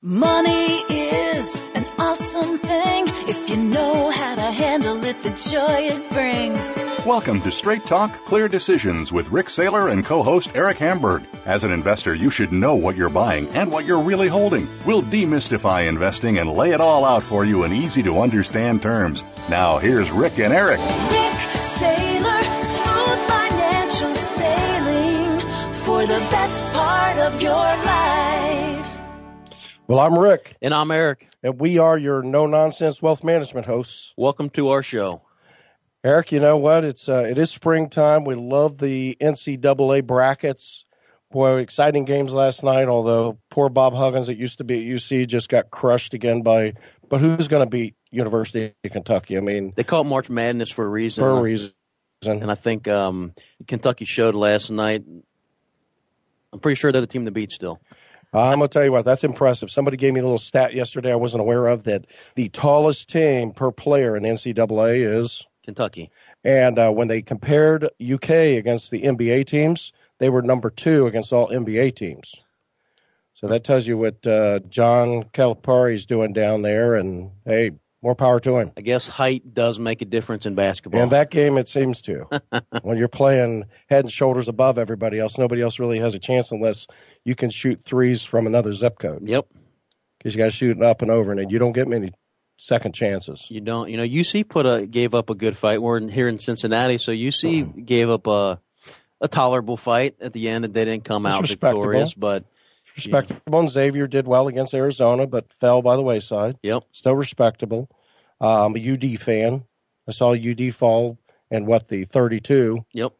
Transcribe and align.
Money 0.00 0.76
is 0.88 1.60
an 1.74 1.84
awesome 1.98 2.56
thing 2.58 3.08
if 3.26 3.50
you 3.50 3.56
know 3.56 4.10
how 4.10 4.36
to 4.36 4.42
handle 4.42 5.04
it, 5.04 5.20
the 5.24 5.30
joy 5.30 5.88
it 5.92 6.12
brings. 6.12 7.04
Welcome 7.04 7.40
to 7.40 7.50
Straight 7.50 7.84
Talk 7.84 8.12
Clear 8.24 8.46
Decisions 8.46 9.10
with 9.10 9.28
Rik 9.32 9.46
Saylor 9.46 9.90
and 9.90 10.06
co 10.06 10.22
host 10.22 10.52
Eric 10.54 10.78
Hamburg. 10.78 11.24
As 11.46 11.64
an 11.64 11.72
investor, 11.72 12.14
you 12.14 12.30
should 12.30 12.52
know 12.52 12.76
what 12.76 12.94
you're 12.94 13.08
buying 13.08 13.48
and 13.48 13.72
what 13.72 13.86
you're 13.86 14.00
really 14.00 14.28
holding. 14.28 14.68
We'll 14.86 15.02
demystify 15.02 15.88
investing 15.88 16.38
and 16.38 16.48
lay 16.48 16.70
it 16.70 16.80
all 16.80 17.04
out 17.04 17.24
for 17.24 17.44
you 17.44 17.64
in 17.64 17.72
easy 17.72 18.04
to 18.04 18.20
understand 18.20 18.80
terms. 18.80 19.24
Now, 19.48 19.78
here's 19.78 20.12
Rik 20.12 20.38
and 20.38 20.52
Eric. 20.52 20.78
Rik 20.78 21.38
Saylor, 21.58 22.62
smooth 22.62 23.28
financial 23.28 24.14
sailing 24.14 25.40
for 25.72 26.02
the 26.02 26.20
best 26.30 26.64
part 26.66 27.18
of 27.18 27.42
your 27.42 27.52
life. 27.52 28.37
Well, 29.88 30.00
I'm 30.00 30.18
Rik, 30.18 30.54
And 30.60 30.74
I'm 30.74 30.90
Eric. 30.90 31.28
and 31.42 31.58
we 31.58 31.78
are 31.78 31.96
your 31.96 32.22
no 32.22 32.44
nonsense 32.46 33.00
wealth 33.00 33.24
management 33.24 33.66
hosts. 33.66 34.12
Welcome 34.18 34.50
to 34.50 34.68
our 34.68 34.82
show. 34.82 35.22
Eric, 36.04 36.30
you 36.30 36.40
know 36.40 36.58
what? 36.58 36.84
It's 36.84 37.08
uh, 37.08 37.26
it 37.28 37.38
is 37.38 37.50
springtime. 37.50 38.24
We 38.24 38.34
love 38.34 38.78
the 38.78 39.16
NCAA 39.18 40.04
brackets. 40.06 40.84
Boy, 41.30 41.56
exciting 41.60 42.04
games 42.04 42.34
last 42.34 42.62
night. 42.62 42.86
Although 42.88 43.38
poor 43.50 43.70
Bob 43.70 43.94
Huggins, 43.94 44.26
that 44.26 44.36
used 44.36 44.58
to 44.58 44.64
be 44.64 44.78
at 44.80 44.94
UC, 44.96 45.26
just 45.26 45.48
got 45.48 45.70
crushed 45.70 46.12
again 46.12 46.42
by. 46.42 46.74
But 47.08 47.20
who's 47.22 47.48
going 47.48 47.62
to 47.64 47.70
beat 47.70 47.94
University 48.10 48.74
of 48.84 48.92
Kentucky? 48.92 49.38
I 49.38 49.40
mean, 49.40 49.72
They 49.74 49.84
call 49.84 50.02
it 50.02 50.04
March 50.04 50.28
Madness 50.28 50.70
for 50.70 50.84
a 50.84 50.88
reason. 50.88 51.22
for 51.22 51.30
a 51.30 51.40
reason. 51.40 51.72
And 52.26 52.50
I 52.50 52.54
think 52.56 52.86
um, 52.88 53.32
Kentucky 53.66 54.04
showed 54.04 54.34
last 54.34 54.70
night. 54.70 55.04
I'm 56.52 56.58
pretty 56.60 56.76
sure 56.76 56.92
they're 56.92 57.00
the 57.00 57.06
team 57.06 57.24
to 57.24 57.30
beat 57.30 57.52
still. 57.52 57.80
I'm 58.32 58.58
gonna 58.58 58.68
tell 58.68 58.84
you 58.84 58.92
what, 58.92 59.04
that's 59.04 59.24
impressive. 59.24 59.70
Somebody 59.70 59.96
gave 59.96 60.12
me 60.12 60.20
a 60.20 60.22
little 60.22 60.38
stat 60.38 60.74
yesterday 60.74 61.12
I 61.12 61.16
wasn't 61.16 61.40
aware 61.40 61.66
of 61.66 61.84
that 61.84 62.06
the 62.34 62.48
tallest 62.50 63.08
team 63.08 63.52
per 63.52 63.70
player 63.70 64.16
in 64.16 64.24
NCAA 64.24 65.18
is 65.18 65.46
Kentucky. 65.64 66.10
And 66.44 66.78
uh, 66.78 66.90
when 66.90 67.08
they 67.08 67.22
compared 67.22 67.84
UK 67.84 68.30
against 68.30 68.90
the 68.90 69.02
NBA 69.02 69.46
teams, 69.46 69.92
they 70.18 70.28
were 70.28 70.42
number 70.42 70.70
two 70.70 71.06
against 71.06 71.32
all 71.32 71.48
NBA 71.48 71.94
teams. 71.94 72.34
So 73.34 73.46
that 73.48 73.64
tells 73.64 73.86
you 73.86 73.96
what 73.96 74.26
uh, 74.26 74.60
John 74.68 75.24
Calipari 75.32 75.94
is 75.94 76.06
doing 76.06 76.32
down 76.32 76.62
there. 76.62 76.96
And 76.96 77.30
hey, 77.44 77.72
more 78.02 78.14
power 78.14 78.38
to 78.40 78.58
him. 78.58 78.72
I 78.76 78.80
guess 78.82 79.06
height 79.06 79.54
does 79.54 79.78
make 79.78 80.02
a 80.02 80.04
difference 80.04 80.46
in 80.46 80.54
basketball. 80.54 81.02
In 81.02 81.08
that 81.08 81.30
game, 81.30 81.58
it 81.58 81.68
seems 81.68 82.00
to. 82.02 82.26
when 82.82 82.96
you're 82.98 83.08
playing 83.08 83.64
head 83.88 84.04
and 84.04 84.12
shoulders 84.12 84.46
above 84.48 84.78
everybody 84.78 85.18
else, 85.18 85.36
nobody 85.38 85.62
else 85.62 85.78
really 85.78 85.98
has 85.98 86.14
a 86.14 86.18
chance 86.18 86.52
unless 86.52 86.86
you 87.24 87.34
can 87.34 87.50
shoot 87.50 87.80
threes 87.84 88.22
from 88.22 88.46
another 88.46 88.72
zip 88.72 88.98
code. 88.98 89.26
yep. 89.28 89.46
Because 90.18 90.34
you 90.34 90.38
got 90.38 90.46
to 90.46 90.50
shoot 90.50 90.76
it 90.76 90.82
up 90.82 91.00
and 91.02 91.10
over, 91.12 91.30
and 91.32 91.48
you 91.50 91.58
don't 91.60 91.72
get 91.72 91.86
many 91.86 92.12
second 92.56 92.92
chances. 92.92 93.46
You 93.48 93.60
don't. 93.60 93.88
You 93.88 93.96
know, 93.96 94.02
UC 94.04 94.48
put 94.48 94.66
a 94.66 94.84
gave 94.84 95.14
up 95.14 95.30
a 95.30 95.34
good 95.36 95.56
fight. 95.56 95.80
We're 95.80 95.96
in, 95.98 96.08
here 96.08 96.26
in 96.26 96.40
Cincinnati, 96.40 96.98
so 96.98 97.12
UC 97.12 97.62
Uh-huh. 97.62 97.72
gave 97.84 98.10
up 98.10 98.26
a 98.26 98.60
a 99.20 99.28
tolerable 99.28 99.76
fight 99.76 100.16
at 100.20 100.32
the 100.32 100.48
end. 100.48 100.64
And 100.64 100.74
they 100.74 100.84
didn't 100.84 101.04
come 101.04 101.24
It's 101.26 101.34
out 101.36 101.46
victorious, 101.48 102.14
but 102.14 102.44
Respectable. 102.98 103.58
And 103.60 103.70
Xavier 103.70 104.06
did 104.06 104.26
well 104.26 104.48
against 104.48 104.74
Arizona, 104.74 105.26
but 105.26 105.52
fell 105.60 105.82
by 105.82 105.96
the 105.96 106.02
wayside. 106.02 106.58
yep. 106.62 106.84
still 106.92 107.14
respectable. 107.14 107.88
Um, 108.40 108.76
a 108.76 108.92
UD 108.92 109.18
fan. 109.20 109.64
I 110.08 110.12
saw 110.12 110.32
UD 110.34 110.74
fall 110.74 111.18
and 111.50 111.66
what 111.66 111.88
the 111.88 112.04
32, 112.04 112.84
Yep. 112.92 113.12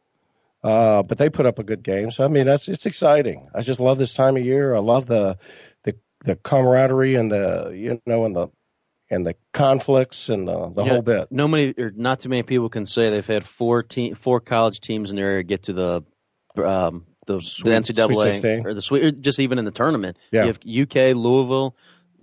uh, 0.62 1.02
but 1.02 1.18
they 1.18 1.28
put 1.30 1.46
up 1.46 1.58
a 1.58 1.64
good 1.64 1.82
game. 1.82 2.10
So 2.10 2.24
I 2.24 2.28
mean, 2.28 2.46
that's 2.46 2.68
it's 2.68 2.86
exciting. 2.86 3.48
I 3.54 3.62
just 3.62 3.80
love 3.80 3.98
this 3.98 4.14
time 4.14 4.36
of 4.36 4.44
year. 4.44 4.74
I 4.74 4.80
love 4.80 5.06
the 5.06 5.38
the 5.84 5.94
the 6.24 6.36
camaraderie 6.36 7.14
and 7.14 7.30
the 7.30 7.70
you 7.74 8.00
know 8.06 8.24
and 8.24 8.34
the 8.36 8.48
and 9.10 9.26
the 9.26 9.34
conflicts 9.54 10.28
and 10.28 10.46
the, 10.46 10.70
the 10.74 10.84
Yeah, 10.84 10.92
whole 10.92 11.02
bit. 11.02 11.28
No 11.32 11.48
many, 11.48 11.72
or 11.78 11.90
not 11.96 12.20
too 12.20 12.28
many 12.28 12.42
people 12.42 12.68
can 12.68 12.84
say 12.84 13.08
they've 13.10 13.26
had 13.26 13.44
four 13.44 13.82
team, 13.82 14.14
four 14.14 14.38
college 14.38 14.80
teams 14.80 15.08
in 15.10 15.16
their 15.16 15.30
area 15.30 15.42
get 15.44 15.62
to 15.64 15.72
the 15.72 16.02
um, 16.62 17.06
the, 17.28 17.40
Sweet- 17.40 17.70
the 17.70 17.92
NCAA 17.92 18.40
Sweet 18.40 18.66
or 18.66 18.74
the 18.74 18.82
sweet, 18.82 19.04
or 19.04 19.10
just 19.12 19.38
even 19.38 19.58
in 19.58 19.64
the 19.64 19.70
tournament. 19.70 20.16
Yeah. 20.32 20.42
You 20.42 20.46
have 20.48 20.58
UK, 20.82 21.16
Louisville, 21.16 21.76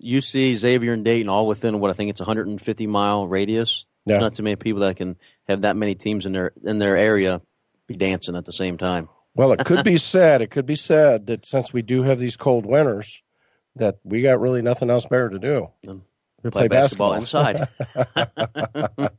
UC, 0.04 0.56
Xavier, 0.56 0.94
and 0.94 1.06
Dayton, 1.06 1.30
all 1.30 1.48
within 1.48 1.80
what 1.80 1.90
I 1.90 1.94
think 1.94 2.10
it's 2.10 2.20
150 2.20 2.88
mile 2.88 3.28
radius. 3.28 3.86
Yeah. 4.06 4.14
There's 4.14 4.22
not 4.22 4.34
too 4.36 4.44
many 4.44 4.56
people 4.58 4.82
that 4.82 4.98
can 4.98 5.16
have 5.48 5.62
that 5.62 5.76
many 5.76 5.96
teams 5.96 6.26
in 6.26 6.34
their 6.34 6.52
in 6.64 6.78
their 6.80 6.98
area 6.98 7.42
be 7.88 7.96
dancing 7.96 8.36
at 8.36 8.46
the 8.46 8.52
same 8.52 8.78
time. 8.78 9.10
Well, 9.34 9.52
it 9.54 9.66
could 9.66 9.84
be 9.84 9.98
said. 10.14 10.42
It 10.42 10.52
could 10.52 10.66
be 10.66 10.76
said 10.76 11.28
that 11.28 11.46
since 11.46 11.72
we 11.74 11.82
do 11.82 12.04
have 12.04 12.20
these 12.20 12.36
cold 12.38 12.66
winters, 12.66 13.22
that 13.76 13.96
we 14.04 14.22
got 14.22 14.40
really 14.40 14.62
nothing 14.62 14.90
else 14.90 15.06
better 15.06 15.30
to 15.30 15.40
do. 15.40 15.70
We 16.46 16.52
Play, 16.52 16.68
basketball, 16.68 17.14
inside. 17.14 17.68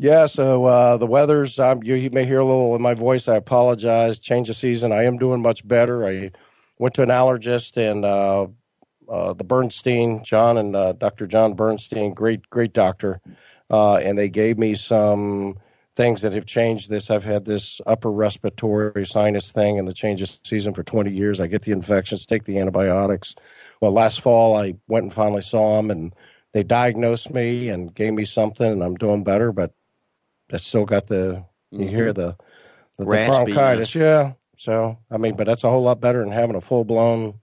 Yeah, 0.00 0.26
so 0.26 0.64
uh, 0.64 0.96
the 0.96 1.06
weather's. 1.06 1.58
Um, 1.58 1.82
you, 1.82 1.96
you 1.96 2.10
may 2.10 2.24
hear 2.24 2.38
a 2.38 2.44
little 2.44 2.76
in 2.76 2.82
my 2.82 2.94
voice. 2.94 3.26
I 3.26 3.34
apologize. 3.34 4.20
Change 4.20 4.48
of 4.48 4.54
season. 4.54 4.92
I 4.92 5.04
am 5.04 5.18
doing 5.18 5.42
much 5.42 5.66
better. 5.66 6.06
I 6.06 6.30
went 6.78 6.94
to 6.94 7.02
an 7.02 7.08
allergist 7.08 7.76
and 7.76 8.04
uh, 8.04 8.46
uh, 9.10 9.32
the 9.32 9.42
Bernstein, 9.42 10.22
John 10.22 10.56
and 10.56 10.76
uh, 10.76 10.92
Dr. 10.92 11.26
John 11.26 11.54
Bernstein, 11.54 12.14
great 12.14 12.48
great 12.48 12.72
doctor, 12.72 13.20
uh, 13.70 13.96
and 13.96 14.16
they 14.16 14.28
gave 14.28 14.56
me 14.56 14.76
some 14.76 15.58
things 15.96 16.22
that 16.22 16.32
have 16.32 16.46
changed 16.46 16.88
this. 16.88 17.10
I've 17.10 17.24
had 17.24 17.44
this 17.44 17.80
upper 17.84 18.12
respiratory 18.12 19.04
sinus 19.04 19.50
thing 19.50 19.78
in 19.78 19.86
the 19.86 19.92
change 19.92 20.22
of 20.22 20.38
season 20.44 20.74
for 20.74 20.84
20 20.84 21.10
years. 21.10 21.40
I 21.40 21.48
get 21.48 21.62
the 21.62 21.72
infections, 21.72 22.24
take 22.24 22.44
the 22.44 22.60
antibiotics. 22.60 23.34
Well, 23.80 23.92
last 23.92 24.20
fall 24.20 24.56
I 24.56 24.74
went 24.88 25.04
and 25.04 25.12
finally 25.12 25.42
saw 25.42 25.76
them, 25.76 25.90
and 25.90 26.14
they 26.52 26.62
diagnosed 26.62 27.30
me 27.30 27.68
and 27.68 27.94
gave 27.94 28.12
me 28.12 28.24
something, 28.24 28.70
and 28.70 28.82
I'm 28.82 28.96
doing 28.96 29.24
better, 29.24 29.52
but 29.52 29.72
I 30.52 30.56
still 30.56 30.84
got 30.84 31.06
the 31.06 31.44
you 31.70 31.86
hear 31.86 32.12
mm-hmm. 32.12 32.20
the 32.20 32.36
the, 32.98 33.04
the 33.04 33.06
bronchitis, 33.06 33.94
yeah. 33.94 34.32
So 34.56 34.98
I 35.10 35.18
mean, 35.18 35.36
but 35.36 35.46
that's 35.46 35.64
a 35.64 35.70
whole 35.70 35.82
lot 35.82 36.00
better 36.00 36.20
than 36.20 36.32
having 36.32 36.56
a 36.56 36.60
full 36.60 36.84
blown 36.84 37.40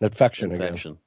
infection, 0.00 0.52
Infection. 0.52 0.98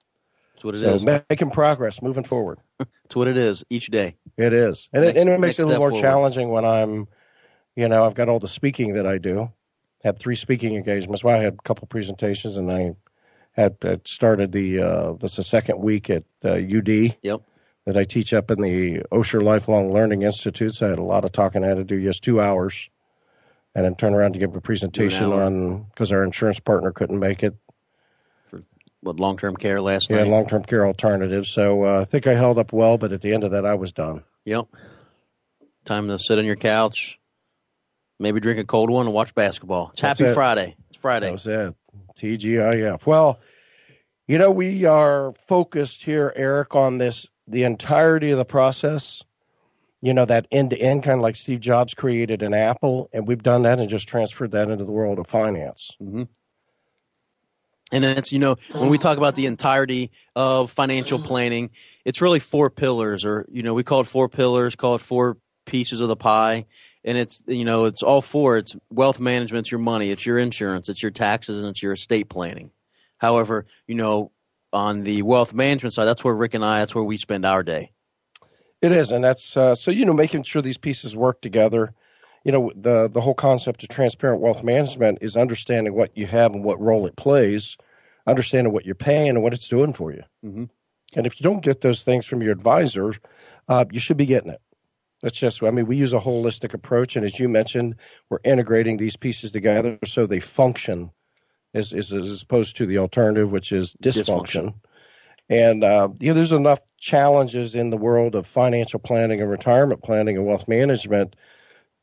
That's 0.54 0.64
what 0.64 0.76
it 0.76 0.82
again. 0.82 0.96
is. 0.96 1.24
Making 1.30 1.52
progress, 1.52 2.02
moving 2.02 2.24
forward. 2.24 2.60
That's 2.80 3.16
what 3.16 3.28
it 3.28 3.38
is 3.38 3.64
each 3.70 3.88
day. 3.88 4.16
It 4.38 4.54
is, 4.54 4.90
and 4.94 5.04
it, 5.04 5.18
and 5.18 5.30
it 5.30 5.40
makes 5.40 5.60
it 5.60 5.64
a 5.64 5.66
little 5.66 5.80
more 5.80 5.90
forward. 5.90 6.02
challenging 6.02 6.50
when 6.50 6.66
I'm, 6.66 7.08
you 7.76 7.88
know, 7.88 8.06
I've 8.06 8.16
got 8.16 8.30
all 8.30 8.40
the 8.40 8.48
speaking 8.48 8.94
that 8.94 9.06
I 9.06 9.18
do. 9.18 9.52
Had 10.04 10.20
three 10.20 10.36
speaking 10.36 10.76
engagements. 10.76 11.24
Well, 11.24 11.40
I 11.40 11.44
had 11.44 11.54
a 11.54 11.62
couple 11.64 11.88
presentations, 11.88 12.58
and 12.58 12.72
I 12.72 12.96
had, 13.53 13.78
had 13.81 14.08
started 14.08 14.52
the 14.52 14.81
uh, 14.81 15.14
this 15.14 15.31
is 15.31 15.38
the 15.38 15.44
second 15.44 15.80
week 15.80 16.09
at 16.09 16.24
uh, 16.44 16.52
UD 16.53 17.16
Yep. 17.22 17.41
that 17.86 17.97
I 17.97 18.03
teach 18.03 18.34
up 18.34 18.50
in 18.52 18.62
the 18.62 19.00
Osher 19.12 19.44
Lifelong 19.44 19.94
Learning 19.94 20.22
Institute. 20.24 20.75
So 20.75 20.88
I 20.88 20.90
had 20.90 21.00
a 21.00 21.03
lot 21.03 21.24
of 21.25 21.31
talking 21.31 21.63
I 21.63 21.68
had 21.68 21.78
to 21.78 21.84
do, 21.84 22.02
just 22.02 22.24
two 22.24 22.42
hours, 22.42 22.90
and 23.75 23.86
then 23.86 23.96
turn 23.96 24.13
around 24.13 24.34
to 24.34 24.40
give 24.40 24.56
a 24.56 24.62
presentation 24.62 25.31
on 25.31 25.84
because 25.84 26.12
our 26.12 26.24
insurance 26.24 26.59
partner 26.59 26.92
couldn't 26.92 27.19
make 27.19 27.44
it. 27.44 27.56
For 28.50 28.63
what 29.01 29.19
long 29.19 29.38
term 29.38 29.56
care 29.56 29.81
last 29.81 30.10
Yeah, 30.10 30.18
night? 30.18 30.28
Yeah, 30.28 30.31
long 30.33 30.48
term 30.48 30.63
care 30.63 30.86
alternatives. 30.86 31.50
So 31.50 31.86
uh, 31.86 32.01
I 32.01 32.04
think 32.06 32.25
I 32.28 32.33
held 32.36 32.57
up 32.57 32.74
well, 32.74 32.98
but 32.98 33.12
at 33.12 33.22
the 33.22 33.33
end 33.33 33.44
of 33.44 33.51
that, 33.51 33.66
I 33.66 33.75
was 33.75 33.92
done. 33.92 34.24
Yep. 34.45 34.66
Time 35.86 36.07
to 36.07 36.18
sit 36.18 36.39
on 36.39 36.45
your 36.45 36.56
couch, 36.56 37.19
maybe 38.19 38.39
drink 38.39 38.57
a 38.60 38.63
cold 38.63 38.89
one 38.89 39.06
and 39.06 39.13
watch 39.13 39.36
basketball. 39.36 39.89
It's 39.92 40.01
That's 40.01 40.19
Happy 40.19 40.31
it. 40.31 40.33
Friday. 40.33 40.75
It's 40.89 40.98
Friday. 40.98 41.25
That 41.28 41.31
was 41.33 41.45
it. 41.48 41.75
TGIF. 42.15 43.06
Well, 43.06 43.39
you 44.27 44.38
know, 44.38 44.51
we 44.51 44.86
are 44.86 45.33
focused 45.48 46.04
here, 46.04 46.31
Eric, 46.36 46.75
on 46.75 46.98
this 46.98 47.27
the 47.48 47.63
entirety 47.63 48.31
of 48.31 48.38
the 48.38 48.45
process. 48.45 49.24
You 50.01 50.13
know, 50.13 50.25
that 50.25 50.48
end 50.51 50.71
to 50.71 50.77
end, 50.77 51.04
kind 51.04 51.19
of 51.19 51.21
like 51.21 51.38
Steve 51.38 51.62
Jobs 51.62 51.94
created 51.94 52.42
an 52.42 52.54
Apple, 52.54 53.10
and 53.13 53.25
we've 53.25 53.42
done 53.42 53.62
that 53.62 53.80
and 53.80 53.89
just 53.89 54.07
transferred 54.07 54.51
that 54.51 54.69
into 54.69 54.83
the 54.83 54.92
world 54.92 55.18
of 55.18 55.27
finance. 55.27 55.92
Mm-hmm. 56.01 56.24
And 57.94 58.04
it's, 58.04 58.33
you 58.33 58.39
know, 58.39 58.56
when 58.71 58.89
we 58.89 58.98
talk 58.98 59.18
about 59.18 59.36
the 59.36 59.45
entirety 59.45 60.09
of 60.36 60.71
financial 60.71 61.19
mm. 61.19 61.25
planning, 61.25 61.69
it's 62.04 62.21
really 62.21 62.39
four 62.39 62.71
pillars, 62.71 63.24
or, 63.24 63.45
you 63.51 63.62
know, 63.62 63.75
we 63.75 63.83
call 63.83 64.01
it 64.01 64.07
four 64.07 64.27
pillars, 64.27 64.75
call 64.75 64.95
it 64.95 65.01
four 65.01 65.38
pieces 65.65 66.01
of 66.01 66.07
the 66.07 66.15
pie. 66.15 66.65
And 67.04 67.18
it's, 67.18 67.44
you 67.48 67.65
know, 67.65 67.86
it's 67.86 68.04
all 68.04 68.21
four. 68.21 68.57
It's 68.57 68.75
wealth 68.89 69.19
management, 69.19 69.65
it's 69.65 69.71
your 69.71 69.80
money, 69.80 70.10
it's 70.10 70.25
your 70.25 70.39
insurance, 70.39 70.88
it's 70.89 71.04
your 71.04 71.12
taxes, 71.12 71.60
and 71.60 71.68
it's 71.68 71.83
your 71.83 71.94
estate 71.94 72.30
planning. 72.30 72.71
However, 73.18 73.65
you 73.88 73.95
know, 73.95 74.31
on 74.71 75.04
the 75.04 75.21
wealth 75.21 75.54
management 75.54 75.94
side, 75.94 76.06
that's 76.06 76.24
where 76.24 76.33
Rik 76.33 76.54
and 76.54 76.65
I, 76.65 76.80
that's 76.80 76.95
where 76.95 77.04
we 77.04 77.18
spend 77.18 77.45
our 77.45 77.63
day. 77.63 77.92
It 78.81 78.92
is, 78.92 79.12
and 79.12 79.24
that's 79.24 79.56
uh, 79.56 79.75
so 79.75 79.92
you 79.92 80.06
know 80.06 80.13
making 80.13 80.44
sure 80.44 80.62
these 80.62 80.77
pieces 80.77 81.15
work 81.15 81.39
together. 81.39 81.94
You 82.44 82.51
know 82.51 82.71
the 82.75 83.07
the 83.07 83.21
whole 83.21 83.33
concept 83.33 83.81
of 83.83 83.88
transparent 83.88 84.42
wealth 84.42 84.62
management 84.62 85.19
is 85.21 85.38
understanding 85.38 85.94
what 85.94 86.18
you 86.18 86.25
have 86.25 86.54
and 86.54 86.66
what 86.66 86.81
role 86.81 87.06
it 87.06 87.16
plays, 87.16 87.77
understanding 88.27 88.74
what 88.74 88.86
you're 88.86 88.94
paying 88.94 89.30
and 89.30 89.42
what 89.42 89.54
it's 89.54 89.69
doing 89.69 89.94
for 89.94 90.12
you. 90.12 90.24
Mm-hmm. 90.44 90.66
And 91.16 91.25
if 91.25 91.39
you 91.39 91.45
don't 91.45 91.63
get 91.63 91.80
those 91.80 92.04
things 92.04 92.25
from 92.25 92.42
your 92.42 92.51
advisor, 92.51 93.13
uh, 93.69 93.86
you 93.89 94.01
should 94.01 94.18
be 94.18 94.25
getting 94.25 94.51
it. 94.51 94.62
That's 95.24 95.40
just, 95.40 95.64
I 95.64 95.72
mean, 95.72 95.88
we 95.88 95.96
use 95.96 96.14
a 96.14 96.20
holistic 96.20 96.75
approach. 96.75 97.16
And 97.16 97.25
as 97.25 97.40
you 97.40 97.50
mentioned, 97.50 97.96
we're 98.30 98.40
integrating 98.44 98.98
these 98.98 99.16
pieces 99.16 99.52
together 99.52 99.98
so 100.06 100.28
they 100.28 100.40
function 100.40 101.10
as, 101.74 101.94
as, 101.94 102.14
as 102.14 102.44
opposed 102.44 102.78
to 102.78 102.86
the 102.86 103.00
alternative, 103.00 103.52
which 103.52 103.72
is 103.72 103.96
dysfunction. 104.04 104.25
dysfunction. 104.25 104.74
And, 105.50 105.84
uh, 105.84 106.10
you 106.20 106.30
know, 106.30 106.34
there's 106.36 106.52
enough 106.52 106.81
challenges 107.00 107.74
in 107.74 107.90
the 107.90 107.98
world 107.98 108.36
of 108.36 108.46
financial 108.46 109.00
planning 109.00 109.42
and 109.42 109.50
retirement 109.50 110.04
planning 110.04 110.38
and 110.38 110.46
wealth 110.46 110.68
management 110.68 111.36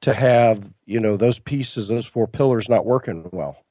to 0.01 0.15
have, 0.15 0.73
you 0.85 0.99
know, 0.99 1.17
those 1.17 1.39
pieces, 1.39 1.89
those 1.89 2.07
four 2.07 2.27
pillars 2.27 2.69
not 2.69 2.85
working 2.85 3.29
well 3.33 3.65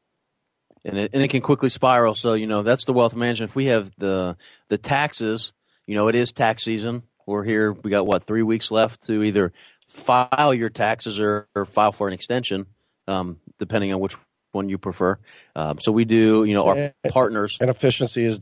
and 0.85 0.97
it, 0.97 1.11
and 1.13 1.23
it 1.23 1.29
can 1.29 1.41
quickly 1.41 1.69
spiral. 1.69 2.15
So 2.15 2.33
you 2.33 2.47
know 2.47 2.63
that's 2.63 2.85
the 2.85 2.93
wealth 2.93 3.15
management. 3.15 3.51
If 3.51 3.55
we 3.55 3.65
have 3.65 3.91
the 3.97 4.37
the 4.67 4.77
taxes, 4.77 5.53
you 5.85 5.95
know 5.95 6.07
it 6.07 6.15
is 6.15 6.31
tax 6.31 6.63
season. 6.63 7.03
We're 7.29 7.43
here. 7.43 7.73
We 7.73 7.91
got 7.91 8.07
what 8.07 8.23
three 8.23 8.41
weeks 8.41 8.71
left 8.71 9.05
to 9.07 9.23
either 9.23 9.53
file 9.87 10.53
your 10.53 10.69
taxes 10.69 11.19
or, 11.19 11.47
or 11.55 11.65
file 11.65 11.91
for 11.91 12.07
an 12.07 12.13
extension, 12.13 12.65
um, 13.07 13.37
depending 13.59 13.93
on 13.93 13.99
which 13.99 14.15
one 14.51 14.67
you 14.67 14.77
prefer. 14.77 15.19
Um, 15.55 15.79
so 15.79 15.91
we 15.91 16.05
do. 16.05 16.43
You 16.43 16.55
know 16.55 16.67
our 16.67 16.93
partners 17.09 17.57
and 17.61 17.69
efficiency 17.69 18.25
is 18.25 18.39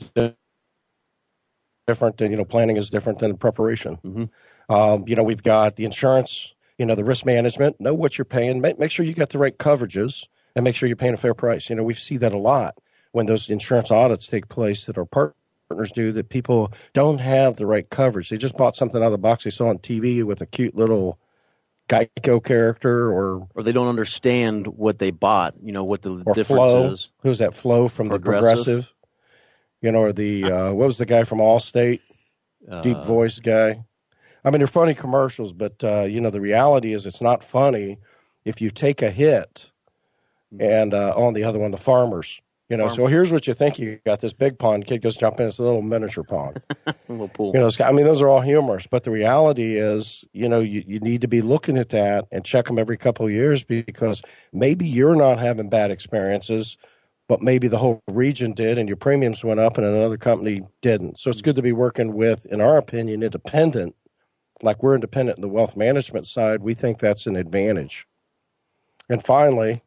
different, 1.85 2.21
and 2.21 2.31
you 2.31 2.37
know 2.37 2.45
planning 2.45 2.77
is 2.77 2.89
different 2.89 3.19
than 3.19 3.35
preparation. 3.37 3.97
Mm-hmm. 4.03 4.73
Um, 4.73 5.03
you 5.05 5.15
know 5.15 5.23
we've 5.23 5.43
got 5.43 5.75
the 5.75 5.85
insurance. 5.85 6.53
You 6.77 6.85
know 6.85 6.95
the 6.95 7.03
risk 7.03 7.25
management. 7.25 7.81
Know 7.81 7.93
what 7.93 8.17
you're 8.17 8.25
paying. 8.25 8.61
Make, 8.61 8.79
make 8.79 8.91
sure 8.91 9.05
you 9.05 9.13
got 9.13 9.31
the 9.31 9.37
right 9.37 9.57
coverages 9.57 10.25
and 10.55 10.63
make 10.63 10.75
sure 10.75 10.87
you're 10.87 10.95
paying 10.95 11.13
a 11.13 11.17
fair 11.17 11.33
price. 11.33 11.69
You 11.69 11.75
know, 11.75 11.83
we 11.83 11.93
see 11.93 12.17
that 12.17 12.33
a 12.33 12.37
lot 12.37 12.77
when 13.11 13.25
those 13.25 13.49
insurance 13.49 13.91
audits 13.91 14.27
take 14.27 14.47
place 14.47 14.85
that 14.85 14.97
our 14.97 15.05
partners 15.69 15.91
do 15.91 16.11
that 16.13 16.29
people 16.29 16.71
don't 16.93 17.19
have 17.19 17.57
the 17.57 17.65
right 17.65 17.89
coverage. 17.89 18.29
They 18.29 18.37
just 18.37 18.55
bought 18.55 18.75
something 18.75 19.01
out 19.01 19.07
of 19.07 19.11
the 19.11 19.17
box 19.17 19.43
they 19.43 19.49
saw 19.49 19.69
on 19.69 19.79
TV 19.79 20.23
with 20.23 20.41
a 20.41 20.45
cute 20.45 20.75
little 20.75 21.19
Geico 21.89 22.43
character 22.43 23.09
or 23.09 23.47
or 23.55 23.63
they 23.63 23.71
don't 23.71 23.87
understand 23.87 24.67
what 24.67 24.99
they 24.99 25.11
bought, 25.11 25.55
you 25.61 25.71
know, 25.71 25.83
what 25.83 26.01
the 26.01 26.17
difference 26.33 26.71
Flo. 26.71 26.91
is. 26.91 27.09
Who's 27.21 27.37
that 27.39 27.55
Flo 27.55 27.87
from 27.87 28.09
progressive. 28.09 28.41
the 28.41 28.55
progressive? 28.55 28.93
You 29.81 29.91
know, 29.91 29.99
or 29.99 30.13
the 30.13 30.43
uh, 30.43 30.71
what 30.73 30.87
was 30.87 30.97
the 30.97 31.05
guy 31.05 31.23
from 31.23 31.39
Allstate? 31.39 32.01
Uh, 32.69 32.81
Deep 32.81 32.97
voice 33.03 33.39
guy. 33.39 33.85
I 34.43 34.49
mean, 34.49 34.59
they're 34.59 34.67
funny 34.67 34.93
commercials, 34.93 35.53
but 35.53 35.81
uh, 35.83 36.03
you 36.03 36.19
know, 36.19 36.29
the 36.29 36.41
reality 36.41 36.93
is 36.93 37.05
it's 37.05 37.21
not 37.21 37.43
funny 37.43 37.99
if 38.43 38.59
you 38.59 38.69
take 38.69 39.01
a 39.01 39.11
hit 39.11 39.71
and 40.59 40.93
uh, 40.93 41.13
on 41.15 41.33
the 41.33 41.43
other 41.43 41.59
one, 41.59 41.71
the 41.71 41.77
farmers. 41.77 42.39
You 42.69 42.75
know, 42.75 42.89
so 42.89 43.07
here's 43.07 43.31
what 43.31 43.47
you 43.47 43.53
think 43.53 43.79
you 43.79 43.97
got 44.05 44.19
this 44.19 44.33
big 44.33 44.59
pond. 44.59 44.85
Kid 44.85 45.01
goes 45.01 45.15
jump 45.15 45.39
in. 45.39 45.47
It's 45.47 45.57
a 45.57 45.63
little 45.63 45.81
miniature 45.81 46.25
pond. 46.25 46.61
little 47.07 47.29
pool. 47.29 47.53
You 47.53 47.61
know, 47.61 47.69
I 47.79 47.93
mean, 47.93 48.05
those 48.05 48.21
are 48.21 48.27
all 48.27 48.41
humorous, 48.41 48.87
but 48.87 49.05
the 49.05 49.11
reality 49.11 49.77
is, 49.77 50.25
you 50.33 50.49
know, 50.49 50.59
you, 50.59 50.83
you 50.85 50.99
need 50.99 51.21
to 51.21 51.29
be 51.29 51.41
looking 51.41 51.77
at 51.77 51.89
that 51.89 52.25
and 52.29 52.43
check 52.43 52.65
them 52.65 52.77
every 52.77 52.97
couple 52.97 53.25
of 53.25 53.31
years 53.31 53.63
because 53.63 54.21
maybe 54.51 54.85
you're 54.85 55.15
not 55.15 55.39
having 55.39 55.69
bad 55.69 55.91
experiences, 55.91 56.75
but 57.29 57.41
maybe 57.41 57.69
the 57.69 57.77
whole 57.77 58.03
region 58.09 58.51
did 58.51 58.77
and 58.77 58.89
your 58.89 58.97
premiums 58.97 59.45
went 59.45 59.61
up 59.61 59.77
and 59.77 59.87
another 59.87 60.17
company 60.17 60.61
didn't. 60.81 61.19
So 61.19 61.29
it's 61.29 61.41
good 61.41 61.55
to 61.55 61.61
be 61.61 61.71
working 61.71 62.15
with, 62.15 62.45
in 62.47 62.59
our 62.59 62.75
opinion, 62.75 63.23
independent. 63.23 63.95
Like 64.61 64.83
we're 64.83 64.95
independent 64.95 65.37
in 65.37 65.41
the 65.41 65.47
wealth 65.47 65.77
management 65.77 66.27
side, 66.27 66.61
we 66.61 66.73
think 66.73 66.99
that's 66.99 67.27
an 67.27 67.37
advantage. 67.37 68.05
And 69.09 69.23
finally, 69.23 69.83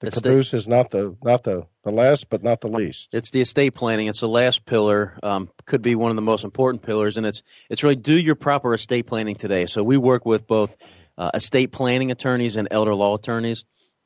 the 0.00 0.08
estate. 0.08 0.22
caboose 0.22 0.54
is 0.54 0.68
not 0.68 0.90
the 0.90 1.16
not 1.24 1.44
the 1.44 1.66
the 1.84 1.90
last, 1.90 2.28
but 2.28 2.42
not 2.42 2.60
the 2.60 2.68
least. 2.68 3.08
It's 3.12 3.30
the 3.30 3.40
estate 3.40 3.74
planning. 3.74 4.08
It's 4.08 4.20
the 4.20 4.28
last 4.28 4.66
pillar. 4.66 5.18
Um, 5.22 5.48
could 5.64 5.82
be 5.82 5.94
one 5.94 6.10
of 6.10 6.16
the 6.16 6.22
most 6.22 6.44
important 6.44 6.82
pillars, 6.82 7.16
and 7.16 7.26
it's 7.26 7.42
it's 7.70 7.82
really 7.82 7.96
do 7.96 8.14
your 8.14 8.34
proper 8.34 8.74
estate 8.74 9.06
planning 9.06 9.34
today. 9.34 9.66
So 9.66 9.82
we 9.82 9.96
work 9.96 10.26
with 10.26 10.46
both 10.46 10.76
uh, 11.16 11.30
estate 11.34 11.72
planning 11.72 12.10
attorneys 12.10 12.56
and 12.56 12.68
elder 12.70 12.94
law 12.94 13.14
attorneys. 13.14 13.64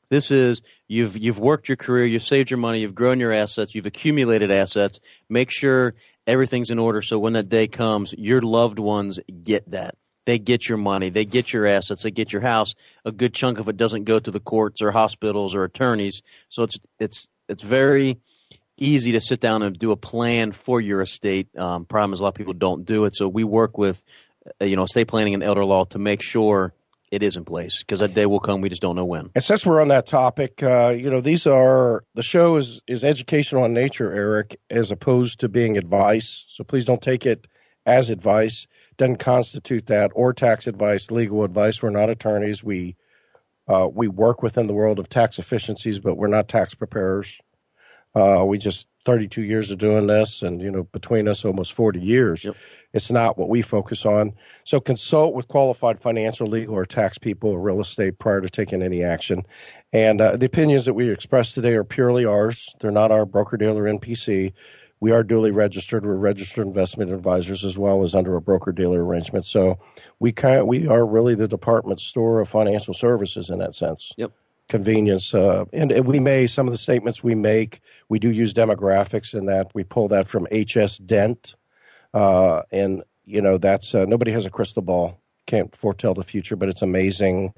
This 0.09 0.31
is 0.31 0.61
you've 0.87 1.17
you've 1.17 1.39
worked 1.39 1.67
your 1.69 1.77
career, 1.77 2.05
you've 2.05 2.23
saved 2.23 2.49
your 2.49 2.57
money, 2.57 2.81
you've 2.81 2.95
grown 2.95 3.19
your 3.19 3.31
assets, 3.31 3.75
you've 3.75 3.85
accumulated 3.85 4.51
assets. 4.51 4.99
Make 5.29 5.51
sure 5.51 5.95
everything's 6.27 6.69
in 6.69 6.79
order 6.79 7.01
so 7.01 7.19
when 7.19 7.33
that 7.33 7.49
day 7.49 7.67
comes, 7.67 8.13
your 8.17 8.41
loved 8.41 8.79
ones 8.79 9.19
get 9.43 9.69
that 9.71 9.95
they 10.25 10.39
get 10.39 10.69
your 10.69 10.77
money, 10.77 11.09
they 11.09 11.25
get 11.25 11.53
your 11.53 11.65
assets, 11.65 12.03
they 12.03 12.11
get 12.11 12.31
your 12.31 12.41
house. 12.41 12.73
A 13.05 13.11
good 13.11 13.33
chunk 13.33 13.59
of 13.59 13.67
it 13.67 13.77
doesn't 13.77 14.03
go 14.03 14.19
to 14.19 14.31
the 14.31 14.39
courts 14.39 14.81
or 14.81 14.91
hospitals 14.91 15.55
or 15.55 15.63
attorneys. 15.63 16.21
So 16.49 16.63
it's 16.63 16.77
it's 16.99 17.27
it's 17.49 17.63
very 17.63 18.17
easy 18.77 19.11
to 19.11 19.21
sit 19.21 19.39
down 19.39 19.61
and 19.61 19.77
do 19.77 19.91
a 19.91 19.97
plan 19.97 20.51
for 20.51 20.81
your 20.81 21.01
estate. 21.01 21.55
Um, 21.57 21.85
problem 21.85 22.13
is 22.13 22.19
a 22.19 22.23
lot 22.23 22.29
of 22.29 22.35
people 22.35 22.53
don't 22.53 22.85
do 22.85 23.05
it. 23.05 23.15
So 23.15 23.27
we 23.27 23.43
work 23.43 23.77
with 23.77 24.03
uh, 24.61 24.65
you 24.65 24.75
know 24.75 24.83
estate 24.83 25.07
planning 25.07 25.33
and 25.33 25.43
elder 25.43 25.65
law 25.65 25.83
to 25.85 25.99
make 25.99 26.21
sure 26.21 26.73
it 27.11 27.21
is 27.21 27.35
in 27.35 27.43
place 27.43 27.79
because 27.79 27.99
that 27.99 28.13
day 28.13 28.25
will 28.25 28.39
come. 28.39 28.61
We 28.61 28.69
just 28.69 28.81
don't 28.81 28.95
know 28.95 29.05
when. 29.05 29.31
And 29.35 29.43
since 29.43 29.65
we're 29.65 29.81
on 29.81 29.89
that 29.89 30.05
topic, 30.05 30.63
uh, 30.63 30.95
you 30.97 31.09
know, 31.09 31.19
these 31.19 31.45
are 31.45 32.03
the 32.15 32.23
show 32.23 32.55
is 32.55 32.79
is 32.87 33.03
educational 33.03 33.65
in 33.65 33.73
nature, 33.73 34.13
Eric, 34.13 34.57
as 34.69 34.91
opposed 34.91 35.39
to 35.41 35.49
being 35.49 35.77
advice. 35.77 36.45
So 36.47 36.63
please 36.63 36.85
don't 36.85 37.01
take 37.01 37.25
it 37.25 37.47
as 37.85 38.09
advice 38.09 38.67
doesn't 39.01 39.17
constitute 39.17 39.87
that 39.87 40.11
or 40.13 40.31
tax 40.31 40.67
advice, 40.67 41.09
legal 41.09 41.43
advice. 41.43 41.81
We're 41.81 41.89
not 41.89 42.11
attorneys. 42.11 42.63
We 42.63 42.95
uh, 43.67 43.87
we 43.91 44.07
work 44.07 44.43
within 44.43 44.67
the 44.67 44.75
world 44.75 44.99
of 44.99 45.09
tax 45.09 45.39
efficiencies, 45.39 45.97
but 45.97 46.17
we're 46.17 46.27
not 46.27 46.47
tax 46.47 46.75
preparers. 46.75 47.33
Uh, 48.13 48.43
we 48.45 48.59
just 48.59 48.87
32 49.05 49.41
years 49.41 49.71
of 49.71 49.79
doing 49.79 50.05
this, 50.05 50.43
and 50.43 50.61
you 50.61 50.69
know, 50.69 50.83
between 50.83 51.27
us, 51.27 51.43
almost 51.43 51.73
40 51.73 51.99
years. 51.99 52.43
Yep. 52.43 52.55
It's 52.93 53.09
not 53.09 53.39
what 53.39 53.49
we 53.49 53.63
focus 53.63 54.05
on. 54.05 54.33
So 54.65 54.79
consult 54.79 55.33
with 55.33 55.47
qualified 55.47 55.99
financial, 55.99 56.45
legal, 56.45 56.75
or 56.75 56.85
tax 56.85 57.17
people 57.17 57.49
or 57.49 57.59
real 57.59 57.79
estate 57.79 58.19
prior 58.19 58.41
to 58.41 58.49
taking 58.49 58.83
any 58.83 59.03
action. 59.03 59.47
And 59.91 60.21
uh, 60.21 60.35
the 60.37 60.45
opinions 60.45 60.85
that 60.85 60.93
we 60.93 61.09
express 61.09 61.53
today 61.53 61.73
are 61.73 61.83
purely 61.83 62.25
ours. 62.25 62.75
They're 62.81 62.91
not 62.91 63.11
our 63.11 63.25
broker 63.25 63.57
dealer 63.57 63.83
NPC. 63.83 64.53
We 65.01 65.11
are 65.11 65.23
duly 65.23 65.49
registered. 65.49 66.05
We're 66.05 66.15
registered 66.15 66.67
investment 66.67 67.11
advisors 67.11 67.65
as 67.65 67.75
well 67.75 68.03
as 68.03 68.13
under 68.13 68.35
a 68.35 68.41
broker 68.41 68.71
dealer 68.71 69.03
arrangement. 69.03 69.45
So 69.45 69.79
we 70.19 70.31
kind 70.31 70.67
we 70.67 70.87
are 70.87 71.05
really 71.05 71.33
the 71.33 71.47
department 71.47 71.99
store 71.99 72.39
of 72.39 72.47
financial 72.47 72.93
services 72.93 73.49
in 73.49 73.57
that 73.59 73.73
sense. 73.73 74.13
Yep. 74.17 74.31
Convenience, 74.69 75.33
uh, 75.33 75.65
and, 75.73 75.91
and 75.91 76.07
we 76.07 76.19
may 76.19 76.47
some 76.47 76.65
of 76.67 76.71
the 76.71 76.77
statements 76.77 77.21
we 77.21 77.35
make. 77.35 77.81
We 78.07 78.19
do 78.19 78.29
use 78.29 78.53
demographics 78.53 79.33
in 79.33 79.47
that 79.47 79.71
we 79.73 79.83
pull 79.83 80.07
that 80.09 80.29
from 80.29 80.45
HS 80.45 80.99
Dent, 80.99 81.55
uh, 82.13 82.61
and 82.71 83.03
you 83.25 83.41
know 83.41 83.57
that's 83.57 83.93
uh, 83.93 84.05
nobody 84.05 84.31
has 84.31 84.45
a 84.45 84.49
crystal 84.49 84.83
ball, 84.83 85.19
can't 85.45 85.75
foretell 85.75 86.13
the 86.13 86.23
future, 86.23 86.55
but 86.55 86.69
it's 86.69 86.81
amazing 86.81 87.53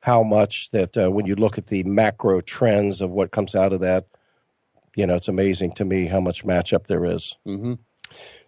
how 0.00 0.22
much 0.22 0.70
that 0.70 0.96
uh, 0.96 1.10
when 1.10 1.26
you 1.26 1.34
look 1.34 1.58
at 1.58 1.66
the 1.66 1.82
macro 1.82 2.40
trends 2.40 3.00
of 3.00 3.10
what 3.10 3.30
comes 3.30 3.54
out 3.54 3.72
of 3.72 3.80
that, 3.80 4.06
you 4.94 5.06
know, 5.06 5.14
it's 5.14 5.28
amazing 5.28 5.72
to 5.72 5.84
me 5.84 6.06
how 6.06 6.20
much 6.20 6.44
matchup 6.44 6.86
there 6.86 7.04
is. 7.04 7.36
Mm-hmm. 7.46 7.74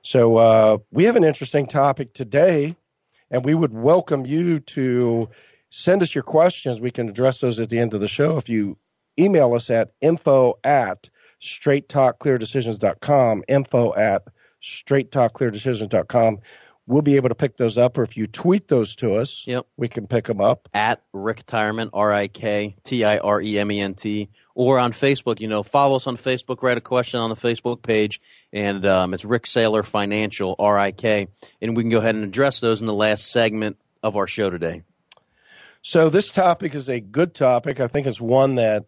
So 0.03 0.37
uh, 0.37 0.79
we 0.93 1.05
have 1.05 1.17
an 1.17 1.25
interesting 1.25 1.67
topic 1.67 2.15
today, 2.15 2.77
and 3.31 3.45
we 3.45 3.55
would 3.55 3.73
welcome 3.73 4.25
you 4.25 4.59
to 4.61 5.29
send 5.71 6.03
us 6.03 6.15
your 6.15 6.25
questions. 6.25 6.81
We 6.81 6.91
can 6.91 7.09
address 7.09 7.41
those 7.41 7.59
at 7.59 7.71
the 7.71 7.79
end 7.79 7.93
of 7.93 8.01
the 8.01 8.09
show. 8.09 8.37
If 8.37 8.49
you 8.49 8.79
email 9.19 9.55
us 9.55 9.71
at 9.71 9.93
info 10.01 10.59
at 10.63 11.11
straighttalkcleardecisions.com, 11.43 13.45
info 13.49 13.95
at 13.95 14.23
straighttalkcleardecisions.com. 14.63 16.39
We'll 16.89 17.03
be 17.03 17.17
able 17.17 17.31
to 17.31 17.35
pick 17.35 17.57
those 17.57 17.77
up, 17.77 17.99
or 17.99 18.05
if 18.05 18.17
you 18.17 18.27
tweet 18.27 18.69
those 18.69 18.95
to 18.97 19.17
us, 19.17 19.43
yep. 19.45 19.67
we 19.77 19.89
can 19.89 20.07
pick 20.07 20.27
them 20.27 20.41
up. 20.41 20.69
At 20.73 21.03
Riktirement, 21.13 21.91
R 21.93 22.13
I 22.13 22.29
K 22.29 22.77
T 22.85 23.05
I 23.05 23.19
R 23.19 23.43
E 23.43 23.59
M 23.59 23.73
E 23.73 23.81
N 23.81 23.95
T, 23.95 24.31
or 24.57 24.79
on 24.79 24.91
Facebook. 24.91 25.39
You 25.39 25.47
know, 25.47 25.63
follow 25.63 25.97
us 25.97 26.09
on 26.09 26.17
Facebook, 26.17 26.63
write 26.63 26.79
a 26.79 26.81
question 26.81 27.21
on 27.21 27.31
the 27.31 27.37
Facebook 27.37 27.83
page, 27.83 28.21
and 28.53 28.85
um, 28.87 29.15
it's 29.15 29.25
Rik 29.25 29.45
Saylor 29.45 29.85
Financial, 29.85 30.57
R 30.59 30.79
I 30.79 30.91
K, 30.91 31.29
and 31.61 31.77
we 31.77 31.85
can 31.85 31.91
go 31.91 31.99
ahead 31.99 32.17
and 32.17 32.25
address 32.25 32.59
those 32.59 32.81
in 32.81 32.87
the 32.87 32.95
last 32.95 33.31
segment 33.31 33.77
of 34.03 34.17
our 34.17 34.27
show 34.27 34.51
today. 34.51 34.83
So 35.83 36.09
this 36.09 36.33
topic 36.33 36.75
is 36.75 36.89
a 36.89 36.99
good 36.99 37.35
topic. 37.35 37.79
I 37.79 37.87
think 37.87 38.07
it's 38.07 38.21
one 38.21 38.57
that 38.57 38.87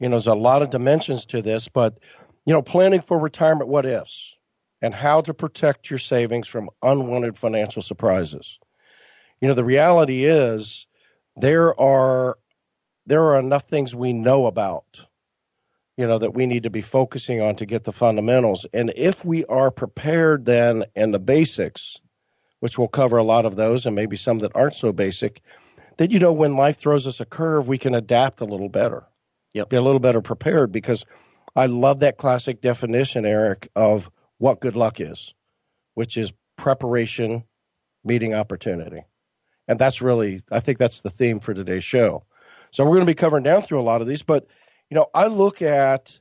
you 0.00 0.08
know 0.08 0.16
there's 0.16 0.26
a 0.26 0.34
lot 0.34 0.60
of 0.60 0.70
dimensions 0.70 1.24
to 1.26 1.40
this, 1.40 1.68
but 1.68 1.98
you 2.44 2.52
know, 2.52 2.60
planning 2.60 3.00
for 3.00 3.18
retirement, 3.18 3.68
what 3.68 3.86
ifs, 3.86 4.34
and 4.82 4.92
how 4.92 5.20
to 5.20 5.32
protect 5.32 5.88
your 5.88 6.00
savings 6.00 6.48
from 6.48 6.68
unwanted 6.82 7.38
financial 7.38 7.80
surprises. 7.80 8.58
You 9.40 9.48
know, 9.48 9.54
the 9.54 9.64
reality 9.64 10.24
is 10.24 10.86
there 11.36 11.78
are 11.80 12.38
there 13.06 13.24
are 13.24 13.38
enough 13.38 13.64
things 13.64 13.94
we 13.94 14.12
know 14.12 14.46
about 14.46 15.06
you 15.96 16.06
know, 16.06 16.18
that 16.18 16.34
we 16.34 16.46
need 16.46 16.62
to 16.64 16.70
be 16.70 16.82
focusing 16.82 17.40
on 17.40 17.56
to 17.56 17.66
get 17.66 17.84
the 17.84 17.92
fundamentals. 17.92 18.66
And 18.72 18.92
if 18.96 19.24
we 19.24 19.44
are 19.46 19.70
prepared 19.70 20.44
then 20.44 20.84
in 20.94 21.12
the 21.12 21.18
basics, 21.18 21.98
which 22.60 22.78
will 22.78 22.88
cover 22.88 23.16
a 23.16 23.24
lot 23.24 23.46
of 23.46 23.56
those 23.56 23.86
and 23.86 23.96
maybe 23.96 24.16
some 24.16 24.40
that 24.40 24.52
aren't 24.54 24.74
so 24.74 24.92
basic, 24.92 25.40
then 25.96 26.10
you 26.10 26.18
know 26.18 26.32
when 26.32 26.56
life 26.56 26.76
throws 26.76 27.06
us 27.06 27.20
a 27.20 27.24
curve, 27.24 27.66
we 27.66 27.78
can 27.78 27.94
adapt 27.94 28.40
a 28.40 28.44
little 28.44 28.68
better. 28.68 29.04
Yep. 29.54 29.70
Be 29.70 29.76
a 29.76 29.82
little 29.82 30.00
better 30.00 30.20
prepared 30.20 30.70
because 30.70 31.06
I 31.54 31.66
love 31.66 32.00
that 32.00 32.18
classic 32.18 32.60
definition, 32.60 33.24
Eric, 33.24 33.70
of 33.74 34.10
what 34.36 34.60
good 34.60 34.76
luck 34.76 35.00
is, 35.00 35.32
which 35.94 36.18
is 36.18 36.34
preparation 36.56 37.44
meeting 38.04 38.34
opportunity. 38.34 39.04
And 39.66 39.78
that's 39.78 40.02
really, 40.02 40.42
I 40.50 40.60
think 40.60 40.76
that's 40.76 41.00
the 41.00 41.10
theme 41.10 41.40
for 41.40 41.54
today's 41.54 41.84
show. 41.84 42.24
So 42.76 42.84
we're 42.84 42.96
going 42.96 43.06
to 43.06 43.10
be 43.10 43.14
covering 43.14 43.42
down 43.42 43.62
through 43.62 43.80
a 43.80 43.82
lot 43.82 44.02
of 44.02 44.06
these, 44.06 44.20
but 44.20 44.46
you 44.90 44.96
know, 44.96 45.06
I 45.14 45.28
look 45.28 45.62
at 45.62 46.20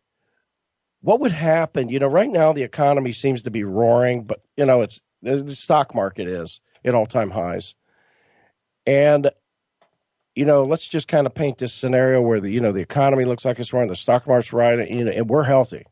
what 1.02 1.20
would 1.20 1.34
happen. 1.34 1.90
You 1.90 2.00
know, 2.00 2.08
right 2.08 2.30
now 2.30 2.54
the 2.54 2.64
economy 2.64 3.12
seems 3.12 3.44
to 3.44 3.52
be 3.52 3.66
roaring, 3.66 4.24
but 4.24 4.42
you 4.56 4.66
know, 4.66 4.82
it's 4.82 5.02
the 5.22 5.54
stock 5.54 5.94
market 5.94 6.30
is 6.30 6.62
at 6.86 6.96
all 6.96 7.08
time 7.08 7.32
highs, 7.32 7.76
and 8.86 9.30
you 10.34 10.46
know, 10.46 10.64
let's 10.64 10.88
just 10.88 11.10
kind 11.10 11.28
of 11.28 11.36
paint 11.36 11.58
this 11.58 11.74
scenario 11.74 12.22
where 12.22 12.40
the 12.40 12.50
you 12.50 12.62
know 12.62 12.72
the 12.72 12.80
economy 12.80 13.26
looks 13.26 13.44
like 13.44 13.60
it's 13.60 13.74
roaring, 13.74 13.90
the 13.90 13.96
stock 13.98 14.26
market's 14.26 14.54
right, 14.54 14.90
you 14.90 15.04
know, 15.04 15.12
and 15.12 15.30
we're 15.30 15.44
healthy. 15.44 15.84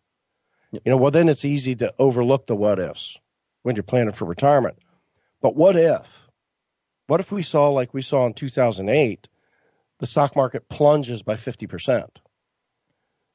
You 0.71 0.79
know, 0.85 0.95
well 0.95 1.11
then 1.11 1.27
it's 1.27 1.43
easy 1.43 1.75
to 1.75 1.93
overlook 1.99 2.47
the 2.47 2.55
what 2.55 2.79
ifs 2.79 3.17
when 3.63 3.75
you're 3.75 3.83
planning 3.83 4.13
for 4.13 4.23
retirement. 4.23 4.77
But 5.41 5.57
what 5.57 5.75
if? 5.75 6.29
What 7.07 7.19
if 7.19 7.33
we 7.33 7.43
saw 7.43 7.67
like 7.67 7.93
we 7.93 8.01
saw 8.01 8.25
in 8.25 8.33
2008, 8.33 9.27
the 10.03 10.07
stock 10.07 10.35
market 10.35 10.69
plunges 10.69 11.23
by 11.23 11.35
50 11.35 11.67
percent? 11.67 12.19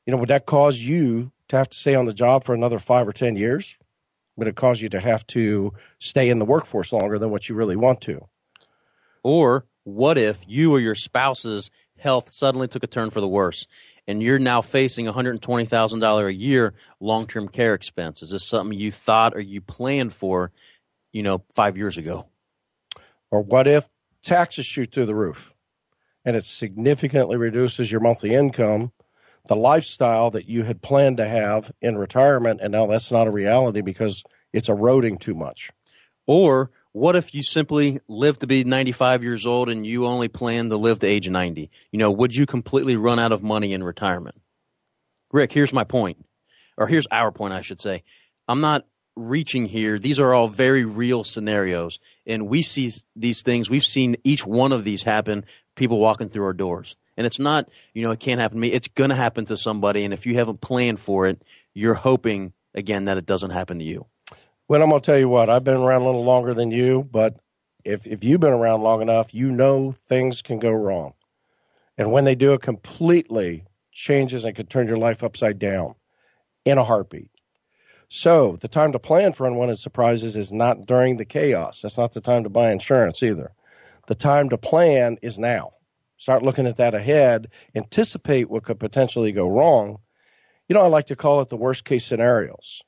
you 0.08 0.12
know, 0.12 0.16
would 0.16 0.30
that 0.30 0.46
cause 0.46 0.78
you 0.78 1.30
to 1.48 1.58
have 1.58 1.68
to 1.68 1.76
stay 1.76 1.94
on 1.94 2.06
the 2.06 2.14
job 2.14 2.42
for 2.42 2.54
another 2.54 2.78
five 2.78 3.06
or 3.06 3.12
10 3.12 3.36
years? 3.36 3.76
Would 4.36 4.48
it 4.48 4.56
cause 4.56 4.80
you 4.80 4.88
to 4.88 5.00
have 5.00 5.26
to 5.26 5.74
stay 5.98 6.30
in 6.30 6.38
the 6.38 6.46
workforce 6.46 6.94
longer 6.94 7.18
than 7.18 7.28
what 7.28 7.50
you 7.50 7.54
really 7.54 7.76
want 7.76 8.00
to? 8.02 8.26
Or 9.22 9.66
what 9.84 10.16
if 10.16 10.38
you 10.46 10.72
or 10.72 10.80
your 10.80 10.94
spouse's 10.94 11.70
health 11.98 12.30
suddenly 12.30 12.68
took 12.68 12.84
a 12.84 12.86
turn 12.86 13.10
for 13.10 13.20
the 13.20 13.28
worse 13.28 13.66
and 14.06 14.22
you're 14.22 14.38
now 14.38 14.62
facing 14.62 15.04
$120,000 15.04 16.26
a 16.26 16.32
year 16.32 16.72
long 17.00 17.26
term 17.26 17.46
care 17.46 17.74
expense? 17.74 18.22
Is 18.22 18.30
this 18.30 18.48
something 18.48 18.78
you 18.78 18.90
thought 18.90 19.36
or 19.36 19.40
you 19.40 19.60
planned 19.60 20.14
for, 20.14 20.52
you 21.12 21.22
know, 21.22 21.44
five 21.52 21.76
years 21.76 21.98
ago? 21.98 22.24
Or 23.30 23.42
what 23.42 23.68
if 23.68 23.86
taxes 24.22 24.64
shoot 24.64 24.90
through 24.90 25.04
the 25.04 25.14
roof 25.14 25.52
and 26.28 26.36
it 26.36 26.44
significantly 26.44 27.38
reduces 27.38 27.90
your 27.90 28.02
monthly 28.02 28.34
income 28.34 28.92
the 29.46 29.56
lifestyle 29.56 30.30
that 30.30 30.46
you 30.46 30.62
had 30.62 30.82
planned 30.82 31.16
to 31.16 31.26
have 31.26 31.72
in 31.80 31.96
retirement, 31.96 32.60
and 32.62 32.70
now 32.70 32.86
that's 32.86 33.10
not 33.10 33.26
a 33.26 33.30
reality 33.30 33.80
because 33.80 34.22
it's 34.52 34.68
eroding 34.68 35.16
too 35.16 35.32
much. 35.32 35.70
Or 36.26 36.70
what 36.92 37.16
if 37.16 37.34
you 37.34 37.42
simply 37.42 38.00
live 38.08 38.38
to 38.40 38.46
be 38.46 38.62
95 38.62 39.24
years 39.24 39.46
old 39.46 39.70
and 39.70 39.86
you 39.86 40.04
only 40.04 40.28
plan 40.28 40.68
to 40.68 40.76
live 40.76 40.98
to 40.98 41.06
age 41.06 41.26
90? 41.26 41.70
You 41.92 41.98
know, 41.98 42.10
would 42.10 42.36
you 42.36 42.44
completely 42.44 42.94
run 42.94 43.18
out 43.18 43.32
of 43.32 43.42
money 43.42 43.72
in 43.72 43.82
retirement? 43.82 44.38
Rik, 45.32 45.52
here's 45.52 45.72
my 45.72 45.84
point, 45.84 46.26
or 46.76 46.88
here's 46.88 47.06
our 47.10 47.32
point, 47.32 47.54
I 47.54 47.62
should 47.62 47.80
say. 47.80 48.02
I'm 48.46 48.60
not 48.60 48.84
reaching 49.18 49.66
here. 49.66 49.98
These 49.98 50.18
are 50.18 50.32
all 50.32 50.48
very 50.48 50.84
real 50.84 51.24
scenarios, 51.24 51.98
and 52.26 52.48
we 52.48 52.62
see 52.62 52.92
these 53.16 53.42
things. 53.42 53.68
We've 53.68 53.84
seen 53.84 54.16
each 54.24 54.46
one 54.46 54.72
of 54.72 54.84
these 54.84 55.02
happen. 55.02 55.44
People 55.74 55.98
walking 55.98 56.28
through 56.28 56.44
our 56.44 56.52
doors. 56.52 56.96
And 57.16 57.26
it's 57.26 57.40
not, 57.40 57.68
you 57.94 58.02
know, 58.02 58.12
it 58.12 58.20
can't 58.20 58.40
happen 58.40 58.56
to 58.56 58.60
me. 58.60 58.72
It's 58.72 58.88
going 58.88 59.10
to 59.10 59.16
happen 59.16 59.44
to 59.46 59.56
somebody. 59.56 60.04
And 60.04 60.14
if 60.14 60.24
you 60.24 60.36
haven't 60.36 60.60
planned 60.60 61.00
for 61.00 61.26
it, 61.26 61.42
you're 61.74 61.94
hoping, 61.94 62.52
again, 62.74 63.06
that 63.06 63.18
it 63.18 63.26
doesn't 63.26 63.50
happen 63.50 63.80
to 63.80 63.84
you. 63.84 64.06
Well, 64.68 64.82
I'm 64.82 64.90
going 64.90 65.00
to 65.00 65.06
tell 65.06 65.18
you 65.18 65.28
what, 65.28 65.50
I've 65.50 65.64
been 65.64 65.78
around 65.78 66.02
a 66.02 66.06
little 66.06 66.24
longer 66.24 66.54
than 66.54 66.70
you, 66.70 67.08
but 67.10 67.40
if, 67.84 68.06
if 68.06 68.22
you've 68.22 68.40
been 68.40 68.52
around 68.52 68.82
long 68.82 69.02
enough, 69.02 69.34
you 69.34 69.50
know 69.50 69.92
things 69.92 70.42
can 70.42 70.58
go 70.58 70.70
wrong. 70.70 71.14
And 71.96 72.12
when 72.12 72.24
they 72.24 72.34
do, 72.34 72.52
it 72.52 72.62
completely 72.62 73.64
changes 73.90 74.44
and 74.44 74.54
can 74.54 74.66
turn 74.66 74.86
your 74.86 74.98
life 74.98 75.24
upside 75.24 75.58
down 75.58 75.94
in 76.64 76.78
a 76.78 76.84
heartbeat. 76.84 77.30
So 78.08 78.56
the 78.60 78.68
time 78.68 78.92
to 78.92 78.98
plan 78.98 79.32
for 79.32 79.46
unwanted 79.46 79.78
surprises 79.78 80.36
is 80.36 80.52
not 80.52 80.86
during 80.86 81.16
the 81.16 81.24
chaos. 81.24 81.82
That's 81.82 81.98
not 81.98 82.12
the 82.12 82.20
time 82.20 82.44
to 82.44 82.50
buy 82.50 82.70
insurance 82.70 83.22
either. 83.22 83.52
The 84.06 84.14
time 84.14 84.48
to 84.48 84.58
plan 84.58 85.18
is 85.20 85.38
now 85.38 85.72
start 86.18 86.42
looking 86.42 86.66
at 86.66 86.76
that 86.76 86.94
ahead, 86.94 87.48
anticipate 87.74 88.50
what 88.50 88.64
could 88.64 88.78
potentially 88.78 89.32
go 89.32 89.48
wrong. 89.48 89.98
You 90.68 90.74
know, 90.74 90.82
I 90.82 90.88
like 90.88 91.06
to 91.06 91.16
call 91.16 91.40
it 91.40 91.48
the 91.48 91.56
worst 91.56 91.84
case 91.84 92.04
scenarios. 92.04 92.82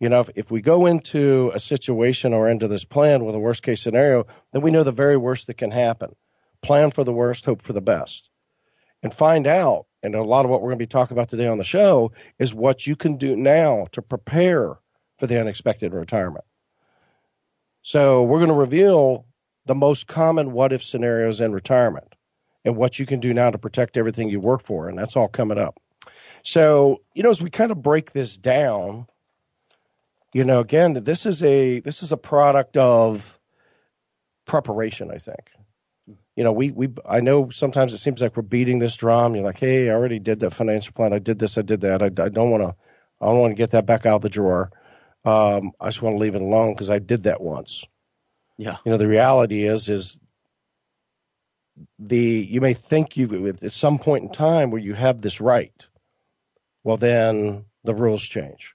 You 0.00 0.08
know, 0.08 0.20
if, 0.20 0.30
if 0.34 0.50
we 0.50 0.60
go 0.60 0.86
into 0.86 1.50
a 1.54 1.60
situation 1.60 2.32
or 2.32 2.48
into 2.48 2.68
this 2.68 2.84
plan 2.84 3.24
with 3.24 3.34
a 3.34 3.40
worst 3.40 3.62
case 3.62 3.82
scenario, 3.82 4.26
then 4.52 4.62
we 4.62 4.70
know 4.70 4.82
the 4.82 4.92
very 4.92 5.16
worst 5.16 5.46
that 5.46 5.58
can 5.58 5.70
happen. 5.70 6.14
Plan 6.62 6.90
for 6.90 7.04
the 7.04 7.12
worst, 7.12 7.44
hope 7.44 7.60
for 7.60 7.72
the 7.72 7.82
best. 7.82 8.30
And 9.02 9.12
find 9.12 9.46
out, 9.46 9.86
and 10.04 10.14
a 10.14 10.22
lot 10.22 10.44
of 10.44 10.50
what 10.50 10.60
we're 10.60 10.68
going 10.68 10.78
to 10.78 10.84
be 10.84 10.86
talking 10.86 11.16
about 11.16 11.28
today 11.28 11.46
on 11.48 11.58
the 11.58 11.64
show 11.64 12.12
is 12.38 12.54
what 12.54 12.86
you 12.86 12.94
can 12.94 13.16
do 13.16 13.34
now 13.34 13.86
to 13.92 14.02
prepare 14.02 14.74
for 15.18 15.26
the 15.26 15.40
unexpected 15.40 15.92
retirement. 15.92 16.44
So, 17.82 18.22
we're 18.22 18.38
going 18.38 18.48
to 18.48 18.54
reveal 18.54 19.26
the 19.66 19.74
most 19.74 20.06
common 20.06 20.52
what 20.52 20.72
if 20.72 20.84
scenarios 20.84 21.40
in 21.40 21.52
retirement 21.52 22.14
and 22.64 22.76
what 22.76 22.98
you 22.98 23.06
can 23.06 23.20
do 23.20 23.34
now 23.34 23.50
to 23.50 23.58
protect 23.58 23.96
everything 23.96 24.28
you 24.28 24.40
work 24.40 24.62
for. 24.62 24.88
And 24.88 24.98
that's 24.98 25.16
all 25.16 25.28
coming 25.28 25.58
up. 25.58 25.80
So, 26.42 27.02
you 27.14 27.22
know, 27.22 27.30
as 27.30 27.42
we 27.42 27.50
kind 27.50 27.70
of 27.70 27.82
break 27.82 28.12
this 28.12 28.36
down, 28.36 29.06
you 30.32 30.44
know, 30.44 30.60
again, 30.60 30.94
this 30.94 31.24
is 31.24 31.42
a 31.42 31.80
this 31.80 32.02
is 32.02 32.12
a 32.12 32.16
product 32.16 32.76
of 32.76 33.38
preparation, 34.44 35.10
I 35.10 35.18
think. 35.18 35.50
You 36.36 36.44
know, 36.44 36.52
we 36.52 36.70
we 36.72 36.88
I 37.08 37.20
know 37.20 37.50
sometimes 37.50 37.92
it 37.92 37.98
seems 37.98 38.20
like 38.20 38.36
we're 38.36 38.42
beating 38.42 38.80
this 38.80 38.96
drum. 38.96 39.34
You're 39.34 39.44
like, 39.44 39.60
hey, 39.60 39.88
I 39.88 39.92
already 39.92 40.18
did 40.18 40.40
that 40.40 40.50
financial 40.50 40.92
plan. 40.92 41.12
I 41.12 41.20
did 41.20 41.38
this. 41.38 41.56
I 41.56 41.62
did 41.62 41.80
that. 41.82 42.02
I, 42.02 42.06
I 42.06 42.28
don't 42.28 42.50
want 42.50 42.62
to. 42.62 42.74
I 43.20 43.26
don't 43.26 43.38
want 43.38 43.52
to 43.52 43.56
get 43.56 43.70
that 43.70 43.86
back 43.86 44.04
out 44.04 44.16
of 44.16 44.22
the 44.22 44.28
drawer. 44.28 44.70
Um, 45.24 45.72
I 45.80 45.86
just 45.86 46.02
want 46.02 46.14
to 46.14 46.18
leave 46.18 46.34
it 46.34 46.42
alone 46.42 46.74
because 46.74 46.90
I 46.90 46.98
did 46.98 47.22
that 47.22 47.40
once. 47.40 47.84
Yeah. 48.58 48.76
You 48.84 48.92
know, 48.92 48.98
the 48.98 49.08
reality 49.08 49.64
is 49.64 49.88
is 49.88 50.18
the 51.98 52.46
you 52.50 52.60
may 52.60 52.74
think 52.74 53.16
you 53.16 53.46
at 53.46 53.72
some 53.72 53.98
point 53.98 54.24
in 54.24 54.30
time 54.30 54.70
where 54.70 54.80
you 54.80 54.94
have 54.94 55.22
this 55.22 55.40
right 55.40 55.86
well 56.82 56.96
then 56.96 57.64
the 57.82 57.94
rules 57.94 58.22
change 58.22 58.74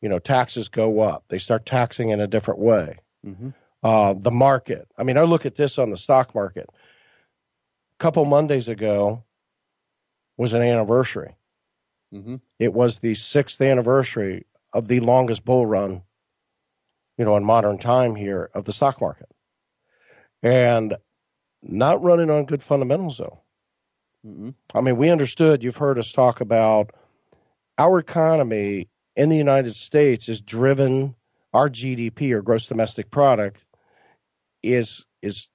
you 0.00 0.08
know 0.08 0.18
taxes 0.18 0.68
go 0.68 1.00
up 1.00 1.24
they 1.28 1.38
start 1.38 1.66
taxing 1.66 2.10
in 2.10 2.20
a 2.20 2.26
different 2.26 2.60
way 2.60 2.98
mm-hmm. 3.26 3.50
Uh, 3.86 4.14
the 4.14 4.30
market 4.30 4.88
i 4.98 5.02
mean 5.02 5.16
i 5.16 5.22
look 5.22 5.46
at 5.46 5.56
this 5.56 5.78
on 5.78 5.90
the 5.90 5.96
stock 5.96 6.34
market 6.34 6.68
a 6.68 8.02
couple 8.02 8.24
mondays 8.24 8.68
ago 8.68 9.22
was 10.36 10.52
an 10.52 10.62
anniversary 10.62 11.36
mm-hmm. 12.12 12.36
it 12.58 12.72
was 12.72 12.98
the 12.98 13.14
sixth 13.14 13.60
anniversary 13.60 14.46
of 14.72 14.88
the 14.88 15.00
longest 15.00 15.44
bull 15.44 15.66
run 15.66 16.02
you 17.18 17.24
know 17.24 17.36
in 17.36 17.44
modern 17.44 17.78
time 17.78 18.14
here 18.14 18.50
of 18.54 18.64
the 18.64 18.72
stock 18.72 19.00
market 19.00 19.28
and 20.42 20.96
not 21.62 22.02
running 22.02 22.30
on 22.30 22.44
good 22.44 22.62
fundamentals, 22.62 23.18
though. 23.18 23.40
Mm-hmm. 24.26 24.50
I 24.74 24.80
mean, 24.80 24.96
we 24.96 25.10
understood, 25.10 25.62
you've 25.62 25.76
heard 25.76 25.98
us 25.98 26.12
talk 26.12 26.40
about 26.40 26.90
our 27.78 27.98
economy 27.98 28.88
in 29.14 29.28
the 29.28 29.36
United 29.36 29.74
States 29.74 30.28
is 30.28 30.40
driven, 30.40 31.14
our 31.52 31.68
GDP 31.68 32.32
or 32.32 32.42
gross 32.42 32.66
domestic 32.66 33.10
product 33.10 33.64
is 34.74 35.04
is 35.22 35.48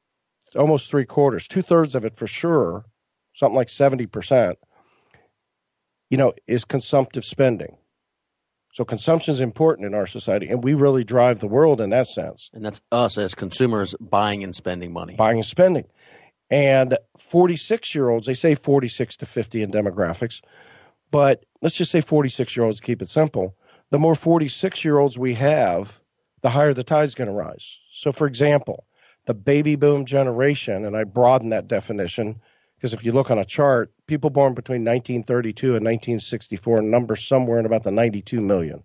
almost 0.55 0.89
three 0.89 1.05
quarters, 1.05 1.47
two 1.47 1.61
thirds 1.61 1.95
of 1.95 2.05
it 2.05 2.15
for 2.15 2.27
sure, 2.27 2.85
something 3.33 3.55
like 3.55 3.67
70%, 3.67 4.55
you 6.09 6.17
know, 6.17 6.33
is 6.47 6.65
consumptive 6.65 7.23
spending. 7.23 7.77
So 8.73 8.85
consumption 8.85 9.33
is 9.33 9.41
important 9.41 9.85
in 9.85 9.93
our 9.93 10.05
society, 10.05 10.47
and 10.47 10.63
we 10.63 10.73
really 10.73 11.03
drive 11.03 11.39
the 11.39 11.47
world 11.47 11.81
in 11.81 11.89
that 11.89 12.07
sense. 12.07 12.49
And 12.53 12.63
that's 12.63 12.81
us 12.91 13.17
as 13.17 13.35
consumers 13.35 13.95
buying 13.99 14.43
and 14.43 14.55
spending 14.55 14.93
money. 14.93 15.15
Buying 15.15 15.37
and 15.37 15.45
spending. 15.45 15.85
And 16.49 16.97
46 17.17 17.95
year 17.95 18.09
olds, 18.09 18.27
they 18.27 18.33
say 18.33 18.55
46 18.55 19.17
to 19.17 19.25
50 19.25 19.63
in 19.63 19.71
demographics, 19.71 20.41
but 21.11 21.45
let's 21.61 21.75
just 21.75 21.91
say 21.91 22.01
46 22.01 22.55
year 22.55 22.65
olds, 22.65 22.79
keep 22.79 23.01
it 23.01 23.09
simple. 23.09 23.55
The 23.89 23.99
more 23.99 24.15
46 24.15 24.85
year 24.85 24.99
olds 24.99 25.17
we 25.17 25.33
have, 25.35 25.99
the 26.41 26.51
higher 26.51 26.73
the 26.73 26.83
tide's 26.83 27.13
going 27.13 27.27
to 27.27 27.33
rise. 27.33 27.77
So, 27.93 28.11
for 28.11 28.25
example, 28.25 28.85
the 29.25 29.33
baby 29.33 29.75
boom 29.75 30.05
generation, 30.05 30.85
and 30.85 30.97
I 30.97 31.03
broaden 31.03 31.49
that 31.49 31.67
definition 31.67 32.41
because 32.75 32.93
if 32.93 33.03
you 33.03 33.11
look 33.11 33.29
on 33.29 33.37
a 33.37 33.45
chart, 33.45 33.93
people 34.07 34.31
born 34.31 34.55
between 34.55 34.83
1932 34.83 35.67
and 35.75 35.85
1964 35.85 36.81
number 36.81 37.15
somewhere 37.15 37.59
in 37.59 37.65
about 37.65 37.83
the 37.83 37.91
92 37.91 38.41
million. 38.41 38.83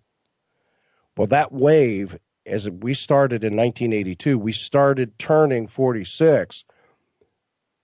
Well, 1.16 1.26
that 1.28 1.52
wave, 1.52 2.18
as 2.44 2.68
we 2.68 2.92
started 2.92 3.42
in 3.42 3.56
1982, 3.56 4.38
we 4.38 4.52
started 4.52 5.18
turning 5.18 5.66
46. 5.66 6.64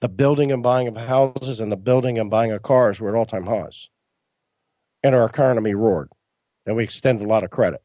The 0.01 0.09
building 0.09 0.53
and 0.53 0.63
buying 0.63 0.89
of 0.89 0.97
houses 0.97 1.61
and 1.61 1.73
the 1.73 1.77
building 1.77 2.19
and 2.19 2.31
buying 2.31 2.53
of 2.53 2.63
cars 2.63 3.01
were 3.01 3.09
at 3.09 3.19
all 3.19 3.25
time 3.27 3.47
highs. 3.47 3.89
and 5.03 5.15
our 5.15 5.25
economy 5.25 5.75
roared, 5.75 6.11
and 6.67 6.77
we 6.77 6.85
extended 6.85 7.25
a 7.25 7.29
lot 7.29 7.45
of 7.45 7.51
credit. 7.51 7.83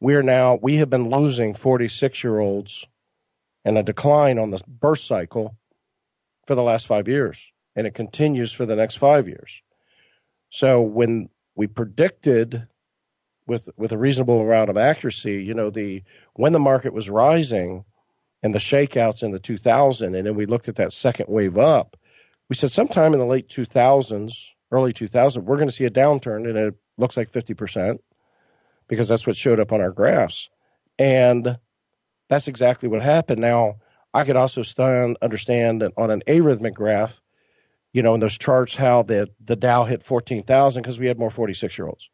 We 0.00 0.14
are 0.14 0.22
now 0.22 0.58
we 0.60 0.76
have 0.76 0.90
been 0.90 1.10
losing 1.10 1.54
46 1.54 2.24
year 2.24 2.40
olds 2.40 2.86
and 3.64 3.78
a 3.78 3.82
decline 3.82 4.38
on 4.38 4.50
the 4.50 4.62
birth 4.66 5.00
cycle 5.00 5.56
for 6.46 6.54
the 6.54 6.62
last 6.62 6.86
five 6.86 7.08
years, 7.08 7.52
and 7.76 7.86
it 7.86 7.94
continues 7.94 8.52
for 8.52 8.66
the 8.66 8.76
next 8.76 8.96
five 8.96 9.28
years. 9.28 9.62
So 10.50 10.80
when 10.80 11.28
we 11.54 11.66
predicted 11.66 12.66
with 13.46 13.68
with 13.76 13.92
a 13.92 13.98
reasonable 13.98 14.40
amount 14.40 14.70
of 14.70 14.76
accuracy, 14.76 15.42
you 15.42 15.54
know, 15.54 15.70
the 15.70 16.02
when 16.34 16.52
the 16.52 16.58
market 16.58 16.92
was 16.92 17.10
rising 17.10 17.84
and 18.42 18.54
the 18.54 18.58
shakeouts 18.58 19.22
in 19.22 19.30
the 19.30 19.38
2000, 19.38 20.14
and 20.14 20.26
then 20.26 20.34
we 20.34 20.46
looked 20.46 20.68
at 20.68 20.76
that 20.76 20.92
second 20.92 21.26
wave 21.28 21.56
up, 21.56 21.96
we 22.48 22.56
said 22.56 22.70
sometime 22.70 23.12
in 23.12 23.20
the 23.20 23.26
late 23.26 23.48
2000s, 23.48 24.32
early 24.70 24.92
2000, 24.92 25.44
we're 25.44 25.56
going 25.56 25.68
to 25.68 25.74
see 25.74 25.84
a 25.84 25.90
downturn, 25.90 26.48
and 26.48 26.58
it 26.58 26.74
looks 26.98 27.16
like 27.16 27.30
50% 27.30 27.98
because 28.88 29.08
that's 29.08 29.26
what 29.26 29.36
showed 29.36 29.60
up 29.60 29.72
on 29.72 29.80
our 29.80 29.92
graphs, 29.92 30.50
and 30.98 31.58
that's 32.32 32.48
exactly 32.48 32.88
what 32.88 33.02
happened. 33.02 33.40
Now, 33.40 33.76
I 34.14 34.24
could 34.24 34.36
also 34.36 34.62
stand, 34.62 35.18
understand 35.20 35.84
on 35.98 36.10
an 36.10 36.22
arithmetic 36.26 36.74
graph, 36.74 37.20
you 37.92 38.02
know, 38.02 38.14
in 38.14 38.20
those 38.20 38.38
charts 38.38 38.74
how 38.74 39.02
the 39.02 39.28
the 39.38 39.54
Dow 39.54 39.84
hit 39.84 40.02
14,000 40.02 40.82
because 40.82 40.98
we 40.98 41.08
had 41.08 41.18
more 41.18 41.30
46 41.30 41.76
year 41.76 41.88
olds. 41.88 42.08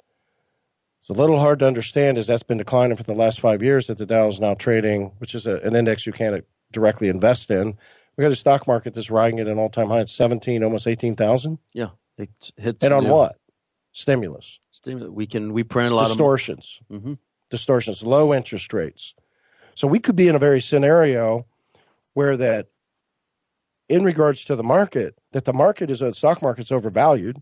It's 0.99 1.09
a 1.09 1.13
little 1.13 1.39
hard 1.39 1.61
to 1.61 1.67
understand 1.67 2.19
as 2.19 2.27
that's 2.27 2.43
been 2.43 2.59
declining 2.59 2.97
for 2.97 3.05
the 3.05 3.15
last 3.15 3.39
five 3.39 3.63
years 3.63 3.87
that 3.87 3.99
the 3.99 4.07
Dow 4.07 4.27
is 4.27 4.41
now 4.41 4.55
trading, 4.55 5.13
which 5.19 5.37
is 5.37 5.47
a, 5.47 5.59
an 5.59 5.77
index 5.77 6.05
you 6.05 6.13
can't 6.13 6.45
directly 6.73 7.09
invest 7.09 7.53
in. 7.53 7.79
We 8.17 8.23
got 8.23 8.33
a 8.33 8.37
stock 8.37 8.67
market 8.67 8.95
that's 8.95 9.11
riding 9.11 9.39
at 9.39 9.47
an 9.47 9.57
all 9.57 9.69
time 9.69 9.89
high 9.89 10.01
at 10.01 10.09
17, 10.09 10.65
almost 10.65 10.89
18,000. 10.89 11.59
Yeah. 11.73 11.91
It 12.17 12.31
hits, 12.57 12.83
and 12.83 12.93
on 12.93 13.09
what? 13.09 13.37
Stimulus. 13.93 14.59
Stimulus. 14.73 15.11
We 15.11 15.29
can, 15.29 15.53
we 15.53 15.63
print 15.63 15.93
a 15.93 15.95
lot 15.95 16.09
distortions. 16.09 16.81
of 16.91 16.97
mm-hmm. 16.97 17.13
Distortions, 17.51 18.03
low 18.03 18.35
interest 18.35 18.73
rates. 18.73 19.15
So 19.79 19.87
we 19.87 20.01
could 20.01 20.17
be 20.17 20.27
in 20.27 20.35
a 20.35 20.41
very 20.41 20.61
scenario 20.61 21.47
where 22.13 22.37
that 22.37 22.67
in 23.89 24.03
regards 24.03 24.45
to 24.47 24.57
the 24.57 24.65
market, 24.65 25.17
that 25.31 25.45
the 25.45 25.53
market 25.53 25.89
is 25.89 26.03
a 26.03 26.13
stock 26.15 26.43
market's 26.43 26.73
overvalued 26.73 27.41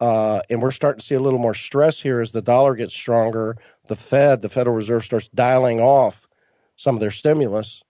uh, 0.00 0.40
and 0.50 0.60
we're 0.60 0.72
starting 0.72 0.98
to 0.98 1.06
see 1.06 1.14
a 1.14 1.20
little 1.20 1.38
more 1.38 1.54
stress 1.54 2.00
here 2.00 2.20
as 2.20 2.32
the 2.32 2.42
dollar 2.42 2.74
gets 2.74 2.92
stronger. 2.92 3.56
The 3.86 3.94
Fed, 3.94 4.42
the 4.42 4.48
Federal 4.48 4.74
Reserve, 4.74 5.04
starts 5.04 5.28
dialing 5.28 5.78
off 5.78 6.26
some 6.74 6.96
of 6.96 7.00
their 7.00 7.12
stimulus, 7.12 7.84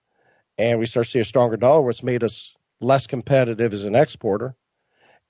and 0.59 0.77
we 0.77 0.85
start 0.85 1.07
to 1.07 1.11
see 1.13 1.19
a 1.19 1.25
stronger 1.25 1.57
dollar, 1.57 1.81
which 1.81 2.03
made 2.03 2.23
us 2.23 2.55
less 2.79 3.07
competitive 3.07 3.73
as 3.73 3.83
an 3.83 3.95
exporter. 3.95 4.55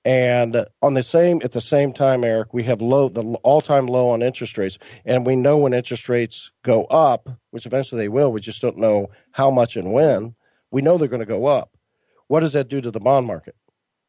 And 0.04 0.64
on 0.80 0.94
the 0.94 1.02
same 1.02 1.40
at 1.44 1.52
the 1.52 1.60
same 1.60 1.92
time, 1.92 2.24
Eric, 2.24 2.54
we 2.54 2.62
have 2.64 2.80
low 2.80 3.08
the 3.08 3.22
all 3.42 3.60
time 3.60 3.86
low 3.86 4.10
on 4.10 4.22
interest 4.22 4.56
rates, 4.56 4.78
and 5.04 5.26
we 5.26 5.36
know 5.36 5.58
when 5.58 5.74
interest 5.74 6.08
rates 6.08 6.50
go 6.62 6.84
up, 6.84 7.28
which 7.50 7.66
eventually 7.66 8.02
they 8.02 8.08
will. 8.08 8.32
We 8.32 8.40
just 8.40 8.62
don't 8.62 8.78
know 8.78 9.10
how 9.32 9.50
much 9.50 9.76
and 9.76 9.92
when. 9.92 10.34
We 10.70 10.82
know 10.82 10.98
they're 10.98 11.08
going 11.08 11.20
to 11.20 11.26
go 11.26 11.46
up. 11.46 11.72
What 12.28 12.40
does 12.40 12.52
that 12.52 12.68
do 12.68 12.80
to 12.80 12.90
the 12.90 13.00
bond 13.00 13.26
market? 13.26 13.56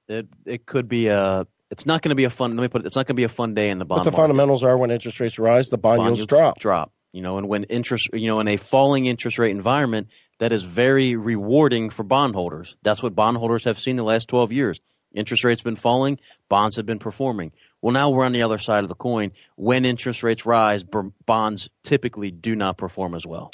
It 0.07 0.27
it 0.45 0.65
could 0.65 0.87
be 0.87 1.07
a 1.07 1.47
it's 1.71 1.85
not 1.85 2.01
going 2.01 2.09
to 2.09 2.15
be 2.15 2.23
a 2.23 2.29
fun. 2.29 2.55
Let 2.55 2.61
me 2.61 2.67
put 2.67 2.81
it. 2.81 2.85
It's 2.85 2.95
not 2.95 3.05
going 3.05 3.15
to 3.15 3.19
be 3.19 3.23
a 3.23 3.29
fun 3.29 3.53
day 3.53 3.69
in 3.69 3.79
the 3.79 3.85
bond. 3.85 3.99
But 3.99 4.03
the 4.03 4.11
market. 4.11 4.23
fundamentals 4.23 4.63
are 4.63 4.77
when 4.77 4.91
interest 4.91 5.19
rates 5.19 5.37
rise, 5.37 5.69
the 5.69 5.77
bond, 5.77 5.97
bond 5.97 6.17
yields, 6.17 6.27
drop. 6.27 6.59
Drop. 6.59 6.91
You 7.11 7.21
know, 7.21 7.37
and 7.37 7.47
when 7.47 7.63
interest, 7.65 8.09
you 8.13 8.27
know, 8.27 8.39
in 8.39 8.47
a 8.47 8.57
falling 8.57 9.07
interest 9.07 9.39
rate 9.39 9.51
environment, 9.51 10.09
that 10.37 10.51
is 10.51 10.63
very 10.63 11.15
rewarding 11.15 11.89
for 11.89 12.03
bondholders. 12.03 12.75
That's 12.83 13.01
what 13.01 13.15
bondholders 13.15 13.63
have 13.63 13.79
seen 13.79 13.95
the 13.95 14.03
last 14.03 14.29
twelve 14.29 14.51
years. 14.51 14.79
Interest 15.13 15.43
rates 15.43 15.61
have 15.61 15.65
been 15.65 15.75
falling, 15.75 16.19
bonds 16.49 16.75
have 16.75 16.85
been 16.85 16.99
performing. 16.99 17.51
Well, 17.81 17.93
now 17.93 18.09
we're 18.09 18.25
on 18.25 18.31
the 18.31 18.43
other 18.43 18.57
side 18.57 18.83
of 18.83 18.89
the 18.89 18.95
coin. 18.95 19.31
When 19.55 19.85
interest 19.85 20.21
rates 20.21 20.45
rise, 20.45 20.83
bonds 21.25 21.69
typically 21.83 22.31
do 22.31 22.55
not 22.55 22.77
perform 22.77 23.15
as 23.15 23.25
well. 23.25 23.51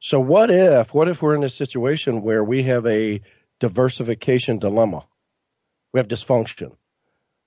So, 0.00 0.20
what 0.20 0.50
if? 0.50 0.94
What 0.94 1.08
if 1.08 1.22
we're 1.22 1.34
in 1.34 1.44
a 1.44 1.48
situation 1.48 2.22
where 2.22 2.44
we 2.44 2.62
have 2.64 2.86
a 2.86 3.20
diversification 3.58 4.58
dilemma? 4.58 5.06
We 5.92 5.98
have 5.98 6.08
dysfunction 6.08 6.76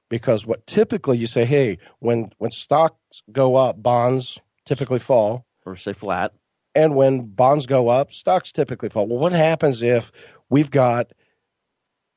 because 0.10 0.46
what 0.46 0.68
typically 0.68 1.18
you 1.18 1.28
say, 1.28 1.46
hey, 1.46 1.78
when 2.00 2.32
when 2.38 2.52
stocks 2.52 3.22
go 3.32 3.56
up, 3.56 3.82
bonds 3.82 4.38
typically 4.66 5.00
fall, 5.00 5.46
or 5.66 5.76
say 5.76 5.94
flat, 5.94 6.34
and 6.76 6.96
when 6.96 7.28
bonds 7.28 7.66
go 7.66 7.90
up, 7.90 8.12
stocks 8.12 8.52
typically 8.52 8.90
fall. 8.90 9.08
Well, 9.08 9.20
what 9.20 9.32
happens 9.32 9.82
if 9.82 10.12
we've 10.50 10.70
got 10.70 11.12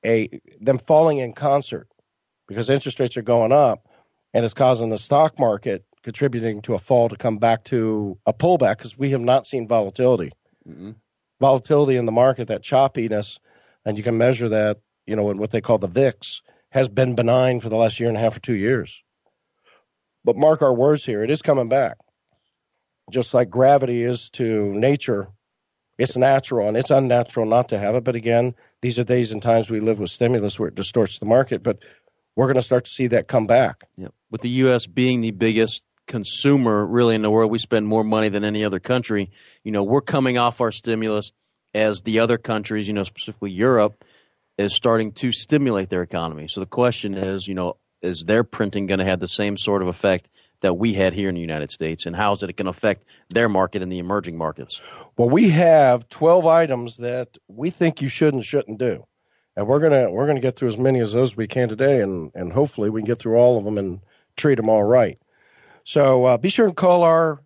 a 0.04 0.28
them 0.60 0.78
falling 0.78 1.18
in 1.18 1.32
concert 1.32 1.88
because 2.46 2.68
interest 2.70 3.00
rates 3.00 3.16
are 3.16 3.22
going 3.22 3.52
up, 3.52 3.88
and 4.32 4.44
it's 4.44 4.54
causing 4.54 4.90
the 4.90 4.98
stock 4.98 5.38
market 5.38 5.84
contributing 6.02 6.60
to 6.60 6.74
a 6.74 6.78
fall 6.78 7.08
to 7.08 7.16
come 7.16 7.38
back 7.38 7.64
to 7.64 8.18
a 8.26 8.32
pullback 8.32 8.76
because 8.76 8.96
we 8.96 9.10
have 9.10 9.22
not 9.22 9.46
seen 9.46 9.66
volatility. 9.66 10.30
Mm-hmm. 10.68 10.92
Volatility 11.40 11.96
in 11.96 12.06
the 12.06 12.12
market, 12.12 12.46
that 12.48 12.62
choppiness, 12.62 13.38
and 13.84 13.96
you 13.96 14.04
can 14.04 14.16
measure 14.16 14.48
that, 14.48 14.78
you 15.06 15.16
know, 15.16 15.30
in 15.30 15.38
what 15.38 15.50
they 15.50 15.60
call 15.60 15.78
the 15.78 15.88
VIX 15.88 16.42
has 16.70 16.88
been 16.88 17.14
benign 17.14 17.58
for 17.58 17.70
the 17.70 17.76
last 17.76 17.98
year 17.98 18.08
and 18.08 18.18
a 18.18 18.20
half 18.20 18.36
or 18.36 18.40
two 18.40 18.54
years. 18.54 19.02
But 20.24 20.36
mark 20.36 20.62
our 20.62 20.74
words 20.74 21.04
here, 21.04 21.22
it 21.22 21.30
is 21.30 21.42
coming 21.42 21.68
back. 21.68 21.96
Just 23.10 23.34
like 23.34 23.50
gravity 23.50 24.02
is 24.02 24.30
to 24.30 24.72
nature, 24.74 25.28
it's 25.98 26.16
natural 26.16 26.68
and 26.68 26.76
it's 26.76 26.90
unnatural 26.90 27.46
not 27.46 27.68
to 27.70 27.78
have 27.78 27.94
it. 27.94 28.04
But 28.04 28.16
again, 28.16 28.54
these 28.84 28.98
are 28.98 29.04
days 29.04 29.32
and 29.32 29.40
times 29.40 29.70
we 29.70 29.80
live 29.80 29.98
with 29.98 30.10
stimulus 30.10 30.58
where 30.58 30.68
it 30.68 30.74
distorts 30.74 31.18
the 31.18 31.24
market. 31.24 31.62
But 31.62 31.78
we're 32.36 32.44
going 32.44 32.56
to 32.56 32.62
start 32.62 32.84
to 32.84 32.90
see 32.90 33.06
that 33.06 33.28
come 33.28 33.46
back. 33.46 33.84
Yeah. 33.96 34.08
With 34.30 34.42
the 34.42 34.50
U.S. 34.50 34.86
being 34.86 35.22
the 35.22 35.30
biggest 35.30 35.82
consumer 36.06 36.84
really 36.84 37.14
in 37.14 37.22
the 37.22 37.30
world, 37.30 37.50
we 37.50 37.58
spend 37.58 37.86
more 37.86 38.04
money 38.04 38.28
than 38.28 38.44
any 38.44 38.62
other 38.62 38.80
country. 38.80 39.30
You 39.62 39.72
know, 39.72 39.82
we're 39.82 40.02
coming 40.02 40.36
off 40.36 40.60
our 40.60 40.70
stimulus 40.70 41.32
as 41.72 42.02
the 42.02 42.18
other 42.18 42.36
countries, 42.36 42.86
you 42.86 42.92
know, 42.92 43.04
specifically 43.04 43.52
Europe, 43.52 44.04
is 44.58 44.74
starting 44.74 45.12
to 45.12 45.32
stimulate 45.32 45.88
their 45.88 46.02
economy. 46.02 46.46
So 46.46 46.60
the 46.60 46.66
question 46.66 47.14
is, 47.14 47.48
you 47.48 47.54
know, 47.54 47.78
is 48.02 48.24
their 48.26 48.44
printing 48.44 48.84
going 48.84 48.98
to 48.98 49.06
have 49.06 49.18
the 49.18 49.26
same 49.26 49.56
sort 49.56 49.80
of 49.80 49.88
effect 49.88 50.28
that 50.64 50.74
we 50.74 50.94
had 50.94 51.12
here 51.12 51.28
in 51.28 51.34
the 51.34 51.40
United 51.40 51.70
States, 51.70 52.06
and 52.06 52.16
how 52.16 52.32
is 52.32 52.42
it 52.42 52.56
going 52.56 52.64
to 52.64 52.70
affect 52.70 53.04
their 53.28 53.48
market 53.48 53.82
in 53.82 53.90
the 53.90 53.98
emerging 53.98 54.38
markets? 54.38 54.80
Well, 55.16 55.28
we 55.28 55.50
have 55.50 56.08
twelve 56.08 56.46
items 56.46 56.96
that 56.96 57.36
we 57.48 57.70
think 57.70 58.00
you 58.00 58.08
should 58.08 58.34
and 58.34 58.44
shouldn't 58.44 58.78
do, 58.78 59.04
and 59.54 59.66
we're 59.66 59.80
gonna 59.80 60.10
we're 60.10 60.26
gonna 60.26 60.40
get 60.40 60.56
through 60.56 60.68
as 60.68 60.78
many 60.78 61.00
of 61.00 61.12
those 61.12 61.32
as 61.32 61.36
we 61.36 61.46
can 61.46 61.68
today, 61.68 62.00
and 62.00 62.30
and 62.34 62.52
hopefully 62.52 62.88
we 62.90 63.02
can 63.02 63.06
get 63.06 63.18
through 63.18 63.36
all 63.36 63.58
of 63.58 63.64
them 63.64 63.78
and 63.78 64.00
treat 64.36 64.56
them 64.56 64.70
all 64.70 64.84
right. 64.84 65.18
So 65.84 66.24
uh, 66.24 66.38
be 66.38 66.48
sure 66.48 66.66
and 66.66 66.76
call 66.76 67.02
our 67.02 67.42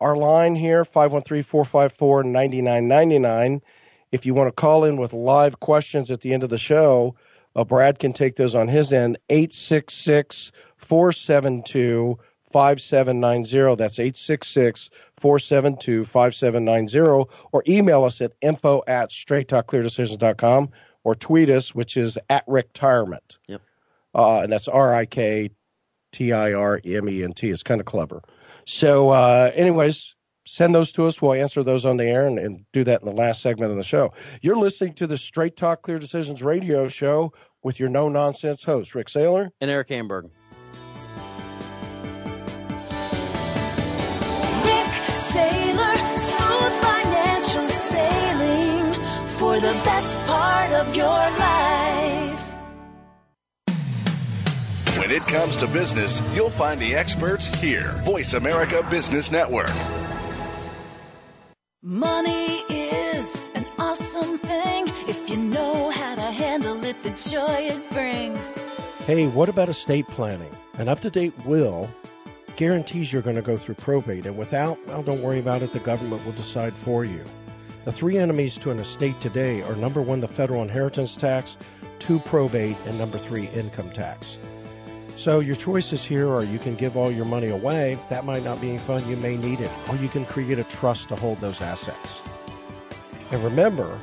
our 0.00 0.16
line 0.16 0.54
here 0.54 0.84
513-454-9999 0.84 3.60
if 4.12 4.26
you 4.26 4.34
want 4.34 4.48
to 4.48 4.52
call 4.52 4.84
in 4.84 4.96
with 4.96 5.12
live 5.12 5.60
questions 5.60 6.10
at 6.10 6.20
the 6.20 6.34
end 6.34 6.42
of 6.42 6.50
the 6.50 6.58
show, 6.58 7.14
uh, 7.54 7.64
Brad 7.64 7.98
can 7.98 8.12
take 8.12 8.36
those 8.36 8.54
on 8.54 8.68
his 8.68 8.92
end. 8.92 9.18
866 9.28 10.52
472 10.76 12.18
5790. 12.50 13.76
That's 13.76 13.98
866 13.98 14.90
472 15.16 16.04
5790. 16.04 17.30
Or 17.52 17.62
email 17.68 18.04
us 18.04 18.20
at 18.20 18.32
info 18.40 18.82
at 18.86 19.10
straighttalkcleardecisions.com 19.10 20.70
or 21.04 21.14
tweet 21.14 21.50
us, 21.50 21.74
which 21.74 21.96
is 21.96 22.18
at 22.28 22.46
Riktirement. 22.46 23.38
Yep. 23.48 23.62
Uh, 24.14 24.40
and 24.40 24.52
that's 24.52 24.68
R 24.68 24.92
I 24.94 25.06
K 25.06 25.50
T 26.12 26.32
I 26.32 26.52
R 26.52 26.80
M 26.84 27.08
E 27.08 27.22
N 27.22 27.32
T. 27.32 27.50
It's 27.50 27.62
kind 27.62 27.80
of 27.80 27.86
clever. 27.86 28.22
So, 28.66 29.10
uh, 29.10 29.52
anyways, 29.54 30.14
send 30.46 30.74
those 30.74 30.92
to 30.92 31.06
us. 31.06 31.22
We'll 31.22 31.34
answer 31.34 31.62
those 31.62 31.84
on 31.84 31.96
the 31.96 32.04
air 32.04 32.26
and, 32.26 32.38
and, 32.38 32.64
do 32.72 32.84
that 32.84 33.00
in 33.00 33.06
the 33.06 33.14
last 33.14 33.40
segment 33.40 33.70
of 33.70 33.76
the 33.76 33.84
show. 33.84 34.12
You're 34.42 34.56
listening 34.56 34.94
to 34.94 35.06
the 35.06 35.18
Straight 35.18 35.56
Talk 35.56 35.82
Clear 35.82 35.98
Decisions 35.98 36.42
radio 36.42 36.88
show 36.88 37.32
with 37.62 37.80
your 37.80 37.88
no 37.88 38.08
nonsense 38.08 38.64
host, 38.64 38.94
Rik 38.94 39.08
Saylor 39.08 39.50
and 39.60 39.70
Eric 39.70 39.88
Hamburg. 39.90 40.30
The 49.72 49.84
best 49.84 50.18
part 50.26 50.72
of 50.72 50.96
your 50.96 51.06
life. 51.06 52.44
When 54.98 55.12
it 55.12 55.22
comes 55.22 55.56
to 55.58 55.68
business, 55.68 56.20
you'll 56.34 56.50
find 56.50 56.80
the 56.80 56.96
experts 56.96 57.46
here. 57.60 57.92
Voice 58.04 58.34
America 58.34 58.84
Business 58.90 59.30
Network. 59.30 59.70
Money 61.82 62.64
is 62.68 63.44
an 63.54 63.64
awesome 63.78 64.38
thing 64.38 64.88
if 65.06 65.30
you 65.30 65.36
know 65.36 65.90
how 65.90 66.16
to 66.16 66.32
handle 66.32 66.84
it, 66.84 67.00
the 67.04 67.10
joy 67.10 67.68
it 67.70 67.90
brings. 67.92 68.58
Hey, 69.06 69.28
what 69.28 69.48
about 69.48 69.68
estate 69.68 70.08
planning? 70.08 70.50
An 70.78 70.88
up 70.88 70.98
to 71.02 71.10
date 71.10 71.32
will 71.46 71.88
guarantees 72.56 73.10
you're 73.10 73.22
going 73.22 73.36
to 73.36 73.42
go 73.42 73.56
through 73.56 73.74
probate, 73.76 74.26
and 74.26 74.36
without, 74.36 74.78
well, 74.86 75.02
don't 75.02 75.22
worry 75.22 75.38
about 75.38 75.62
it, 75.62 75.72
the 75.72 75.78
government 75.78 76.22
will 76.26 76.32
decide 76.32 76.74
for 76.74 77.06
you. 77.06 77.22
The 77.82 77.92
three 77.92 78.18
enemies 78.18 78.58
to 78.58 78.70
an 78.70 78.78
estate 78.78 79.18
today 79.22 79.62
are 79.62 79.74
number 79.74 80.02
one, 80.02 80.20
the 80.20 80.28
federal 80.28 80.62
inheritance 80.62 81.16
tax, 81.16 81.56
two, 81.98 82.18
probate, 82.18 82.76
and 82.84 82.98
number 82.98 83.16
three, 83.16 83.46
income 83.48 83.90
tax. 83.90 84.36
So 85.16 85.40
your 85.40 85.56
choices 85.56 86.04
here 86.04 86.28
are 86.28 86.44
you 86.44 86.58
can 86.58 86.76
give 86.76 86.94
all 86.98 87.10
your 87.10 87.24
money 87.24 87.48
away. 87.48 87.98
That 88.10 88.26
might 88.26 88.44
not 88.44 88.60
be 88.60 88.68
any 88.68 88.78
fun. 88.78 89.08
You 89.08 89.16
may 89.16 89.34
need 89.34 89.60
it. 89.60 89.70
Or 89.88 89.96
you 89.96 90.08
can 90.08 90.26
create 90.26 90.58
a 90.58 90.64
trust 90.64 91.08
to 91.08 91.16
hold 91.16 91.40
those 91.40 91.62
assets. 91.62 92.20
And 93.30 93.42
remember, 93.42 93.98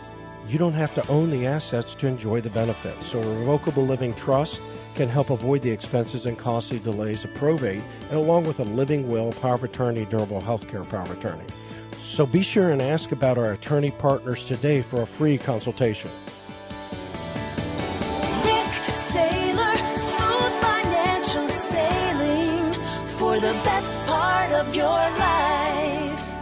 you 0.48 0.58
don't 0.58 0.74
have 0.74 0.96
to 0.96 1.08
own 1.08 1.30
the 1.30 1.46
assets 1.46 1.94
to 1.96 2.08
enjoy 2.08 2.42
the 2.42 2.50
benefits. 2.50 3.06
So 3.06 3.22
a 3.22 3.40
revocable 3.40 3.86
living 3.86 4.16
trust 4.16 4.60
can 4.96 5.08
help 5.08 5.30
avoid 5.30 5.62
the 5.62 5.70
expenses 5.70 6.26
and 6.26 6.36
costly 6.36 6.80
delays 6.80 7.24
of 7.26 7.34
probate, 7.36 7.84
and 8.10 8.18
along 8.18 8.46
with 8.46 8.60
a 8.60 8.64
living 8.64 9.08
will, 9.08 9.32
power 9.34 9.54
of 9.54 9.64
attorney, 9.64 10.06
durable 10.06 10.42
health 10.42 10.68
care 10.68 10.84
power 10.84 11.04
of 11.04 11.12
attorney. 11.12 11.46
So 12.08 12.26
be 12.26 12.42
sure 12.42 12.72
and 12.72 12.82
ask 12.82 13.12
about 13.12 13.38
our 13.38 13.52
attorney 13.52 13.92
partners 13.92 14.46
today 14.46 14.82
for 14.82 15.02
a 15.02 15.06
free 15.06 15.38
consultation. 15.38 16.10
Rik 18.44 18.74
Saylor, 19.12 19.76
smooth 19.96 20.54
financial 20.64 21.48
sailing 21.48 22.74
for 23.06 23.36
the 23.36 23.54
best 23.64 24.00
part 24.08 24.52
of 24.54 24.74
your 24.74 24.88
life. 24.88 26.40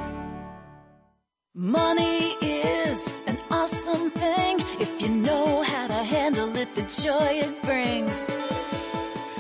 Money 1.56 2.36
is 2.42 3.14
an 3.26 3.38
awesome 3.50 4.12
thing 4.12 4.60
if 4.80 5.02
you 5.02 5.10
know 5.10 5.64
how 5.64 5.88
to 5.88 5.94
handle 5.94 6.56
it, 6.56 6.74
the 6.76 6.84
joy 6.84 7.42
it 7.44 7.64
brings. 7.64 8.28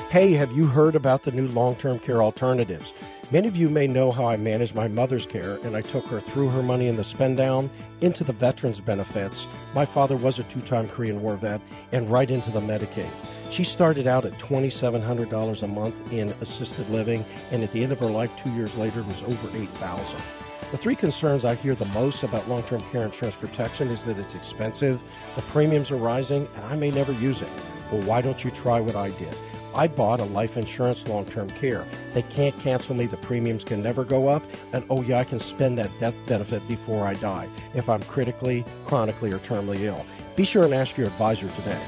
Hey, 0.10 0.34
have 0.34 0.52
you 0.52 0.66
heard 0.66 0.96
about 0.96 1.24
the 1.24 1.32
new 1.32 1.48
long 1.50 1.76
term 1.76 2.00
care 2.00 2.22
alternatives? 2.24 2.92
Many 3.32 3.48
of 3.48 3.58
you 3.58 3.70
may 3.70 3.88
know 3.88 4.12
how 4.12 4.28
I 4.28 4.38
managed 4.38 4.76
my 4.76 4.88
mother's 4.88 5.26
care, 5.26 5.58
and 5.64 5.76
I 5.76 5.82
took 5.82 6.06
her 6.10 6.20
through 6.20 6.50
her 6.50 6.62
money 6.62 6.88
in 6.88 6.96
the 6.96 7.04
spend 7.04 7.38
down 7.38 7.72
into 8.02 8.24
the 8.24 8.34
veterans 8.34 8.80
benefits. 8.80 9.48
My 9.74 9.84
father 9.84 10.16
was 10.16 10.38
a 10.38 10.44
two 10.44 10.62
time 10.62 10.88
Korean 10.88 11.20
War 11.24 11.36
vet, 11.36 11.60
and 11.92 12.08
right 12.12 12.30
into 12.30 12.52
the 12.52 12.60
Medicaid. 12.60 13.10
She 13.50 13.64
started 13.64 14.06
out 14.06 14.26
at 14.26 14.34
$2,700 14.34 15.64
a 15.64 15.68
month 15.68 16.14
in 16.14 16.30
assisted 16.40 16.88
living, 16.92 17.26
and 17.50 17.64
at 17.64 17.72
the 17.72 17.82
end 17.82 17.92
of 17.92 18.00
her 18.00 18.12
life, 18.12 18.32
two 18.38 18.52
years 18.52 18.76
later, 18.76 19.02
was 19.02 19.24
over 19.24 19.48
$8,000. 19.48 20.22
the 20.70 20.78
three 20.78 20.96
concerns 20.96 21.46
I 21.46 21.56
hear 21.56 21.74
the 21.74 21.86
most 21.86 22.22
about 22.22 22.48
long 22.48 22.62
term 22.62 22.82
care 22.92 23.06
insurance 23.06 23.36
protection 23.36 23.88
is 23.88 24.04
that 24.04 24.20
it's 24.20 24.36
expensive, 24.36 25.02
the 25.36 25.42
premiums 25.44 25.90
are 25.90 25.98
rising, 25.98 26.48
and 26.56 26.66
I 26.66 26.76
may 26.76 26.92
never 26.92 27.12
use 27.14 27.42
it. 27.42 27.50
Well, 27.92 28.04
why 28.04 28.22
don't 28.22 28.44
you 28.44 28.52
try 28.52 28.80
what 28.80 28.96
I 28.96 29.10
did? 29.10 29.36
I 29.76 29.88
bought 29.88 30.22
a 30.22 30.26
life 30.26 30.56
insurance 30.56 31.06
long 31.08 31.26
term 31.26 31.50
care. 31.50 31.86
They 32.14 32.22
can't 32.22 32.58
cancel 32.62 32.96
me, 32.96 33.08
the 33.08 33.18
premiums 33.18 33.66
can 33.66 33.84
never 33.84 34.06
go 34.06 34.30
up, 34.30 34.42
and 34.72 34.86
oh, 34.90 35.02
yeah, 35.02 35.20
I 35.20 35.26
can 35.26 35.40
spend 35.40 35.78
that 35.78 35.92
death 36.00 36.16
benefit 36.28 36.66
before 36.68 37.06
I 37.06 37.14
die 37.16 37.50
if 37.74 37.90
I'm 37.90 38.02
critically, 38.04 38.64
chronically, 38.86 39.34
or 39.34 39.40
terminally 39.40 39.82
ill. 39.82 40.06
Be 40.38 40.46
sure 40.46 40.64
and 40.64 40.74
ask 40.74 40.96
your 40.96 41.08
advisor 41.08 41.50
today. 41.50 41.80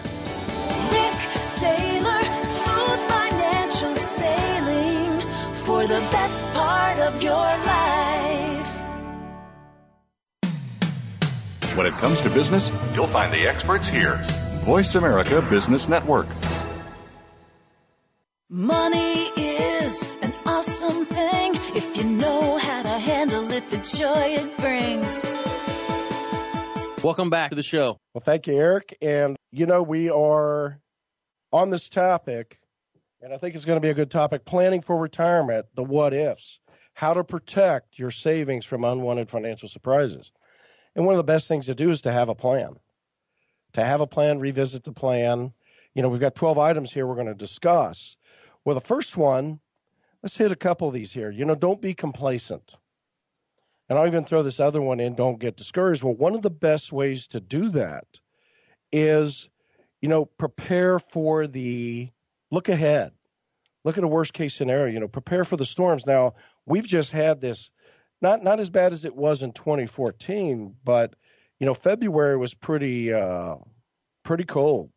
Rik 0.91 1.21
Saylor, 1.31 2.43
smooth 2.43 2.99
financial 3.09 3.95
sailing 3.95 5.21
for 5.53 5.87
the 5.87 6.01
best 6.11 6.45
part 6.47 6.99
of 6.99 7.23
your 7.23 7.33
life. 7.33 7.77
When 11.77 11.85
it 11.85 11.93
comes 11.93 12.19
to 12.21 12.29
business, 12.31 12.69
you'll 12.93 13.07
find 13.07 13.31
the 13.31 13.47
experts 13.47 13.87
here. 13.87 14.17
Voice 14.65 14.95
America 14.95 15.41
Business 15.41 15.87
Network. 15.87 16.27
Money 18.49 19.25
is 19.35 20.09
an 20.21 20.33
awesome 20.45 21.03
thing 21.03 21.53
if 21.75 21.97
you 21.97 22.05
know 22.05 22.57
how 22.57 22.81
to 22.81 22.87
handle 22.87 23.51
it, 23.51 23.69
the 23.69 23.75
joy 23.75 24.37
it 24.39 24.57
brings. 24.57 25.21
Welcome 27.03 27.29
back 27.29 27.49
to 27.49 27.57
the 27.57 27.63
show. 27.63 27.99
Well, 28.13 28.21
thank 28.23 28.47
you, 28.47 28.53
Eric. 28.53 28.97
And, 29.01 29.35
you 29.51 29.65
know, 29.65 29.83
we 29.83 30.09
are 30.09 30.79
on 31.51 31.71
this 31.71 31.89
topic, 31.89 32.61
and 33.21 33.33
I 33.33 33.37
think 33.37 33.53
it's 33.53 33.65
going 33.65 33.75
to 33.75 33.85
be 33.85 33.89
a 33.89 33.93
good 33.93 34.09
topic 34.09 34.45
planning 34.45 34.81
for 34.81 34.97
retirement, 34.97 35.65
the 35.75 35.83
what 35.83 36.13
ifs, 36.13 36.59
how 36.93 37.13
to 37.15 37.25
protect 37.25 37.99
your 37.99 38.11
savings 38.11 38.63
from 38.63 38.85
unwanted 38.85 39.29
financial 39.29 39.67
surprises. 39.67 40.31
And 40.95 41.05
one 41.05 41.15
of 41.15 41.17
the 41.17 41.23
best 41.25 41.49
things 41.49 41.65
to 41.65 41.75
do 41.75 41.89
is 41.89 41.99
to 41.99 42.13
have 42.13 42.29
a 42.29 42.35
plan. 42.35 42.77
To 43.73 43.83
have 43.83 43.99
a 43.99 44.07
plan, 44.07 44.39
revisit 44.39 44.85
the 44.85 44.93
plan. 44.93 45.51
You 45.93 46.01
know, 46.01 46.07
we've 46.07 46.21
got 46.21 46.35
12 46.35 46.57
items 46.57 46.93
here 46.93 47.05
we're 47.05 47.15
going 47.15 47.27
to 47.27 47.35
discuss. 47.35 48.15
Well, 48.67 48.75
the 48.75 48.81
first 48.81 49.15
one, 49.15 49.61
let's 50.21 50.35
hit 50.35 50.51
a 50.51 50.55
couple 50.57 50.89
of 50.89 50.93
these 50.93 51.13
here. 51.13 51.31
You 51.31 51.45
know, 51.45 51.55
don't 51.55 51.81
be 51.81 51.93
complacent. 51.93 52.75
And 53.87 53.97
I'll 53.97 54.05
even 54.05 54.25
throw 54.25 54.43
this 54.43 54.59
other 54.59 54.81
one 54.81 54.99
in 54.99 55.15
don't 55.15 55.39
get 55.39 55.55
discouraged. 55.55 56.03
Well, 56.03 56.15
one 56.15 56.35
of 56.35 56.41
the 56.41 56.49
best 56.49 56.91
ways 56.91 57.27
to 57.29 57.39
do 57.39 57.69
that 57.69 58.19
is, 58.91 59.47
you 60.01 60.09
know, 60.09 60.25
prepare 60.25 60.99
for 60.99 61.47
the 61.47 62.09
look 62.51 62.67
ahead. 62.67 63.13
Look 63.85 63.97
at 63.97 64.03
a 64.03 64.09
worst 64.09 64.33
case 64.33 64.53
scenario, 64.53 64.93
you 64.93 64.99
know, 64.99 65.07
prepare 65.07 65.45
for 65.45 65.55
the 65.55 65.65
storms. 65.65 66.05
Now, 66.05 66.33
we've 66.65 66.85
just 66.85 67.13
had 67.13 67.39
this 67.39 67.71
not 68.21 68.43
not 68.43 68.59
as 68.59 68.69
bad 68.69 68.91
as 68.91 69.05
it 69.05 69.15
was 69.15 69.41
in 69.41 69.53
2014, 69.53 70.75
but 70.83 71.15
you 71.57 71.65
know 71.65 71.73
February 71.73 72.35
was 72.35 72.53
pretty 72.53 73.13
uh, 73.13 73.55
pretty 74.23 74.43
cold. 74.43 74.91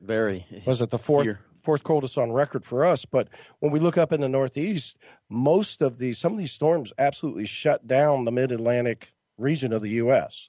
Very. 0.00 0.46
Was 0.64 0.80
it 0.80 0.88
the 0.88 0.98
fourth 0.98 1.26
Here. 1.26 1.40
Fourth 1.62 1.82
coldest 1.82 2.18
on 2.18 2.32
record 2.32 2.64
for 2.64 2.84
us? 2.84 3.04
But 3.04 3.28
when 3.60 3.72
we 3.72 3.80
look 3.80 3.98
up 3.98 4.12
in 4.12 4.20
the 4.20 4.28
Northeast, 4.28 4.96
most 5.28 5.82
of 5.82 5.98
these 5.98 6.18
some 6.18 6.32
of 6.32 6.38
these 6.38 6.52
storms 6.52 6.92
absolutely 6.98 7.46
shut 7.46 7.86
down 7.86 8.24
the 8.24 8.32
Mid 8.32 8.52
Atlantic 8.52 9.12
region 9.38 9.72
of 9.72 9.82
the 9.82 9.90
U.S. 9.90 10.48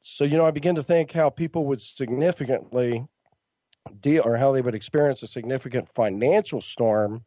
So 0.00 0.24
you 0.24 0.36
know, 0.36 0.46
I 0.46 0.50
begin 0.50 0.74
to 0.74 0.82
think 0.82 1.12
how 1.12 1.30
people 1.30 1.66
would 1.66 1.82
significantly 1.82 3.06
deal 4.00 4.22
or 4.24 4.36
how 4.36 4.52
they 4.52 4.62
would 4.62 4.74
experience 4.74 5.22
a 5.22 5.26
significant 5.26 5.88
financial 5.88 6.60
storm, 6.60 7.24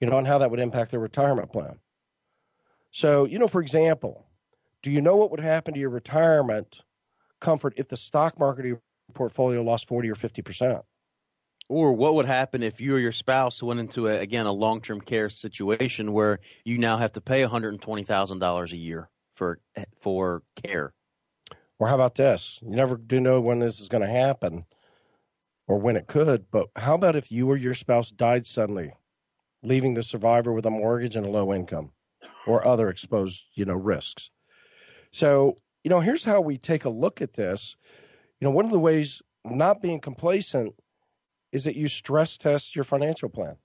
you 0.00 0.08
know, 0.08 0.18
and 0.18 0.26
how 0.26 0.38
that 0.38 0.50
would 0.50 0.60
impact 0.60 0.90
their 0.90 1.00
retirement 1.00 1.52
plan. 1.52 1.78
So, 2.90 3.24
you 3.24 3.38
know, 3.38 3.48
for 3.48 3.62
example, 3.62 4.26
do 4.82 4.90
you 4.90 5.00
know 5.00 5.16
what 5.16 5.30
would 5.30 5.40
happen 5.40 5.74
to 5.74 5.80
your 5.80 5.90
retirement 5.90 6.82
comfort 7.40 7.74
if 7.76 7.88
the 7.88 7.96
stock 7.96 8.38
market 8.38 8.78
portfolio 9.14 9.62
lost 9.62 9.88
40 9.88 10.10
or 10.10 10.14
50%? 10.14 10.82
Or 11.68 11.92
what 11.92 12.14
would 12.14 12.26
happen 12.26 12.62
if 12.62 12.80
you 12.80 12.94
or 12.94 12.98
your 12.98 13.12
spouse 13.12 13.62
went 13.62 13.80
into, 13.80 14.08
a, 14.08 14.18
again, 14.18 14.46
a 14.46 14.52
long 14.52 14.80
term 14.80 15.00
care 15.00 15.28
situation 15.28 16.12
where 16.12 16.40
you 16.64 16.78
now 16.78 16.98
have 16.98 17.12
to 17.12 17.20
pay 17.20 17.42
$120,000 17.42 18.72
a 18.72 18.76
year 18.76 19.10
for, 19.34 19.60
eh, 19.76 19.84
for 19.96 20.42
care? 20.62 20.92
Or 21.78 21.88
how 21.88 21.94
about 21.94 22.16
this? 22.16 22.58
You 22.62 22.76
never 22.76 22.96
do 22.96 23.20
know 23.20 23.40
when 23.40 23.58
this 23.58 23.80
is 23.80 23.88
going 23.88 24.02
to 24.02 24.08
happen 24.08 24.66
or 25.66 25.78
when 25.78 25.96
it 25.96 26.06
could, 26.06 26.50
but 26.50 26.68
how 26.76 26.94
about 26.94 27.16
if 27.16 27.32
you 27.32 27.48
or 27.50 27.56
your 27.56 27.74
spouse 27.74 28.10
died 28.10 28.46
suddenly, 28.46 28.92
leaving 29.62 29.94
the 29.94 30.02
survivor 30.02 30.52
with 30.52 30.66
a 30.66 30.70
mortgage 30.70 31.16
and 31.16 31.24
a 31.24 31.30
low 31.30 31.52
income? 31.54 31.92
or 32.46 32.66
other 32.66 32.88
exposed, 32.88 33.44
you 33.54 33.64
know, 33.64 33.74
risks. 33.74 34.30
So, 35.12 35.58
you 35.84 35.90
know, 35.90 36.00
here's 36.00 36.24
how 36.24 36.40
we 36.40 36.58
take 36.58 36.84
a 36.84 36.90
look 36.90 37.20
at 37.20 37.34
this. 37.34 37.76
You 38.40 38.46
know, 38.46 38.50
one 38.50 38.64
of 38.64 38.70
the 38.70 38.78
ways 38.78 39.22
not 39.44 39.82
being 39.82 40.00
complacent 40.00 40.74
is 41.52 41.64
that 41.64 41.76
you 41.76 41.88
stress 41.88 42.36
test 42.36 42.74
your 42.74 42.84
financial 42.84 43.28
plan. 43.28 43.56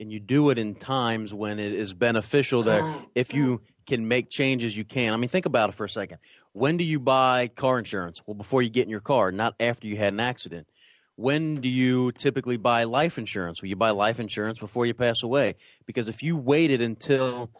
And 0.00 0.12
you 0.12 0.20
do 0.20 0.50
it 0.50 0.58
in 0.58 0.76
times 0.76 1.34
when 1.34 1.58
it 1.58 1.74
is 1.74 1.92
beneficial 1.92 2.62
that 2.62 2.82
uh-huh. 2.82 3.00
if 3.16 3.34
you 3.34 3.62
can 3.84 4.06
make 4.06 4.30
changes, 4.30 4.76
you 4.76 4.84
can. 4.84 5.12
I 5.12 5.16
mean, 5.16 5.28
think 5.28 5.44
about 5.44 5.70
it 5.70 5.72
for 5.72 5.84
a 5.84 5.88
second. 5.88 6.18
When 6.52 6.76
do 6.76 6.84
you 6.84 7.00
buy 7.00 7.48
car 7.48 7.78
insurance? 7.78 8.22
Well, 8.24 8.36
before 8.36 8.62
you 8.62 8.70
get 8.70 8.84
in 8.84 8.90
your 8.90 9.00
car, 9.00 9.32
not 9.32 9.54
after 9.58 9.88
you 9.88 9.96
had 9.96 10.12
an 10.12 10.20
accident 10.20 10.68
when 11.18 11.56
do 11.56 11.68
you 11.68 12.12
typically 12.12 12.56
buy 12.56 12.84
life 12.84 13.18
insurance? 13.18 13.60
Well, 13.60 13.68
you 13.68 13.74
buy 13.74 13.90
life 13.90 14.20
insurance 14.20 14.60
before 14.60 14.86
you 14.86 14.94
pass 14.94 15.24
away. 15.24 15.56
Because 15.84 16.06
if 16.06 16.22
you 16.22 16.36
waited 16.36 16.80
until 16.80 17.50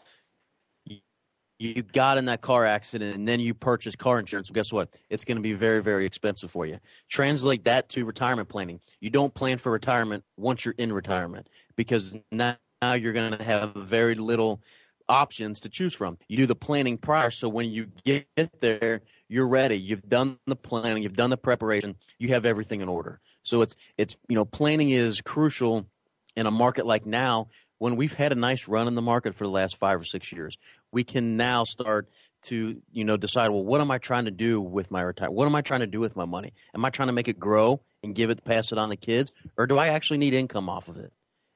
you 1.59 1.83
got 1.83 2.17
in 2.17 2.25
that 2.25 2.41
car 2.41 2.65
accident 2.65 3.15
and 3.15 3.27
then 3.27 3.41
you 3.41 3.53
purchase 3.53 3.95
car 3.95 4.17
insurance, 4.17 4.49
well, 4.49 4.55
guess 4.55 4.71
what? 4.71 4.89
It's 5.09 5.25
going 5.25 5.35
to 5.35 5.41
be 5.41 5.53
very, 5.53 5.83
very 5.83 6.05
expensive 6.05 6.49
for 6.49 6.65
you. 6.65 6.79
Translate 7.09 7.65
that 7.65 7.89
to 7.89 8.05
retirement 8.05 8.47
planning. 8.47 8.79
You 9.01 9.09
don't 9.09 9.33
plan 9.33 9.57
for 9.57 9.71
retirement 9.71 10.23
once 10.37 10.63
you're 10.63 10.75
in 10.77 10.93
retirement 10.93 11.49
because 11.75 12.15
now 12.31 12.55
you're 12.81 13.13
going 13.13 13.37
to 13.37 13.43
have 13.43 13.73
very 13.75 14.15
little 14.15 14.61
options 15.09 15.59
to 15.61 15.69
choose 15.69 15.93
from. 15.93 16.17
You 16.29 16.37
do 16.37 16.45
the 16.45 16.55
planning 16.55 16.97
prior, 16.97 17.29
so 17.29 17.49
when 17.49 17.69
you 17.71 17.87
get 18.05 18.27
there, 18.61 19.01
you're 19.27 19.47
ready. 19.47 19.77
You've 19.77 20.07
done 20.07 20.37
the 20.47 20.55
planning, 20.55 21.03
you've 21.03 21.17
done 21.17 21.29
the 21.29 21.37
preparation, 21.37 21.95
you 22.19 22.29
have 22.29 22.45
everything 22.45 22.81
in 22.81 22.87
order. 22.87 23.19
So 23.43 23.61
it's 23.61 23.75
it's 23.97 24.15
you 24.27 24.35
know 24.35 24.45
planning 24.45 24.91
is 24.91 25.21
crucial 25.21 25.87
in 26.35 26.45
a 26.45 26.51
market 26.51 26.85
like 26.85 27.05
now 27.05 27.47
when 27.79 27.95
we've 27.95 28.13
had 28.13 28.31
a 28.31 28.35
nice 28.35 28.67
run 28.67 28.87
in 28.87 28.93
the 28.93 29.01
market 29.01 29.33
for 29.33 29.45
the 29.45 29.49
last 29.49 29.75
five 29.75 29.99
or 29.99 30.03
six 30.03 30.31
years. 30.31 30.57
We 30.91 31.03
can 31.03 31.35
now 31.35 31.63
start 31.63 32.09
to 32.41 32.81
you 32.91 33.03
know 33.03 33.17
decide 33.17 33.49
well 33.49 33.63
what 33.63 33.81
am 33.81 33.91
I 33.91 33.97
trying 33.97 34.25
to 34.25 34.31
do 34.31 34.61
with 34.61 34.91
my 34.91 35.01
retirement? 35.01 35.35
What 35.35 35.47
am 35.47 35.55
I 35.55 35.61
trying 35.61 35.81
to 35.81 35.87
do 35.87 35.99
with 35.99 36.15
my 36.15 36.25
money? 36.25 36.53
Am 36.75 36.85
I 36.85 36.89
trying 36.89 37.07
to 37.07 37.13
make 37.13 37.27
it 37.27 37.39
grow 37.39 37.81
and 38.03 38.15
give 38.15 38.29
it 38.29 38.45
pass 38.45 38.71
it 38.71 38.77
on 38.77 38.89
to 38.89 38.95
kids, 38.95 39.31
or 39.57 39.65
do 39.65 39.77
I 39.77 39.87
actually 39.87 40.19
need 40.19 40.33
income 40.33 40.69
off 40.69 40.87
of 40.87 40.97
it? 40.97 41.11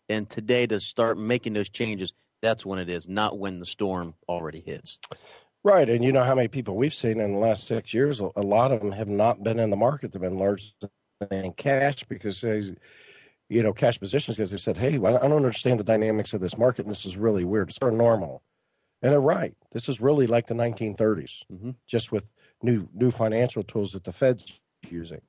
And 0.09 0.29
today 0.29 0.67
to 0.67 0.79
start 0.79 1.17
making 1.17 1.53
those 1.53 1.69
changes, 1.69 2.13
that's 2.41 2.65
when 2.65 2.79
it 2.79 2.89
is, 2.89 3.07
not 3.07 3.37
when 3.37 3.59
the 3.59 3.65
storm 3.65 4.15
already 4.27 4.59
hits. 4.59 4.97
Right, 5.63 5.89
and 5.89 6.03
you 6.03 6.11
know 6.11 6.25
how 6.25 6.35
many 6.35 6.49
people 6.49 6.75
we've 6.75 6.93
seen 6.93 7.21
in 7.21 7.31
the 7.31 7.39
last 7.39 7.65
six 7.65 7.93
years. 7.93 8.19
A 8.19 8.41
lot 8.41 8.73
of 8.73 8.81
them 8.81 8.91
have 8.91 9.07
not 9.07 9.43
been 9.43 9.59
in 9.59 9.69
the 9.69 9.77
market; 9.77 10.11
they've 10.11 10.21
been 10.21 10.37
largely 10.37 10.73
in 11.31 11.53
cash 11.53 12.03
because 12.03 12.43
you 13.53 13.61
know, 13.61 13.71
cash 13.71 13.99
positions 13.99 14.35
because 14.35 14.49
they 14.49 14.57
said, 14.57 14.77
"Hey, 14.77 14.95
I 14.95 14.97
don't 14.97 15.31
understand 15.31 15.79
the 15.79 15.83
dynamics 15.83 16.33
of 16.33 16.41
this 16.41 16.57
market, 16.57 16.85
and 16.85 16.91
this 16.91 17.05
is 17.05 17.17
really 17.17 17.45
weird. 17.45 17.69
It's 17.69 17.79
not 17.79 17.93
normal." 17.93 18.41
And 19.01 19.11
they're 19.11 19.19
right. 19.19 19.53
This 19.73 19.87
is 19.87 20.01
really 20.01 20.25
like 20.27 20.47
the 20.47 20.55
1930s, 20.55 21.43
mm-hmm. 21.51 21.71
just 21.85 22.11
with 22.11 22.25
new 22.63 22.87
new 22.93 23.11
financial 23.11 23.61
tools 23.61 23.91
that 23.91 24.05
the 24.05 24.11
Fed's 24.11 24.59
using. 24.89 25.21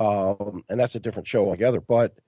Um, 0.00 0.64
and 0.68 0.80
that's 0.80 0.94
a 0.94 1.00
different 1.00 1.28
show 1.28 1.46
altogether. 1.46 1.80
But 1.80 2.18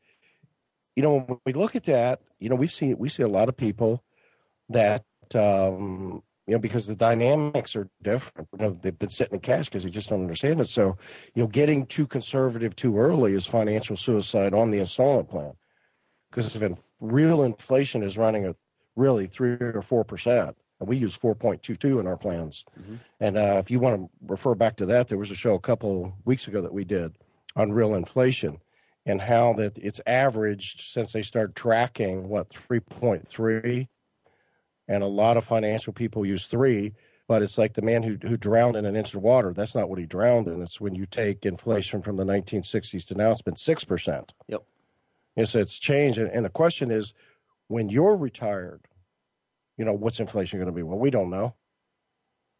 you 0.94 1.02
know, 1.02 1.20
when 1.20 1.38
we 1.44 1.54
look 1.54 1.74
at 1.74 1.84
that, 1.84 2.20
you 2.38 2.48
know, 2.48 2.56
we've 2.56 2.72
seen 2.72 2.96
we 2.96 3.08
see 3.08 3.24
a 3.24 3.28
lot 3.28 3.48
of 3.48 3.56
people 3.56 4.04
that 4.68 5.04
um, 5.34 6.22
you 6.50 6.56
know 6.56 6.60
because 6.60 6.88
the 6.88 6.96
dynamics 6.96 7.76
are 7.76 7.88
different. 8.02 8.48
You 8.58 8.66
know, 8.66 8.70
they've 8.72 8.98
been 8.98 9.08
sitting 9.08 9.34
in 9.34 9.40
cash 9.40 9.66
because 9.66 9.84
they 9.84 9.90
just 9.90 10.08
don't 10.08 10.22
understand 10.22 10.60
it. 10.60 10.68
So, 10.68 10.98
you 11.32 11.44
know, 11.44 11.46
getting 11.46 11.86
too 11.86 12.08
conservative 12.08 12.74
too 12.74 12.98
early 12.98 13.34
is 13.34 13.46
financial 13.46 13.96
suicide 13.96 14.52
on 14.52 14.72
the 14.72 14.80
installment 14.80 15.30
plan 15.30 15.52
because 16.28 16.56
if 16.56 16.72
real 16.98 17.44
inflation 17.44 18.02
is 18.02 18.18
running 18.18 18.46
at 18.46 18.56
really 18.96 19.28
three 19.28 19.52
or 19.60 19.80
four 19.80 20.02
percent, 20.02 20.56
and 20.80 20.88
we 20.88 20.96
use 20.96 21.14
four 21.14 21.36
point 21.36 21.62
two 21.62 21.76
two 21.76 22.00
in 22.00 22.08
our 22.08 22.16
plans. 22.16 22.64
Mm-hmm. 22.80 22.96
And 23.20 23.36
uh, 23.38 23.62
if 23.64 23.70
you 23.70 23.78
want 23.78 24.00
to 24.00 24.10
refer 24.26 24.56
back 24.56 24.74
to 24.78 24.86
that, 24.86 25.06
there 25.06 25.18
was 25.18 25.30
a 25.30 25.36
show 25.36 25.54
a 25.54 25.60
couple 25.60 26.12
weeks 26.24 26.48
ago 26.48 26.60
that 26.62 26.74
we 26.74 26.82
did 26.82 27.16
on 27.54 27.70
real 27.70 27.94
inflation 27.94 28.58
and 29.06 29.22
how 29.22 29.52
that 29.52 29.78
it's 29.78 30.00
averaged 30.04 30.80
since 30.80 31.12
they 31.12 31.22
start 31.22 31.54
tracking 31.54 32.28
what 32.28 32.50
3.3 32.50 33.86
and 34.90 35.03
a 35.03 35.07
lot 35.07 35.37
of 35.37 35.44
financial 35.44 35.92
people 35.92 36.26
use 36.26 36.44
3 36.46 36.92
but 37.29 37.42
it's 37.42 37.57
like 37.57 37.74
the 37.74 37.83
man 37.83 38.03
who, 38.03 38.18
who 38.26 38.37
drowned 38.37 38.74
in 38.74 38.85
an 38.85 38.96
inch 38.96 39.14
of 39.14 39.22
water. 39.22 39.53
That's 39.53 39.76
not 39.76 39.88
what 39.88 40.00
he 40.00 40.05
drowned 40.05 40.48
in. 40.48 40.61
It's 40.61 40.81
when 40.81 40.96
you 40.96 41.07
take 41.07 41.46
inflation 41.46 42.03
from 42.03 42.16
the 42.16 42.24
1960s 42.24 43.07
to 43.07 43.14
now 43.14 43.31
it's 43.31 43.40
been 43.40 43.55
6% 43.55 44.31
yep. 44.48 44.64
And 45.37 45.48
so 45.48 45.61
it's 45.61 45.79
changed. 45.79 46.18
And, 46.18 46.29
and 46.29 46.44
the 46.44 46.50
question 46.50 46.90
is 46.90 47.14
when 47.68 47.88
you're 47.88 48.16
retired 48.16 48.83
you 49.79 49.85
know 49.87 49.94
what's 49.94 50.20
inflation 50.20 50.59
going 50.59 50.66
to 50.66 50.74
be? 50.74 50.83
Well 50.83 50.98
we 50.98 51.11
don't 51.11 51.31
know. 51.31 51.55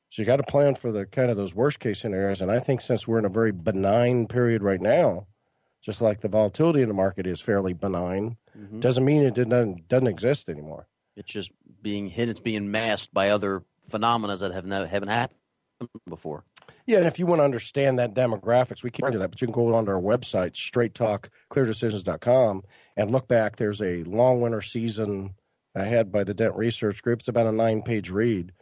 So 0.09 0.23
you 0.23 0.27
got 0.27 0.37
to 0.37 0.43
plan 0.43 0.75
for 0.77 0.91
the 0.91 1.05
kind 1.05 1.31
of 1.31 1.37
those 1.37 1.55
worst 1.55 1.81
case 1.81 2.01
scenarios. 2.01 2.41
And 2.41 2.51
i 2.51 2.61
think 2.61 2.81
since 2.81 3.07
we're 3.07 3.19
in 3.19 3.25
a 3.25 3.29
very 3.41 3.53
benign 3.53 4.29
period 4.29 4.63
right 4.63 4.81
now 4.81 5.27
just 5.83 6.01
like 6.01 6.21
the 6.21 6.29
volatility 6.29 6.83
in 6.83 6.89
the 6.89 6.95
market 6.95 7.27
is 7.27 7.41
fairly 7.41 7.73
benign, 7.73 8.37
mm-hmm. 8.57 8.81
doesn't 8.81 9.05
mean 9.05 9.23
it 9.23 9.35
doesn't 9.35 9.89
doesn't 9.89 10.07
exist 10.07 10.49
anymore. 10.49 10.87
It's 11.21 11.33
just 11.33 11.51
being 11.83 12.09
hit. 12.09 12.29
It's 12.29 12.41
being 12.41 12.71
masked 12.71 13.13
by 13.13 13.29
other 13.29 13.63
phenomena 13.89 14.37
that 14.37 14.53
have 14.53 14.65
never 14.65 14.87
haven't 14.87 15.11
happened 15.11 15.39
before. 16.09 16.45
Yeah, 16.87 16.99
and 16.99 17.07
if 17.07 17.19
you 17.19 17.27
want 17.27 17.41
to 17.41 17.45
understand 17.45 17.99
that 17.99 18.15
demographics, 18.15 18.83
we 18.83 18.91
can't 18.91 19.13
do 19.13 19.19
that, 19.19 19.31
but 19.31 19.41
you 19.41 19.47
can 19.47 19.55
go 19.55 19.75
onto 19.75 19.91
our 19.91 20.01
website, 20.01 20.53
straighttalkcleardecisions.com, 20.53 22.63
and 22.97 23.11
look 23.11 23.29
back. 23.29 23.57
There's 23.57 23.83
a 23.83 24.03
long 24.05 24.41
winter 24.41 24.63
season 24.63 25.35
ahead 25.75 26.11
by 26.11 26.25
the 26.25 26.35
Dent 26.35 26.57
Research 26.57 27.03
Group. 27.03 27.21
It's 27.21 27.29
about 27.29 27.47
a 27.47 27.53
nine 27.53 27.83
page 27.83 28.11
read, 28.11 28.53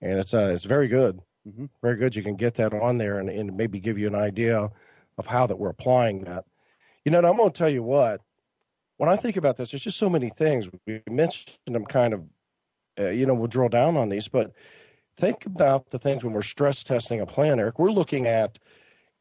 and 0.00 0.18
it's 0.18 0.32
uh, 0.32 0.50
it's 0.52 0.64
very 0.64 0.88
good. 0.88 1.20
Mm-hmm. 1.46 1.66
Very 1.82 1.96
good. 1.96 2.16
You 2.16 2.22
can 2.22 2.36
get 2.36 2.54
that 2.54 2.72
on 2.72 2.98
there 2.98 3.18
and, 3.18 3.28
and 3.28 3.56
maybe 3.56 3.78
give 3.78 3.98
you 3.98 4.06
an 4.06 4.16
idea 4.16 4.70
of 5.18 5.26
how 5.26 5.46
that 5.46 5.58
we're 5.58 5.68
applying 5.68 6.24
that. 6.24 6.44
You 7.04 7.12
know, 7.12 7.18
I'm 7.18 7.36
going 7.36 7.52
to 7.52 7.58
tell 7.58 7.70
you 7.70 7.82
what. 7.82 8.22
When 8.96 9.08
I 9.10 9.16
think 9.16 9.36
about 9.36 9.56
this, 9.56 9.70
there's 9.70 9.82
just 9.82 9.98
so 9.98 10.08
many 10.08 10.28
things. 10.28 10.68
We 10.86 11.02
mentioned 11.08 11.56
them 11.66 11.84
kind 11.84 12.14
of, 12.14 12.24
uh, 12.98 13.10
you 13.10 13.26
know, 13.26 13.34
we'll 13.34 13.48
drill 13.48 13.68
down 13.68 13.96
on 13.96 14.08
these, 14.08 14.28
but 14.28 14.52
think 15.16 15.44
about 15.44 15.90
the 15.90 15.98
things 15.98 16.24
when 16.24 16.32
we're 16.32 16.42
stress 16.42 16.82
testing 16.82 17.20
a 17.20 17.26
plan, 17.26 17.60
Eric. 17.60 17.78
We're 17.78 17.90
looking 17.90 18.26
at, 18.26 18.58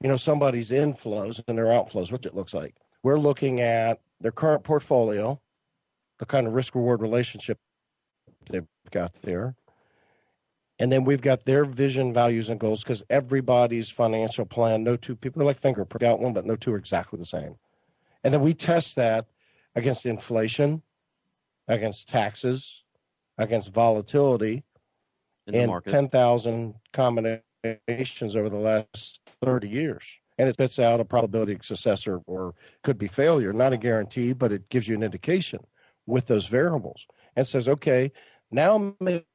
you 0.01 0.07
know, 0.07 0.15
somebody's 0.15 0.71
inflows 0.71 1.43
and 1.47 1.57
their 1.57 1.65
outflows, 1.65 2.11
what 2.11 2.25
it 2.25 2.35
looks 2.35 2.53
like. 2.53 2.75
We're 3.03 3.19
looking 3.19 3.59
at 3.59 3.99
their 4.21 4.31
current 4.31 4.63
portfolio, 4.63 5.39
the 6.19 6.25
kind 6.25 6.47
of 6.47 6.53
risk 6.53 6.75
reward 6.75 7.01
relationship 7.01 7.59
they've 8.49 8.67
got 8.91 9.13
there. 9.23 9.55
And 10.79 10.91
then 10.91 11.05
we've 11.05 11.21
got 11.21 11.45
their 11.45 11.63
vision, 11.63 12.13
values, 12.13 12.49
and 12.49 12.59
goals 12.59 12.83
because 12.83 13.03
everybody's 13.09 13.89
financial 13.89 14.45
plan, 14.45 14.83
no 14.83 14.97
two 14.97 15.15
people, 15.15 15.41
are 15.41 15.45
like 15.45 15.59
fingerprint, 15.59 16.01
got 16.01 16.19
one, 16.19 16.33
but 16.33 16.45
no 16.45 16.55
two 16.55 16.73
are 16.73 16.77
exactly 16.77 17.17
the 17.17 17.25
same. 17.25 17.55
And 18.23 18.33
then 18.33 18.41
we 18.41 18.53
test 18.53 18.95
that 18.95 19.27
against 19.75 20.05
inflation, 20.05 20.81
against 21.67 22.09
taxes, 22.09 22.83
against 23.37 23.73
volatility, 23.73 24.63
In 25.47 25.55
and 25.55 25.83
10,000 25.85 26.75
combinations 26.93 28.35
over 28.35 28.49
the 28.49 28.57
last 28.57 29.21
30 29.43 29.67
years. 29.67 30.03
And 30.37 30.49
it 30.49 30.53
spits 30.53 30.79
out 30.79 30.99
a 30.99 31.05
probability 31.05 31.53
of 31.53 31.65
success 31.65 32.07
or, 32.07 32.21
or 32.25 32.55
could 32.83 32.97
be 32.97 33.07
failure. 33.07 33.53
Not 33.53 33.73
a 33.73 33.77
guarantee, 33.77 34.33
but 34.33 34.51
it 34.51 34.69
gives 34.69 34.87
you 34.87 34.95
an 34.95 35.03
indication 35.03 35.59
with 36.05 36.27
those 36.27 36.47
variables 36.47 37.05
and 37.35 37.47
says, 37.47 37.67
okay, 37.67 38.11
now 38.51 38.95
maybe 38.99 39.25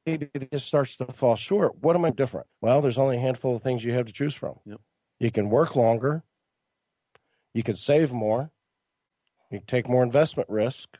this 0.51 0.63
starts 0.63 0.95
to 0.97 1.05
fall 1.07 1.35
short. 1.35 1.75
What 1.81 1.95
am 1.95 2.05
I 2.05 2.11
different? 2.11 2.47
Well, 2.61 2.81
there's 2.81 2.97
only 2.97 3.17
a 3.17 3.19
handful 3.19 3.55
of 3.55 3.61
things 3.61 3.83
you 3.83 3.93
have 3.93 4.05
to 4.05 4.13
choose 4.13 4.33
from. 4.33 4.55
Yep. 4.65 4.79
You 5.19 5.31
can 5.31 5.49
work 5.49 5.75
longer, 5.75 6.23
you 7.53 7.63
can 7.63 7.75
save 7.75 8.11
more, 8.11 8.51
you 9.51 9.59
can 9.59 9.67
take 9.67 9.89
more 9.89 10.03
investment 10.03 10.49
risk. 10.49 10.97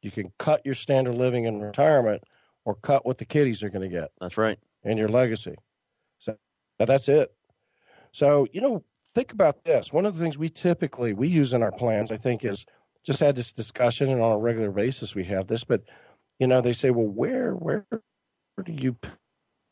You 0.00 0.10
can 0.10 0.32
cut 0.38 0.64
your 0.64 0.74
standard 0.74 1.14
living 1.14 1.44
in 1.44 1.60
retirement 1.60 2.22
or 2.64 2.76
cut 2.76 3.04
what 3.04 3.18
the 3.18 3.24
kiddies 3.24 3.62
are 3.62 3.70
going 3.70 3.88
to 3.88 3.94
get. 3.94 4.12
That's 4.20 4.38
right. 4.38 4.58
And 4.84 4.98
your 4.98 5.08
legacy. 5.08 5.56
So 6.18 6.36
that's 6.78 7.08
it. 7.08 7.34
So, 8.12 8.46
you 8.52 8.60
know, 8.60 8.84
think 9.14 9.32
about 9.32 9.64
this. 9.64 9.92
One 9.92 10.06
of 10.06 10.16
the 10.16 10.22
things 10.22 10.38
we 10.38 10.48
typically 10.48 11.12
we 11.12 11.28
use 11.28 11.52
in 11.52 11.62
our 11.62 11.72
plans, 11.72 12.12
I 12.12 12.16
think, 12.16 12.44
is 12.44 12.64
just 13.04 13.20
had 13.20 13.36
this 13.36 13.52
discussion 13.52 14.10
and 14.10 14.22
on 14.22 14.32
a 14.32 14.38
regular 14.38 14.70
basis 14.70 15.14
we 15.14 15.24
have 15.24 15.48
this, 15.48 15.64
but 15.64 15.82
you 16.38 16.46
know, 16.46 16.60
they 16.60 16.72
say, 16.72 16.90
well, 16.90 17.06
where 17.06 17.52
where 17.52 17.86
do 18.64 18.72
you 18.72 18.96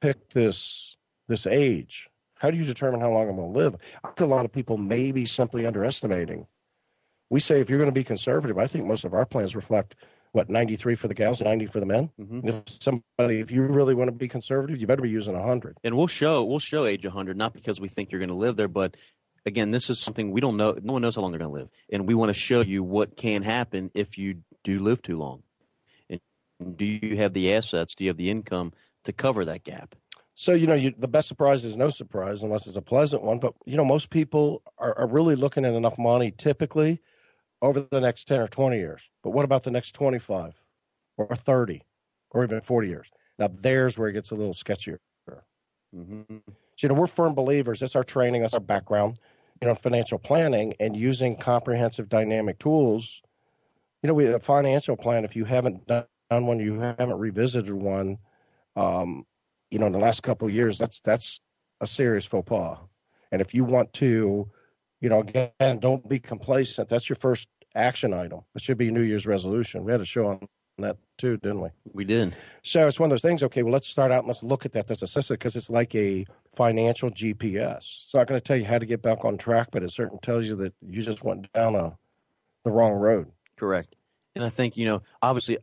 pick 0.01 0.31
this 0.31 0.97
this 1.29 1.47
age? 1.47 2.09
How 2.37 2.51
do 2.51 2.57
you 2.57 2.65
determine 2.65 3.01
how 3.01 3.11
long 3.11 3.29
I'm 3.29 3.37
going 3.37 3.53
to 3.53 3.59
live? 3.59 3.77
I 4.03 4.09
think 4.09 4.21
a 4.21 4.27
lot 4.27 4.45
of 4.45 4.53
people 4.53 4.77
may 4.77 5.13
be 5.13 5.25
simply 5.25 5.67
underestimating 5.67 6.47
we 7.31 7.41
say 7.41 7.61
if 7.61 7.69
you're 7.69 7.79
going 7.79 7.91
to 7.91 7.93
be 7.93 8.05
conservative, 8.05 8.59
I 8.59 8.67
think 8.67 8.87
most 8.87 9.05
of 9.05 9.15
our 9.15 9.27
plans 9.27 9.57
reflect 9.57 9.95
what 10.33 10.51
93 10.51 10.97
for 10.97 11.07
the 11.07 11.15
gals, 11.15 11.41
90 11.41 11.67
for 11.67 11.81
the 11.81 11.87
men. 11.87 12.11
Mm-hmm. 12.21 12.49
If 12.49 12.63
somebody, 12.81 13.41
if 13.41 13.53
you 13.53 13.63
really 13.63 13.95
want 13.95 14.09
to 14.09 14.13
be 14.13 14.29
conservative, 14.29 14.81
you 14.81 14.87
better 14.87 15.03
be 15.03 15.09
using 15.09 15.35
100. 15.35 15.79
And 15.85 15.97
we'll 15.97 16.09
show 16.09 16.43
we'll 16.45 16.59
show 16.59 16.85
age 16.85 17.05
100 17.05 17.37
not 17.37 17.55
because 17.55 17.81
we 17.81 17.89
think 17.89 18.11
you're 18.11 18.19
going 18.19 18.29
to 18.29 18.35
live 18.35 18.57
there, 18.57 18.69
but 18.69 18.97
again, 19.47 19.71
this 19.71 19.89
is 19.89 20.01
something 20.01 20.33
we 20.33 20.41
don't 20.41 20.57
know. 20.57 20.77
No 20.83 20.95
one 20.95 21.03
knows 21.03 21.17
how 21.17 21.23
long 21.23 21.31
they're 21.31 21.39
going 21.39 21.53
to 21.53 21.61
live, 21.61 21.69
and 21.93 22.09
we 22.09 22.15
want 22.15 22.31
to 22.31 22.35
show 22.35 22.63
you 22.63 22.83
what 22.83 23.17
can 23.17 23.43
happen 23.43 23.91
if 23.95 24.19
you 24.19 24.43
do 24.65 24.81
live 24.81 25.03
too 25.03 25.19
long. 25.19 25.45
And 26.11 26.21
do 26.77 26.85
you 26.85 27.17
have 27.17 27.33
the 27.33 27.55
assets? 27.55 27.95
Do 27.95 28.05
you 28.05 28.11
have 28.11 28.17
the 28.17 28.31
income 28.31 28.73
to 29.05 29.13
cover 29.13 29.45
that 29.45 29.63
gap? 29.63 29.95
So 30.35 30.53
you 30.53 30.67
know, 30.67 30.75
you, 30.75 30.93
the 30.99 31.07
best 31.07 31.29
surprise 31.29 31.65
is 31.65 31.77
no 31.77 31.91
surprise 31.91 32.43
unless 32.43 32.67
it's 32.67 32.77
a 32.77 32.83
pleasant 32.83 33.23
one. 33.23 33.39
But 33.39 33.55
you 33.67 33.77
know, 33.77 33.85
most 33.85 34.11
people 34.11 34.63
are, 34.79 34.99
are 34.99 35.07
really 35.07 35.37
looking 35.37 35.65
at 35.65 35.75
enough 35.75 35.97
money 35.97 36.33
typically 36.33 37.01
over 37.65 37.81
the 37.81 38.01
next 38.01 38.29
10 38.29 38.41
or 38.41 38.49
20 38.49 38.77
years. 38.77 39.03
But 39.23 39.31
what 39.31 39.45
about 39.45 39.65
the 39.65 39.71
next 39.71 39.93
25 39.93 40.61
or 41.17 41.35
30 41.35 41.83
or 42.31 42.45
even 42.45 42.61
40 42.61 42.89
years? 42.89 43.09
Now, 43.39 43.49
there's 43.49 43.99
where 43.99 44.09
it 44.09 44.13
gets 44.13 44.31
a 44.31 44.35
little 44.35 44.55
sketchier. 44.55 44.99
Mm-hmm. 45.97 46.37
So, 46.47 46.53
you 46.77 46.89
know, 46.89 46.95
we're 46.95 47.07
firm 47.07 47.35
believers. 47.35 47.81
That's 47.81 47.97
our 47.97 48.05
training, 48.05 48.43
that's 48.43 48.55
our 48.55 48.61
background, 48.61 49.19
you 49.63 49.69
know, 49.69 49.75
financial 49.75 50.19
planning 50.19 50.75
and 50.81 50.97
using 50.97 51.37
comprehensive 51.37 52.09
dynamic 52.09 52.59
tools. 52.59 53.23
You 54.03 54.09
know, 54.09 54.15
we 54.15 54.27
a 54.27 54.39
financial 54.39 54.97
plan, 54.97 55.25
if 55.25 55.37
you 55.37 55.45
haven't 55.45 55.87
done 55.87 56.07
one, 56.29 56.59
you 56.59 56.81
haven't 56.81 57.19
revisited 57.19 57.73
one, 57.73 58.19
um, 58.77 59.25
you 59.71 59.79
know, 59.79 59.87
in 59.87 59.93
the 59.93 59.99
last 59.99 60.23
couple 60.23 60.49
of 60.49 60.55
years, 60.55 60.79
that's 60.79 61.01
that's 61.01 61.41
a 61.81 61.87
serious 61.87 62.25
faux 62.25 62.49
pas. 62.49 62.79
And 63.33 63.41
if 63.41 63.55
you 63.55 63.65
want 63.65 63.93
to, 63.95 64.51
you 65.01 65.09
know, 65.09 65.21
again, 65.21 65.79
don't 65.81 66.09
be 66.09 66.19
complacent. 66.19 66.89
That's 66.89 67.09
your 67.09 67.17
first 67.17 67.49
action 67.75 68.15
item. 68.15 68.41
It 68.55 68.63
should 68.63 68.79
be 68.79 68.91
New 68.91 69.03
Year's 69.03 69.27
resolution. 69.27 69.85
We 69.85 69.93
had 69.93 70.01
a 70.01 70.07
show 70.07 70.27
on 70.27 70.49
that 70.79 70.97
too, 71.19 71.37
didn't 71.37 71.61
we? 71.61 71.69
We 71.93 72.05
did. 72.05 72.35
So 72.63 72.87
it's 72.87 72.99
one 72.99 73.09
of 73.09 73.11
those 73.11 73.23
things. 73.23 73.43
Okay, 73.43 73.63
well, 73.63 73.73
let's 73.73 73.89
start 73.89 74.11
out 74.11 74.21
and 74.21 74.27
let's 74.27 74.43
look 74.43 74.65
at 74.65 74.73
that. 74.73 74.87
That's 74.87 75.03
a 75.03 75.07
system 75.07 75.35
because 75.35 75.57
it's 75.57 75.71
like 75.71 75.95
a 75.95 76.27
financial 76.55 77.11
GPS. 77.11 77.77
It's 77.77 78.15
not 78.15 78.27
going 78.27 78.39
to 78.39 78.45
tell 78.45 78.57
you 78.57 78.65
how 78.65 78.79
to 78.79 78.87
get 78.87 79.03
back 79.03 79.25
on 79.25 79.37
track, 79.37 79.69
but 79.71 79.83
it 79.83 79.91
certainly 79.91 80.21
tells 80.23 80.47
you 80.47 80.57
that 80.57 80.75
you 80.81 81.03
just 81.03 81.23
went 81.23 81.53
down 81.53 81.75
a 81.75 81.97
the 82.65 82.71
wrong 82.71 82.95
road. 82.95 83.31
Correct. 83.57 83.95
And 84.35 84.45
I 84.45 84.49
think 84.49 84.77
you 84.77 84.87
know, 84.87 85.03
obviously, 85.23 85.59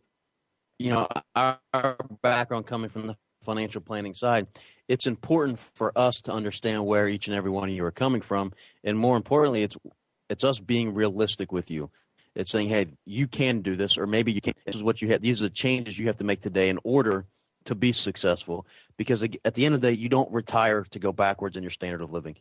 you 0.79 0.91
know, 0.91 1.07
our, 1.35 1.59
our 1.73 1.97
background 2.21 2.67
coming 2.67 2.89
from 2.89 3.07
the 3.07 3.17
financial 3.43 3.81
planning 3.81 4.13
side, 4.13 4.47
it's 4.87 5.07
important 5.07 5.59
for 5.59 5.91
us 5.97 6.15
to 6.21 6.31
understand 6.31 6.85
where 6.85 7.07
each 7.07 7.27
and 7.27 7.35
every 7.35 7.51
one 7.51 7.69
of 7.69 7.75
you 7.75 7.85
are 7.85 7.91
coming 7.91 8.21
from, 8.21 8.53
and 8.83 8.97
more 8.97 9.17
importantly, 9.17 9.63
it's 9.63 9.77
it's 10.29 10.43
us 10.43 10.59
being 10.59 10.93
realistic 10.93 11.51
with 11.51 11.69
you. 11.69 11.89
It's 12.35 12.51
saying, 12.51 12.69
hey, 12.69 12.87
you 13.05 13.27
can 13.27 13.61
do 13.61 13.75
this, 13.75 13.97
or 13.97 14.07
maybe 14.07 14.31
you 14.31 14.39
can't. 14.39 14.55
This 14.65 14.75
is 14.75 14.83
what 14.83 15.01
you 15.01 15.09
have. 15.11 15.21
These 15.21 15.41
are 15.41 15.49
the 15.49 15.49
changes 15.49 15.99
you 15.99 16.07
have 16.07 16.17
to 16.19 16.23
make 16.23 16.39
today 16.39 16.69
in 16.69 16.79
order 16.85 17.25
to 17.65 17.75
be 17.75 17.91
successful. 17.91 18.65
Because 18.95 19.23
at 19.23 19.53
the 19.53 19.65
end 19.65 19.75
of 19.75 19.81
the 19.81 19.87
day, 19.89 19.93
you 19.93 20.07
don't 20.07 20.31
retire 20.31 20.85
to 20.91 20.99
go 20.99 21.11
backwards 21.11 21.57
in 21.57 21.63
your 21.63 21.69
standard 21.69 22.01
of 22.01 22.13
living. 22.13 22.37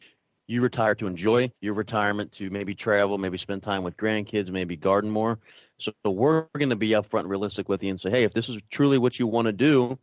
you 0.51 0.61
retire 0.61 0.97
to 0.97 1.07
enjoy 1.07 1.49
your 1.61 1.75
retirement, 1.75 2.33
to 2.33 2.51
maybe 2.51 2.75
travel, 2.75 3.17
maybe 3.19 3.39
spend 3.39 3.63
time 3.63 3.85
with 3.85 3.97
grandkids, 3.97 4.51
maybe 4.51 4.75
garden 4.77 5.09
more. 5.09 5.39
So 5.79 5.93
we're 6.05 6.47
going 6.59 6.71
to 6.71 6.77
be 6.77 6.89
upfront 6.91 7.21
and 7.21 7.31
realistic 7.31 7.69
with 7.69 7.85
you 7.85 7.91
and 7.91 8.01
say, 8.01 8.11
hey, 8.11 8.25
if 8.25 8.35
this 8.35 8.49
is 8.49 8.61
truly 8.69 8.99
what 8.99 9.21
you 9.21 9.29
want 9.29 9.47
to 9.47 9.53
do, 9.53 9.97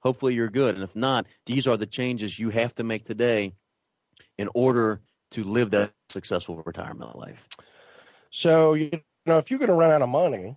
hopefully 0.00 0.34
you're 0.34 0.50
good. 0.50 0.74
And 0.74 0.84
if 0.84 0.96
not, 0.96 1.26
these 1.46 1.66
are 1.66 1.76
the 1.76 1.86
changes 1.86 2.38
you 2.38 2.50
have 2.50 2.74
to 2.76 2.84
make 2.84 3.04
today 3.04 3.52
in 4.38 4.48
order 4.54 5.00
to 5.32 5.44
live 5.44 5.70
that 5.70 5.92
successful 6.08 6.62
retirement 6.64 7.16
life. 7.16 7.46
So, 8.30 8.74
you 8.74 8.90
know, 9.26 9.38
if 9.38 9.50
you're 9.50 9.58
going 9.58 9.68
to 9.68 9.74
run 9.74 9.90
out 9.90 10.02
of 10.02 10.08
money, 10.08 10.56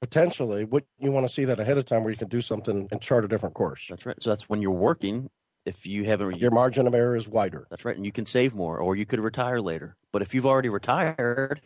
potentially, 0.00 0.64
what 0.64 0.84
you 0.98 1.10
want 1.10 1.26
to 1.26 1.32
see 1.32 1.44
that 1.44 1.60
ahead 1.60 1.78
of 1.78 1.84
time 1.84 2.02
where 2.02 2.10
you 2.10 2.18
can 2.18 2.28
do 2.28 2.40
something 2.40 2.88
and 2.90 3.00
chart 3.00 3.24
a 3.24 3.28
different 3.28 3.54
course. 3.54 3.86
That's 3.88 4.06
right. 4.06 4.22
So 4.22 4.30
that's 4.30 4.48
when 4.48 4.62
you're 4.62 4.70
working. 4.70 5.30
If 5.66 5.86
you 5.86 6.04
haven't, 6.04 6.38
your 6.38 6.50
margin 6.50 6.86
of 6.86 6.94
error 6.94 7.14
is 7.14 7.28
wider. 7.28 7.66
That's 7.68 7.84
right, 7.84 7.94
and 7.94 8.06
you 8.06 8.12
can 8.12 8.24
save 8.24 8.54
more, 8.54 8.78
or 8.78 8.96
you 8.96 9.04
could 9.04 9.20
retire 9.20 9.60
later. 9.60 9.94
But 10.10 10.22
if 10.22 10.34
you've 10.34 10.46
already 10.46 10.70
retired, 10.70 11.60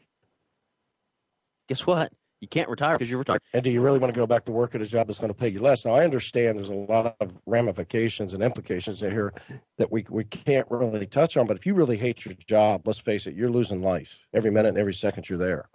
guess 1.69 1.87
what? 1.87 2.13
You 2.45 2.49
can't 2.49 2.69
retire 2.69 2.99
because 2.99 3.09
you're 3.09 3.21
retired. 3.21 3.41
And 3.55 3.65
do 3.65 3.71
you 3.71 3.81
really 3.81 3.99
want 3.99 4.13
to 4.13 4.21
go 4.21 4.27
back 4.27 4.45
to 4.45 4.53
work 4.53 4.75
at 4.75 4.83
a 4.83 4.87
job 4.87 5.07
that's 5.07 5.19
going 5.19 5.33
to 5.33 5.35
pay 5.35 5.49
you 5.49 5.63
less? 5.63 5.87
Now, 5.87 5.95
I 5.95 6.05
understand 6.05 6.59
there's 6.59 6.69
a 6.69 6.75
lot 6.75 7.17
of 7.19 7.33
ramifications 7.47 8.35
and 8.35 8.43
implications 8.43 9.01
here 9.01 9.33
that 9.79 9.91
we, 9.91 10.05
we 10.11 10.25
can't 10.25 10.67
really 10.71 11.07
touch 11.07 11.39
on. 11.39 11.47
But 11.47 11.57
if 11.57 11.65
you 11.65 11.73
really 11.73 11.97
hate 11.97 12.27
your 12.27 12.35
job, 12.47 12.87
let's 12.87 12.99
face 12.99 13.27
it, 13.27 13.35
you're 13.35 13.49
losing 13.49 13.81
life 13.81 14.19
every 14.35 14.51
minute 14.51 14.69
and 14.69 14.79
every 14.79 14.93
second 14.93 15.27
you're 15.27 15.39
there. 15.39 15.71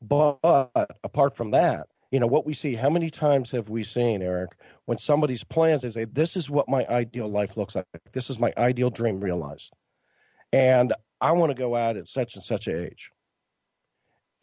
But 0.00 0.38
apart 1.04 1.36
from 1.36 1.50
that, 1.50 1.88
you 2.10 2.20
know 2.20 2.26
what 2.26 2.46
we 2.46 2.54
see 2.54 2.74
how 2.74 2.88
many 2.88 3.10
times 3.10 3.50
have 3.52 3.70
we 3.70 3.82
seen 3.82 4.20
eric 4.20 4.50
when 4.84 4.98
somebody's 4.98 5.44
plans 5.44 5.80
they 5.80 5.88
say 5.88 6.04
this 6.04 6.36
is 6.36 6.50
what 6.50 6.68
my 6.68 6.84
ideal 6.88 7.26
life 7.26 7.56
looks 7.56 7.74
like 7.74 7.86
this 8.12 8.28
is 8.28 8.38
my 8.38 8.52
ideal 8.58 8.90
dream 8.90 9.18
realized 9.18 9.72
and 10.52 10.92
i 11.22 11.32
want 11.32 11.48
to 11.48 11.54
go 11.54 11.74
out 11.74 11.96
at 11.96 12.06
such 12.06 12.34
and 12.34 12.44
such 12.44 12.66
an 12.66 12.84
age 12.84 13.10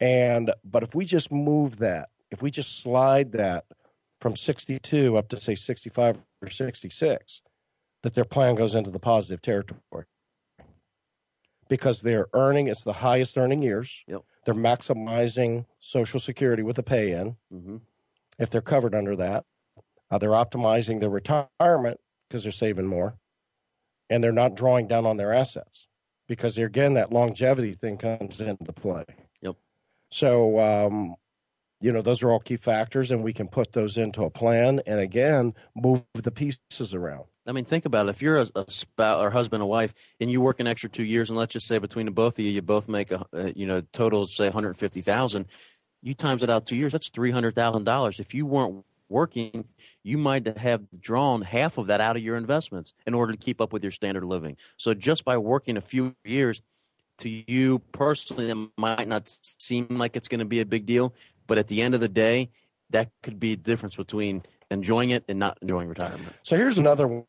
and 0.00 0.52
but 0.64 0.82
if 0.82 0.94
we 0.94 1.04
just 1.04 1.30
move 1.30 1.78
that 1.78 2.08
if 2.30 2.42
we 2.42 2.50
just 2.50 2.80
slide 2.82 3.32
that 3.32 3.64
from 4.20 4.36
62 4.36 5.16
up 5.16 5.28
to 5.28 5.36
say 5.36 5.54
65 5.54 6.18
or 6.42 6.50
66 6.50 7.42
that 8.02 8.14
their 8.14 8.24
plan 8.24 8.54
goes 8.54 8.74
into 8.74 8.90
the 8.90 8.98
positive 8.98 9.42
territory. 9.42 10.06
Because 11.68 12.00
they're 12.00 12.28
earning 12.32 12.68
it's 12.68 12.82
the 12.82 12.94
highest 12.94 13.38
earning 13.38 13.62
years. 13.62 14.02
Yep. 14.08 14.22
they're 14.44 14.54
maximizing 14.54 15.66
social 15.78 16.18
security 16.18 16.62
with 16.62 16.78
a 16.78 16.82
pay 16.82 17.12
in 17.12 17.36
mm-hmm. 17.52 17.76
if 18.38 18.50
they're 18.50 18.60
covered 18.60 18.94
under 18.94 19.16
that 19.16 19.44
uh, 20.10 20.18
they're 20.18 20.30
optimizing 20.30 21.00
their 21.00 21.10
retirement 21.10 22.00
because 22.28 22.42
they're 22.42 22.52
saving 22.52 22.86
more. 22.86 23.16
And 24.08 24.24
they're 24.24 24.32
not 24.32 24.56
drawing 24.56 24.88
down 24.88 25.06
on 25.06 25.18
their 25.18 25.32
assets. 25.32 25.86
Because 26.26 26.58
again 26.58 26.94
that 26.94 27.12
longevity 27.12 27.74
thing 27.74 27.96
comes 27.96 28.40
into 28.40 28.72
play 28.72 29.04
so, 30.10 30.58
um, 30.60 31.14
you 31.80 31.92
know, 31.92 32.02
those 32.02 32.22
are 32.22 32.30
all 32.30 32.40
key 32.40 32.56
factors, 32.56 33.10
and 33.10 33.22
we 33.22 33.32
can 33.32 33.48
put 33.48 33.72
those 33.72 33.96
into 33.96 34.24
a 34.24 34.30
plan 34.30 34.80
and 34.86 35.00
again 35.00 35.54
move 35.74 36.04
the 36.14 36.30
pieces 36.30 36.92
around. 36.92 37.24
I 37.46 37.52
mean, 37.52 37.64
think 37.64 37.86
about 37.86 38.06
it. 38.06 38.10
If 38.10 38.22
you're 38.22 38.38
a, 38.38 38.48
a 38.54 38.70
spouse 38.70 39.22
or 39.22 39.30
husband 39.30 39.62
and 39.62 39.70
wife, 39.70 39.94
and 40.20 40.30
you 40.30 40.40
work 40.40 40.60
an 40.60 40.66
extra 40.66 40.90
two 40.90 41.04
years, 41.04 41.30
and 41.30 41.38
let's 41.38 41.52
just 41.52 41.66
say 41.66 41.78
between 41.78 42.06
the 42.06 42.12
both 42.12 42.38
of 42.38 42.44
you, 42.44 42.50
you 42.50 42.62
both 42.62 42.88
make 42.88 43.10
a, 43.10 43.24
a 43.32 43.52
you 43.52 43.66
know 43.66 43.82
total 43.92 44.26
say 44.26 44.44
150,000. 44.44 45.46
You 46.02 46.14
times 46.14 46.42
it 46.42 46.50
out 46.50 46.66
two 46.66 46.76
years, 46.76 46.92
that's 46.92 47.08
three 47.08 47.30
hundred 47.30 47.54
thousand 47.54 47.84
dollars. 47.84 48.20
If 48.20 48.34
you 48.34 48.46
weren't 48.46 48.84
working, 49.08 49.64
you 50.02 50.16
might 50.16 50.56
have 50.58 50.82
drawn 51.00 51.42
half 51.42 51.78
of 51.78 51.88
that 51.88 52.00
out 52.00 52.16
of 52.16 52.22
your 52.22 52.36
investments 52.36 52.94
in 53.06 53.14
order 53.14 53.32
to 53.32 53.38
keep 53.38 53.60
up 53.60 53.72
with 53.72 53.82
your 53.82 53.92
standard 53.92 54.22
of 54.22 54.28
living. 54.28 54.56
So 54.76 54.94
just 54.94 55.24
by 55.24 55.36
working 55.36 55.76
a 55.76 55.80
few 55.80 56.14
years, 56.24 56.62
to 57.20 57.44
you 57.46 57.78
personally, 57.92 58.50
it 58.50 58.58
might 58.76 59.08
not 59.08 59.28
seem 59.42 59.86
like 59.90 60.16
it's 60.16 60.28
going 60.28 60.40
to 60.40 60.44
be 60.44 60.60
a 60.60 60.66
big 60.66 60.86
deal, 60.86 61.14
but 61.46 61.58
at 61.58 61.68
the 61.68 61.80
end 61.80 61.94
of 61.94 62.00
the 62.00 62.08
day, 62.08 62.50
that 62.90 63.10
could 63.22 63.38
be 63.38 63.54
the 63.54 63.62
difference 63.62 63.96
between 63.96 64.42
enjoying 64.70 65.10
it 65.10 65.24
and 65.28 65.38
not 65.38 65.58
enjoying 65.62 65.88
retirement. 65.88 66.34
So 66.42 66.56
here's 66.56 66.78
another 66.78 67.06
one, 67.06 67.24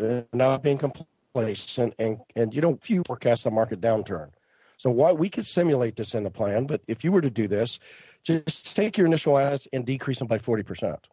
uh, 0.00 0.22
not 0.32 0.62
being 0.62 0.78
complacent, 0.78 1.94
and 1.98 2.18
and 2.34 2.54
you 2.54 2.60
don't 2.60 2.88
you 2.88 3.02
forecast 3.06 3.44
the 3.44 3.50
market 3.50 3.80
downturn. 3.80 4.30
So 4.76 4.90
why 4.90 5.12
we 5.12 5.28
could 5.28 5.46
simulate 5.46 5.96
this 5.96 6.14
in 6.14 6.24
the 6.24 6.30
plan, 6.30 6.66
but 6.66 6.82
if 6.86 7.02
you 7.02 7.10
were 7.10 7.22
to 7.22 7.30
do 7.30 7.48
this, 7.48 7.78
just 8.22 8.76
take 8.76 8.98
your 8.98 9.06
initial 9.06 9.38
assets 9.38 9.68
and 9.72 9.84
decrease 9.84 10.18
them 10.18 10.28
by 10.28 10.38
forty 10.38 10.62
percent. 10.62 11.06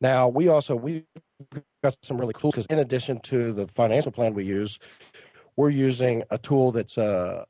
Now 0.00 0.28
we 0.28 0.48
also 0.48 0.74
we 0.74 1.04
got 1.82 1.96
some 2.02 2.18
really 2.18 2.34
cool 2.34 2.50
because 2.50 2.66
in 2.66 2.78
addition 2.80 3.20
to 3.20 3.52
the 3.52 3.68
financial 3.68 4.12
plan 4.12 4.34
we 4.34 4.44
use, 4.44 4.78
we're 5.56 5.70
using 5.70 6.22
a 6.30 6.38
tool 6.38 6.72
that's 6.72 6.98
uh, 6.98 7.44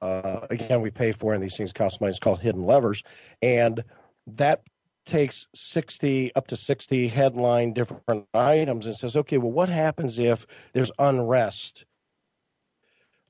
uh, 0.00 0.40
again 0.50 0.80
we 0.80 0.90
pay 0.90 1.12
for 1.12 1.34
and 1.34 1.42
these 1.42 1.56
things 1.56 1.72
cost 1.72 2.00
money. 2.00 2.10
It's 2.10 2.18
called 2.18 2.40
HiddenLevers, 2.40 3.02
and 3.40 3.84
that 4.26 4.62
takes 5.04 5.48
60 5.54 6.32
up 6.36 6.46
to 6.46 6.56
60 6.56 7.08
headline 7.08 7.72
different 7.72 8.24
items 8.32 8.86
and 8.86 8.94
says 8.94 9.16
okay 9.16 9.36
well 9.36 9.50
what 9.50 9.68
happens 9.68 10.16
if 10.16 10.46
there's 10.74 10.92
unrest 11.00 11.84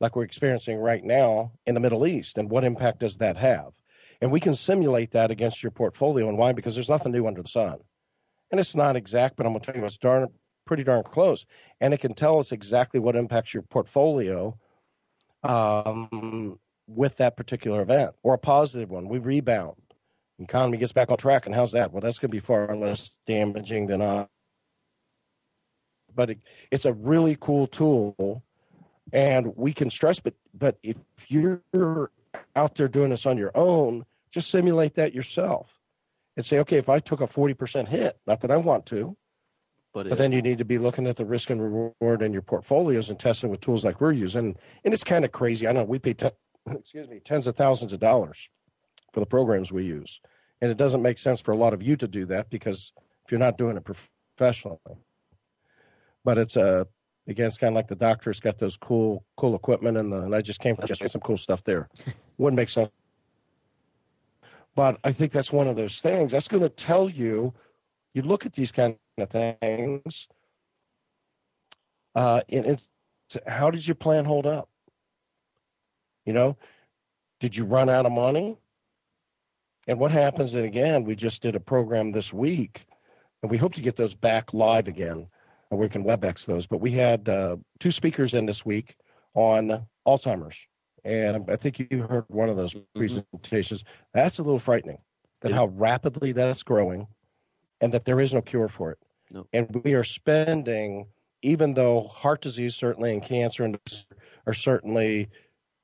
like 0.02 0.16
we're 0.16 0.24
experiencing 0.24 0.78
right 0.78 1.04
now 1.04 1.52
in 1.64 1.74
the 1.74 1.80
middle 1.80 2.06
east? 2.06 2.36
And 2.36 2.50
what 2.50 2.64
impact 2.64 2.98
does 2.98 3.16
that 3.18 3.36
have? 3.36 3.72
And 4.20 4.32
we 4.32 4.40
can 4.40 4.54
simulate 4.54 5.12
that 5.12 5.30
against 5.30 5.62
your 5.62 5.70
portfolio. 5.70 6.28
And 6.28 6.36
why? 6.36 6.52
Because 6.52 6.74
there's 6.74 6.88
nothing 6.88 7.12
new 7.12 7.26
under 7.26 7.42
the 7.42 7.48
sun. 7.48 7.78
And 8.50 8.60
it's 8.60 8.74
not 8.74 8.96
exact 8.96 9.36
but 9.36 9.46
i'm 9.46 9.52
going 9.52 9.62
to 9.62 9.72
tell 9.72 9.80
you 9.80 9.86
it's 9.86 9.96
darn 9.96 10.28
pretty 10.64 10.84
darn 10.84 11.02
close, 11.02 11.46
and 11.80 11.92
it 11.92 12.00
can 12.00 12.14
tell 12.14 12.38
us 12.38 12.52
exactly 12.52 13.00
what 13.00 13.16
impacts 13.16 13.52
your 13.54 13.62
portfolio 13.62 14.56
um, 15.42 16.58
with 16.86 17.16
that 17.16 17.36
particular 17.36 17.82
event 17.82 18.12
or 18.22 18.34
a 18.34 18.38
positive 18.38 18.90
one. 18.90 19.08
We 19.08 19.18
rebound, 19.18 19.76
economy 20.38 20.78
gets 20.78 20.92
back 20.92 21.10
on 21.10 21.16
track, 21.16 21.46
and 21.46 21.54
how's 21.54 21.72
that? 21.72 21.92
Well, 21.92 22.00
that's 22.00 22.18
going 22.18 22.30
to 22.30 22.36
be 22.36 22.40
far 22.40 22.74
less 22.76 23.10
damaging 23.26 23.86
than 23.86 24.02
uh. 24.02 24.26
But 26.14 26.30
it, 26.30 26.38
it's 26.70 26.84
a 26.84 26.92
really 26.92 27.36
cool 27.40 27.66
tool, 27.66 28.42
and 29.12 29.56
we 29.56 29.72
can 29.72 29.88
stress. 29.90 30.20
But 30.20 30.34
but 30.52 30.78
if 30.82 30.96
you're 31.28 31.62
out 32.54 32.74
there 32.74 32.88
doing 32.88 33.10
this 33.10 33.24
on 33.24 33.38
your 33.38 33.50
own, 33.56 34.04
just 34.30 34.50
simulate 34.50 34.94
that 34.94 35.14
yourself 35.14 35.80
and 36.36 36.44
say, 36.44 36.58
okay, 36.58 36.76
if 36.76 36.88
I 36.88 36.98
took 36.98 37.20
a 37.20 37.26
forty 37.26 37.54
percent 37.54 37.88
hit, 37.88 38.18
not 38.26 38.40
that 38.40 38.50
I 38.50 38.58
want 38.58 38.84
to, 38.86 39.16
but, 39.92 40.08
but 40.08 40.18
then 40.18 40.32
you 40.32 40.40
need 40.40 40.58
to 40.58 40.64
be 40.64 40.78
looking 40.78 41.06
at 41.06 41.16
the 41.16 41.24
risk 41.24 41.50
and 41.50 41.62
reward 41.62 42.22
in 42.22 42.32
your 42.32 42.42
portfolios 42.42 43.10
and 43.10 43.18
testing 43.18 43.50
with 43.50 43.60
tools 43.60 43.84
like 43.84 44.00
we're 44.00 44.12
using. 44.12 44.56
And 44.84 44.94
it's 44.94 45.04
kind 45.04 45.24
of 45.24 45.32
crazy. 45.32 45.68
I 45.68 45.72
know 45.72 45.84
we 45.84 45.98
pay, 45.98 46.16
excuse 46.70 47.08
me, 47.08 47.20
tens 47.20 47.46
of 47.46 47.56
thousands 47.56 47.92
of 47.92 48.00
dollars 48.00 48.48
for 49.12 49.20
the 49.20 49.26
programs 49.26 49.70
we 49.70 49.84
use. 49.84 50.20
And 50.62 50.70
it 50.70 50.78
doesn't 50.78 51.02
make 51.02 51.18
sense 51.18 51.40
for 51.40 51.52
a 51.52 51.56
lot 51.56 51.74
of 51.74 51.82
you 51.82 51.96
to 51.96 52.08
do 52.08 52.24
that 52.26 52.48
because 52.48 52.92
if 53.24 53.30
you're 53.30 53.40
not 53.40 53.58
doing 53.58 53.76
it 53.76 53.84
professionally. 54.38 54.78
But 56.24 56.38
it's 56.38 56.56
a, 56.56 56.80
uh, 56.80 56.84
again, 57.26 57.46
it's 57.46 57.58
kind 57.58 57.72
of 57.72 57.74
like 57.74 57.88
the 57.88 57.96
doctor's 57.96 58.40
got 58.40 58.58
those 58.58 58.76
cool, 58.78 59.24
cool 59.36 59.54
equipment 59.54 59.98
and, 59.98 60.10
the, 60.10 60.22
and 60.22 60.34
I 60.34 60.40
just 60.40 60.60
came 60.60 60.74
from 60.76 60.86
just 60.86 61.06
some 61.06 61.20
cool 61.20 61.36
stuff 61.36 61.62
there. 61.64 61.90
Wouldn't 62.38 62.56
make 62.56 62.70
sense. 62.70 62.88
But 64.74 64.98
I 65.04 65.12
think 65.12 65.32
that's 65.32 65.52
one 65.52 65.66
of 65.66 65.76
those 65.76 66.00
things 66.00 66.32
that's 66.32 66.48
going 66.48 66.62
to 66.62 66.70
tell 66.70 67.10
you, 67.10 67.52
you 68.14 68.22
look 68.22 68.46
at 68.46 68.54
these 68.54 68.72
kind 68.72 68.96
of 69.18 69.30
things. 69.30 70.28
Uh, 72.14 72.40
and 72.48 72.66
it's 72.66 72.88
how 73.46 73.70
did 73.70 73.86
your 73.86 73.94
plan 73.94 74.24
hold 74.24 74.46
up? 74.46 74.68
You 76.26 76.32
know, 76.32 76.56
did 77.40 77.56
you 77.56 77.64
run 77.64 77.88
out 77.88 78.06
of 78.06 78.12
money? 78.12 78.58
And 79.88 79.98
what 79.98 80.12
happens? 80.12 80.54
And 80.54 80.64
again, 80.64 81.04
we 81.04 81.16
just 81.16 81.42
did 81.42 81.56
a 81.56 81.60
program 81.60 82.12
this 82.12 82.32
week, 82.32 82.86
and 83.42 83.50
we 83.50 83.58
hope 83.58 83.74
to 83.74 83.80
get 83.80 83.96
those 83.96 84.14
back 84.14 84.54
live 84.54 84.86
again, 84.86 85.26
and 85.70 85.80
we 85.80 85.88
can 85.88 86.04
WebEx 86.04 86.46
those. 86.46 86.66
But 86.66 86.80
we 86.80 86.92
had 86.92 87.28
uh, 87.28 87.56
two 87.80 87.90
speakers 87.90 88.34
in 88.34 88.46
this 88.46 88.64
week 88.64 88.96
on 89.34 89.84
Alzheimer's, 90.06 90.56
and 91.04 91.50
I 91.50 91.56
think 91.56 91.80
you 91.90 92.02
heard 92.02 92.24
one 92.28 92.48
of 92.48 92.56
those 92.56 92.74
mm-hmm. 92.74 92.98
presentations. 92.98 93.84
That's 94.14 94.38
a 94.38 94.42
little 94.42 94.60
frightening. 94.60 94.98
That 95.40 95.50
yeah. 95.50 95.56
how 95.56 95.66
rapidly 95.66 96.30
that's 96.30 96.62
growing, 96.62 97.08
and 97.82 97.92
that 97.92 98.04
there 98.06 98.20
is 98.20 98.32
no 98.32 98.40
cure 98.40 98.68
for 98.68 98.92
it. 98.92 98.98
No. 99.30 99.46
And 99.52 99.82
we 99.84 99.92
are 99.94 100.04
spending, 100.04 101.06
even 101.42 101.74
though 101.74 102.02
heart 102.04 102.40
disease 102.40 102.76
certainly 102.76 103.12
and 103.12 103.22
cancer 103.22 103.70
are 104.46 104.54
certainly 104.54 105.28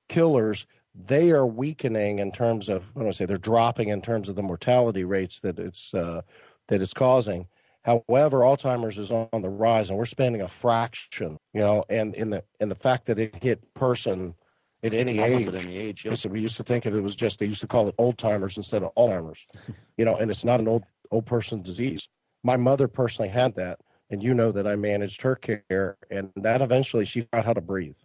killers, 0.09 0.67
they 0.95 1.31
are 1.33 1.47
weakening 1.47 2.21
in 2.21 2.33
terms 2.33 2.69
of 2.69 2.85
what 2.95 3.03
do 3.03 3.09
I 3.09 3.13
say? 3.13 3.27
They're 3.27 3.37
dropping 3.37 3.89
in 3.89 4.01
terms 4.01 4.29
of 4.29 4.37
the 4.37 4.43
mortality 4.43 5.05
rates 5.05 5.41
that 5.41 5.59
it's 5.59 5.93
uh, 5.93 6.23
that 6.69 6.81
it's 6.81 6.95
causing. 6.95 7.47
However, 7.83 8.41
Alzheimer's 8.41 8.99
is 8.99 9.11
on 9.11 9.29
the 9.41 9.49
rise, 9.49 9.89
and 9.89 9.99
we're 9.99 10.07
spending 10.07 10.43
a 10.43 10.49
fraction. 10.49 11.39
You 11.53 11.61
know, 11.61 11.85
and 11.89 12.15
in 12.15 12.31
the 12.31 12.45
in 12.61 12.69
the 12.69 12.75
fact 12.75 13.07
that 13.07 13.19
it 13.19 13.43
hit 13.43 13.75
person 13.75 14.35
at 14.83 14.95
any 14.95 15.21
Almost 15.21 15.49
age. 15.49 15.55
At 15.55 15.65
any 15.65 15.77
age, 15.77 16.05
yep. 16.05 16.27
we 16.27 16.41
used 16.41 16.57
to 16.59 16.65
think 16.65 16.87
it 16.87 16.93
was 17.01 17.17
just 17.17 17.39
they 17.39 17.47
used 17.47 17.61
to 17.61 17.67
call 17.67 17.89
it 17.89 17.95
old 17.99 18.19
timers 18.19 18.57
instead 18.57 18.83
of 18.83 18.95
Alzheimer's. 18.97 19.47
you 19.97 20.05
know, 20.05 20.17
and 20.17 20.31
it's 20.31 20.45
not 20.45 20.61
an 20.61 20.69
old 20.69 20.85
old 21.11 21.27
person 21.27 21.63
disease. 21.63 22.09
My 22.43 22.57
mother 22.57 22.89
personally 22.89 23.29
had 23.31 23.55
that 23.57 23.79
and 24.11 24.23
you 24.23 24.35
know 24.35 24.53
that 24.53 24.67
I 24.67 24.77
managed 24.77 25.23
her 25.23 25.37
care, 25.37 25.97
and 26.11 26.31
that 26.37 26.63
eventually 26.63 27.05
she 27.05 27.23
found 27.23 27.45
how 27.45 27.53
to 27.53 27.61
breathe. 27.61 27.97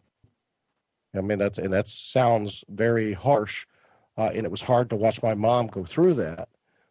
I 1.15 1.21
mean, 1.21 1.37
that's 1.37 1.57
and 1.57 1.71
that 1.73 1.87
sounds 1.87 2.63
very 2.69 3.13
harsh, 3.13 3.65
uh, 4.17 4.31
and 4.33 4.45
it 4.45 4.51
was 4.51 4.61
hard 4.61 4.89
to 4.89 4.95
watch 4.95 5.21
my 5.21 5.33
mom 5.33 5.67
go 5.67 5.85
through 5.85 6.15
that. 6.15 6.49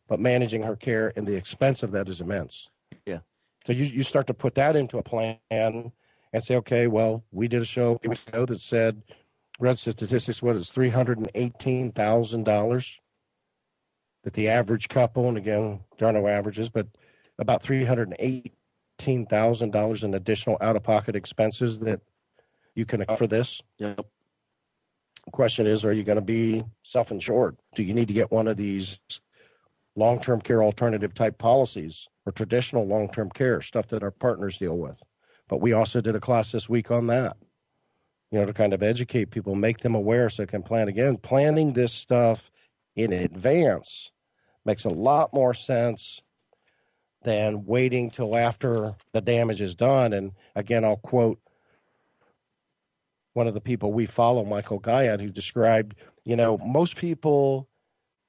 But 0.08 0.20
managing 0.20 0.62
her 0.62 0.76
care 0.76 1.12
and 1.16 1.26
the 1.26 1.36
expense 1.36 1.82
of 1.82 1.92
that 1.92 2.08
is 2.08 2.20
immense. 2.20 2.68
Yeah. 3.06 3.20
So 3.66 3.72
you 3.72 3.84
you 3.84 4.02
start 4.02 4.26
to 4.28 4.34
put 4.34 4.54
that 4.54 4.76
into 4.76 4.98
a 4.98 5.02
plan 5.02 5.38
and 5.50 5.92
say, 6.40 6.56
okay, 6.56 6.86
well, 6.86 7.24
we 7.30 7.48
did 7.48 7.62
a 7.62 7.66
show 7.66 8.00
a 8.04 8.08
week 8.08 8.26
ago 8.28 8.46
that 8.46 8.60
said, 8.60 9.02
read 9.58 9.78
statistics, 9.78 10.42
what 10.42 10.56
is 10.56 10.70
three 10.70 10.90
hundred 10.90 11.18
and 11.18 11.30
eighteen 11.34 11.92
thousand 11.92 12.44
dollars 12.44 12.98
that 14.25 14.35
the 14.35 14.49
average 14.49 14.89
couple, 14.89 15.29
and 15.29 15.37
again, 15.37 15.81
there 15.99 16.09
are 16.09 16.12
no 16.12 16.27
averages, 16.27 16.68
but 16.68 16.87
about 17.39 17.62
three 17.62 17.85
hundred 17.85 18.09
and 18.09 18.16
eighteen 18.18 19.27
thousand 19.27 19.73
dollars 19.73 20.05
in 20.05 20.14
additional 20.14 20.57
out 20.61 20.77
of 20.77 20.83
pocket 20.83 21.16
expenses 21.16 21.81
that 21.81 22.01
you 22.75 22.87
can 22.87 23.05
for 23.16 23.27
this. 23.27 23.61
Yep. 23.79 24.07
Question 25.31 25.66
is, 25.66 25.85
are 25.85 25.93
you 25.93 26.03
going 26.03 26.16
to 26.16 26.23
be 26.23 26.64
self 26.83 27.11
insured? 27.11 27.57
Do 27.75 27.83
you 27.83 27.95
need 27.95 28.09
to 28.09 28.14
get 28.14 28.33
one 28.33 28.49
of 28.49 28.57
these 28.57 29.01
long 29.95 30.20
term 30.20 30.41
care 30.41 30.62
alternative 30.62 31.14
type 31.14 31.39
policies 31.39 32.09
or 32.27 32.33
traditional 32.33 32.87
long 32.87 33.11
term 33.11 33.31
care 33.31 33.61
stuff 33.61 33.89
that 33.89 34.03
our 34.03 34.11
partners 34.11 34.59
deal 34.59 34.77
with? 34.77 35.03
But 35.49 35.61
we 35.61 35.73
also 35.73 36.01
did 36.01 36.16
a 36.16 36.20
class 36.20 36.53
this 36.53 36.68
week 36.68 36.91
on 36.91 37.09
that, 37.09 37.37
you 38.31 38.39
know, 38.39 38.47
to 38.47 38.55
kind 38.55 38.73
of 38.73 38.83
educate 38.83 39.31
people, 39.31 39.55
make 39.55 39.81
them 39.81 39.95
aware 39.95 40.31
so 40.31 40.43
they 40.43 40.47
can 40.47 40.62
plan 40.62 40.89
again. 40.89 41.18
Planning 41.18 41.73
this 41.73 41.93
stuff 41.93 42.51
in 42.97 43.12
advance 43.12 44.11
makes 44.64 44.84
a 44.84 44.90
lot 44.90 45.32
more 45.32 45.54
sense 45.54 46.20
than 47.24 47.64
waiting 47.64 48.10
till 48.10 48.36
after 48.36 48.94
the 49.12 49.20
damage 49.20 49.60
is 49.60 49.74
done. 49.74 50.12
And 50.12 50.32
again, 50.54 50.84
I'll 50.84 50.96
quote 50.96 51.38
one 53.34 53.46
of 53.46 53.54
the 53.54 53.60
people 53.60 53.92
we 53.92 54.06
follow, 54.06 54.44
Michael 54.44 54.80
Guyot, 54.80 55.20
who 55.20 55.30
described, 55.30 55.94
you 56.24 56.36
know, 56.36 56.58
most 56.58 56.96
people 56.96 57.68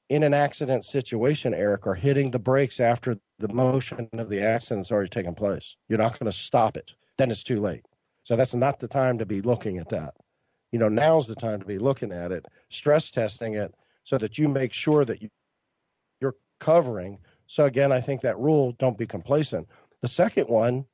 in 0.10 0.24
an 0.24 0.34
accident 0.34 0.86
situation, 0.86 1.54
Eric, 1.54 1.88
are 1.88 1.96
hitting 1.96 2.32
the 2.32 2.40
brakes 2.40 2.80
after 2.80 3.18
the 3.40 3.48
motion 3.48 4.10
of 4.14 4.30
the 4.30 4.42
accident's 4.42 4.92
already 4.92 5.10
taken 5.10 5.34
place. 5.34 5.76
You're 5.90 5.98
not 5.98 6.20
going 6.20 6.32
to 6.32 6.38
stop 6.38 6.78
it. 6.78 6.92
Then 7.18 7.32
it's 7.32 7.44
too 7.44 7.60
late. 7.60 7.86
So 8.24 8.36
that's 8.36 8.54
not 8.54 8.80
the 8.80 8.88
time 8.88 9.18
to 9.18 9.26
be 9.26 9.42
looking 9.42 9.78
at 9.78 9.90
that. 9.90 10.14
You 10.72 10.80
know, 10.80 10.90
now's 10.90 11.28
the 11.28 11.36
time 11.36 11.60
to 11.60 11.66
be 11.66 11.78
looking 11.78 12.12
at 12.12 12.32
it, 12.32 12.46
stress 12.70 13.12
testing 13.12 13.54
it 13.54 13.76
so 14.04 14.18
that 14.18 14.38
you 14.38 14.48
make 14.48 14.74
sure 14.74 15.06
that 15.06 15.22
covering. 16.64 17.20
So 17.48 17.66
again, 17.66 17.92
I 17.92 18.00
think 18.00 18.22
that 18.22 18.40
rule, 18.40 18.72
don't 18.72 18.98
be 18.98 19.06
complacent. 19.06 19.68
The 20.02 20.08
second 20.08 20.48
one, 20.48 20.86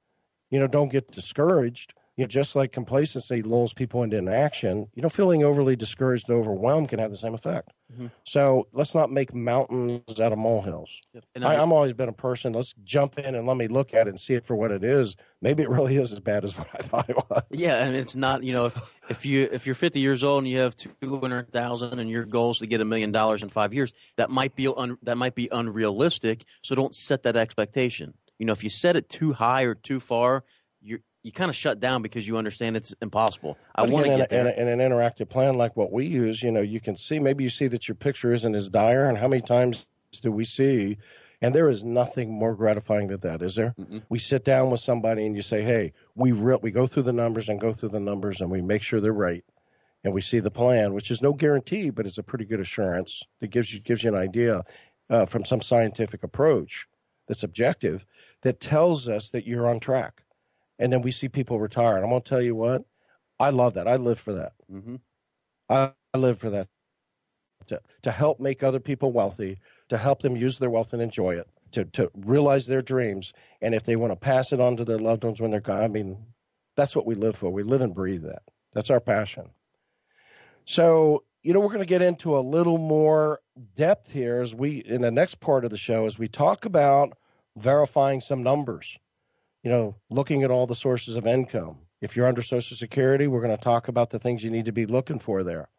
you 0.50 0.60
know, 0.60 0.68
don't 0.68 0.90
get 0.90 1.12
discouraged 1.12 1.94
you 2.20 2.26
know, 2.26 2.28
just 2.28 2.54
like 2.54 2.74
complacency 2.74 3.42
lulls 3.42 3.72
people 3.72 4.04
into 4.04 4.18
inaction, 4.18 4.90
you 4.94 5.02
know, 5.02 5.08
feeling 5.08 5.42
overly 5.42 5.78
discouraged 5.78 6.28
and 6.28 6.38
overwhelmed 6.38 6.90
can 6.90 7.00
have 7.00 7.12
the 7.12 7.18
same 7.18 7.34
effect. 7.34 7.72
Mm-hmm. 7.94 8.08
So 8.26 8.68
let's 8.74 8.94
not 8.94 9.10
make 9.10 9.34
mountains 9.34 10.20
out 10.20 10.34
of 10.34 10.38
molehills. 10.38 10.90
Yep. 11.14 11.24
And 11.36 11.46
I, 11.46 11.56
am 11.56 11.72
always 11.72 11.94
been 11.94 12.10
a 12.10 12.14
person. 12.14 12.52
Let's 12.52 12.76
jump 12.84 13.18
in 13.18 13.36
and 13.36 13.48
let 13.48 13.56
me 13.56 13.70
look 13.70 13.94
at 13.94 14.08
it 14.08 14.10
and 14.10 14.20
see 14.20 14.34
it 14.34 14.46
for 14.46 14.54
what 14.54 14.70
it 14.70 14.84
is. 14.84 15.16
Maybe 15.42 15.64
it 15.64 15.70
really 15.70 15.96
is 15.96 16.12
as 16.12 16.20
bad 16.20 16.44
as 16.44 16.58
what 16.58 16.68
I 16.74 16.80
thought 16.80 17.10
it 17.10 17.16
was. 17.16 17.44
Yeah, 17.52 17.86
and 17.86 17.96
it's 17.96 18.18
not. 18.18 18.44
You 18.44 18.52
know, 18.52 18.66
if 18.66 18.82
if 19.08 19.26
you 19.26 19.48
if 19.50 19.66
you're 19.66 19.74
50 19.74 20.02
years 20.02 20.22
old 20.22 20.40
and 20.40 20.52
you 20.52 20.58
have 20.58 20.76
200,000 20.76 22.00
and 22.00 22.10
your 22.10 22.26
goal 22.26 22.52
is 22.52 22.58
to 22.58 22.68
get 22.68 22.82
a 22.82 22.86
million 22.86 23.14
dollars 23.14 23.44
in 23.44 23.48
five 23.48 23.74
years, 23.74 23.94
that 24.18 24.30
might 24.30 24.58
be 24.58 24.68
un, 24.68 24.98
that 25.04 25.18
might 25.18 25.36
be 25.36 25.48
unrealistic. 25.54 26.44
So 26.64 26.76
don't 26.76 26.94
set 26.94 27.24
that 27.24 27.38
expectation. 27.38 28.14
You 28.40 28.46
know, 28.46 28.54
if 28.54 28.64
you 28.64 28.70
set 28.70 28.98
it 28.98 29.10
too 29.10 29.34
high 29.34 29.64
or 29.64 29.74
too 29.74 30.02
far, 30.02 30.44
you 31.24 31.32
kind 31.32 31.50
of 31.50 31.56
shut 31.56 31.80
down 31.80 32.02
because 32.02 32.28
you 32.28 32.38
understand 32.38 32.78
it's 32.78 32.94
impossible. 33.02 33.58
I 33.76 33.84
want 33.84 34.06
to 34.06 34.16
get 34.16 34.30
there. 34.30 34.48
In, 34.48 34.68
in, 34.70 34.80
an 34.80 34.92
interactive 34.92 35.30
plan 35.30 35.56
like 35.56 35.76
what 35.76 35.92
we 35.92 36.06
use, 36.06 36.42
you 36.42 36.52
know, 36.52 36.62
you 36.62 36.80
can 36.80 36.96
see 36.96 37.20
maybe 37.20 37.44
you 37.44 37.50
see 37.50 37.68
that 37.68 37.88
your 37.88 37.96
picture 37.96 38.34
isn't 38.34 38.56
as 38.56 38.70
dire, 38.70 39.06
and 39.06 39.18
how 39.18 39.28
many 39.28 39.42
times 39.42 39.86
do 40.22 40.32
we 40.32 40.46
see? 40.46 40.98
And 41.42 41.56
there 41.56 41.70
is 41.70 41.84
nothing 41.84 42.32
more 42.32 42.54
gratifying 42.54 43.08
than 43.08 43.20
that, 43.22 43.42
is 43.42 43.56
there? 43.56 43.74
Mm-mm. 43.80 44.04
We 44.10 44.20
sit 44.20 44.44
down 44.44 44.70
with 44.72 44.82
somebody 44.82 45.26
and 45.26 45.36
you 45.36 45.42
say, 45.42 45.62
"Hey, 45.62 45.94
we 46.16 46.32
re- 46.32 46.60
we 46.62 46.72
go 46.72 46.88
through 46.88 47.04
the 47.04 47.14
numbers 47.14 47.50
and 47.50 47.60
go 47.60 47.74
through 47.74 47.90
the 47.90 48.00
numbers 48.00 48.42
and 48.42 48.50
we 48.50 48.62
make 48.62 48.82
sure 48.82 49.00
they're 49.00 49.14
right." 49.14 49.44
And 50.04 50.14
we 50.14 50.22
see 50.22 50.40
the 50.40 50.52
plan, 50.52 50.94
which 50.94 51.12
is 51.12 51.22
no 51.22 51.34
guarantee, 51.34 51.90
but 51.90 52.06
it's 52.06 52.18
a 52.18 52.24
pretty 52.24 52.46
good 52.46 52.62
assurance 52.62 53.24
that 53.42 53.48
gives 53.48 53.74
you 53.74 53.80
gives 53.80 54.04
you 54.04 54.10
an 54.14 54.22
idea 54.22 54.64
uh, 55.10 55.26
from 55.26 55.44
some 55.44 55.62
scientific 55.62 56.24
approach 56.24 56.88
that's 57.28 57.44
objective 57.44 58.06
that 58.42 58.60
tells 58.60 59.08
us 59.08 59.30
that 59.30 59.46
you're 59.46 59.68
on 59.68 59.80
track 59.80 60.24
and 60.80 60.92
then 60.92 61.02
we 61.02 61.12
see 61.12 61.28
people 61.28 61.60
retire. 61.60 61.98
And 61.98 62.06
I'm 62.06 62.10
going 62.10 62.22
to 62.22 62.30
tell 62.30 62.42
you 62.42 62.56
what, 62.56 62.84
I 63.40 63.52
love 63.52 63.76
that. 63.76 63.88
I 63.88 63.98
live 63.98 64.20
for 64.20 64.34
that. 64.34 64.54
Mm-hmm. 64.72 64.96
I, 65.70 65.92
I 66.14 66.18
live 66.18 66.40
for 66.40 66.50
that. 66.50 66.68
To, 67.68 67.82
to 68.02 68.12
help 68.12 68.40
make 68.40 68.64
other 68.64 68.80
people 68.80 69.12
wealthy, 69.12 69.60
to 69.90 69.98
help 69.98 70.22
them 70.22 70.36
use 70.36 70.58
their 70.58 70.70
wealth 70.70 70.94
and 70.94 71.02
enjoy 71.02 71.36
it, 71.36 71.48
to, 71.74 71.86
to 71.86 72.10
realize 72.16 72.66
their 72.66 72.82
dreams. 72.82 73.34
And 73.62 73.76
if 73.76 73.84
they 73.84 73.96
want 73.96 74.12
to 74.12 74.16
pass 74.16 74.52
it 74.52 74.62
on 74.62 74.78
to 74.78 74.86
their 74.86 74.98
loved 74.98 75.24
ones 75.24 75.40
when 75.40 75.52
they're 75.52 75.60
gone, 75.60 75.84
I 75.84 75.88
mean, 75.88 76.18
that's 76.76 76.96
what 76.96 77.06
we 77.06 77.14
live 77.14 77.36
for. 77.36 77.52
We 77.52 77.64
live 77.64 77.82
and 77.82 77.94
breathe 77.94 78.24
that. 78.24 78.42
That's 78.74 78.90
our 78.90 79.02
passion. 79.02 79.50
So, 80.66 81.26
you 81.44 81.54
know, 81.54 81.60
we're 81.60 81.68
going 81.68 81.80
to 81.80 81.86
get 81.86 82.02
into 82.02 82.38
a 82.38 82.40
little 82.40 82.78
more 82.78 83.42
depth 83.76 84.14
here 84.14 84.42
as 84.42 84.56
we, 84.56 84.78
in 84.78 85.02
the 85.02 85.12
next 85.12 85.40
part 85.40 85.66
of 85.66 85.72
the 85.72 85.78
show, 85.78 86.06
as 86.06 86.18
we 86.18 86.28
talk 86.28 86.66
about 86.66 87.18
verifying 87.56 88.22
some 88.22 88.42
numbers 88.42 88.98
you 89.64 89.70
know, 89.70 89.96
looking 90.10 90.44
at 90.44 90.52
all 90.52 90.68
the 90.68 90.76
sources 90.76 91.16
of 91.16 91.28
income. 91.28 91.80
If 92.02 92.16
you're 92.16 92.28
under 92.28 92.42
Social 92.42 92.78
Security, 92.78 93.28
we're 93.28 93.42
going 93.42 93.56
to 93.56 93.62
talk 93.62 93.88
about 93.88 94.10
the 94.10 94.20
things 94.20 94.44
you 94.44 94.50
need 94.50 94.66
to 94.66 94.72
be 94.72 94.86
looking 94.86 95.20
for 95.20 95.44
there. 95.44 95.70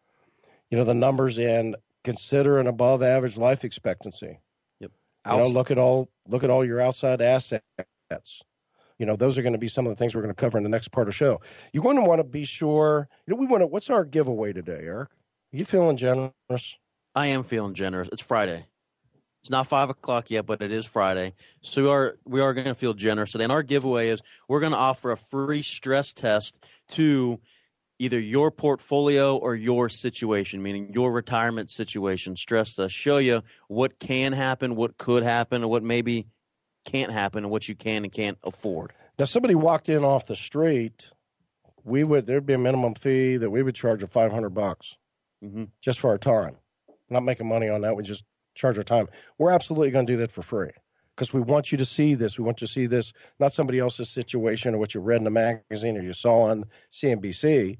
You 0.70 0.76
know, 0.76 0.84
the 0.84 0.94
numbers 0.94 1.38
in 1.38 1.76
consider 2.04 2.58
an 2.58 2.66
above 2.66 3.02
average 3.02 3.36
life 3.36 3.64
expectancy. 3.64 4.40
Yep. 4.80 4.92
You 5.26 5.36
know, 5.36 5.48
look 5.48 5.70
at 5.70 5.78
all 5.78 6.10
look 6.28 6.44
at 6.44 6.50
all 6.50 6.64
your 6.64 6.80
outside 6.80 7.20
assets. 7.20 7.62
You 8.98 9.06
know, 9.06 9.16
those 9.16 9.38
are 9.38 9.42
going 9.42 9.54
to 9.54 9.58
be 9.58 9.68
some 9.68 9.86
of 9.86 9.92
the 9.92 9.96
things 9.96 10.14
we're 10.14 10.20
going 10.20 10.34
to 10.34 10.40
cover 10.40 10.58
in 10.58 10.64
the 10.64 10.70
next 10.70 10.88
part 10.88 11.08
of 11.08 11.14
the 11.14 11.16
show. 11.16 11.40
You're 11.72 11.82
going 11.82 11.96
to 11.96 12.02
want 12.02 12.20
to 12.20 12.24
be 12.24 12.44
sure. 12.44 13.08
You 13.26 13.34
know, 13.34 13.40
we 13.40 13.46
want 13.46 13.62
to. 13.62 13.66
What's 13.66 13.88
our 13.88 14.04
giveaway 14.04 14.52
today, 14.52 14.80
Eric? 14.82 15.10
Are 15.52 15.56
you 15.56 15.64
feeling 15.64 15.96
generous? 15.96 16.76
I 17.14 17.26
am 17.26 17.42
feeling 17.42 17.74
generous. 17.74 18.08
It's 18.12 18.22
Friday. 18.22 18.66
It's 19.40 19.50
not 19.50 19.66
five 19.66 19.88
o'clock 19.88 20.30
yet, 20.30 20.44
but 20.44 20.60
it 20.60 20.70
is 20.70 20.84
Friday, 20.84 21.34
so 21.62 21.82
we 21.82 21.88
are 21.88 22.16
we 22.26 22.40
are 22.42 22.52
going 22.52 22.66
to 22.66 22.74
feel 22.74 22.92
generous 22.92 23.32
today. 23.32 23.44
And 23.44 23.52
our 23.52 23.62
giveaway 23.62 24.08
is 24.08 24.20
we're 24.48 24.60
going 24.60 24.72
to 24.72 24.78
offer 24.78 25.10
a 25.10 25.16
free 25.16 25.62
stress 25.62 26.12
test 26.12 26.58
to 26.88 27.40
either 27.98 28.20
your 28.20 28.50
portfolio 28.50 29.36
or 29.36 29.54
your 29.54 29.88
situation, 29.88 30.62
meaning 30.62 30.92
your 30.92 31.10
retirement 31.10 31.70
situation. 31.70 32.36
Stress 32.36 32.74
test 32.74 32.94
show 32.94 33.16
you 33.16 33.42
what 33.68 33.98
can 33.98 34.32
happen, 34.32 34.76
what 34.76 34.98
could 34.98 35.22
happen, 35.22 35.62
and 35.62 35.70
what 35.70 35.82
maybe 35.82 36.26
can't 36.84 37.12
happen, 37.12 37.44
and 37.44 37.50
what 37.50 37.66
you 37.68 37.74
can 37.74 38.04
and 38.04 38.12
can't 38.12 38.38
afford. 38.44 38.92
Now, 39.18 39.24
somebody 39.24 39.54
walked 39.54 39.88
in 39.88 40.04
off 40.04 40.26
the 40.26 40.36
street, 40.36 41.10
we 41.82 42.04
would 42.04 42.26
there'd 42.26 42.44
be 42.44 42.52
a 42.52 42.58
minimum 42.58 42.94
fee 42.94 43.38
that 43.38 43.50
we 43.50 43.62
would 43.62 43.74
charge 43.74 44.02
of 44.02 44.10
five 44.10 44.32
hundred 44.32 44.50
bucks 44.50 44.96
mm-hmm. 45.42 45.64
just 45.80 45.98
for 45.98 46.10
our 46.10 46.18
time. 46.18 46.56
Not 47.08 47.22
making 47.22 47.48
money 47.48 47.68
on 47.68 47.80
that. 47.80 47.96
We 47.96 48.02
just 48.02 48.24
charge 48.60 48.78
our 48.78 48.84
time. 48.84 49.08
We're 49.38 49.50
absolutely 49.50 49.90
going 49.90 50.06
to 50.06 50.12
do 50.12 50.18
that 50.18 50.30
for 50.30 50.42
free 50.42 50.70
because 51.16 51.32
we 51.32 51.40
want 51.40 51.72
you 51.72 51.78
to 51.78 51.84
see 51.84 52.14
this. 52.14 52.38
We 52.38 52.44
want 52.44 52.60
you 52.60 52.66
to 52.66 52.72
see 52.72 52.86
this, 52.86 53.12
not 53.38 53.52
somebody 53.52 53.78
else's 53.78 54.08
situation 54.08 54.74
or 54.74 54.78
what 54.78 54.94
you 54.94 55.00
read 55.00 55.20
in 55.20 55.26
a 55.26 55.30
magazine 55.30 55.96
or 55.96 56.02
you 56.02 56.12
saw 56.12 56.42
on 56.42 56.64
CNBC, 56.92 57.78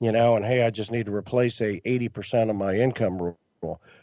you 0.00 0.12
know, 0.12 0.36
and 0.36 0.44
hey, 0.44 0.64
I 0.64 0.70
just 0.70 0.90
need 0.90 1.06
to 1.06 1.14
replace 1.14 1.60
a 1.60 1.80
80% 1.80 2.50
of 2.50 2.56
my 2.56 2.74
income 2.74 3.18
rule. 3.18 3.36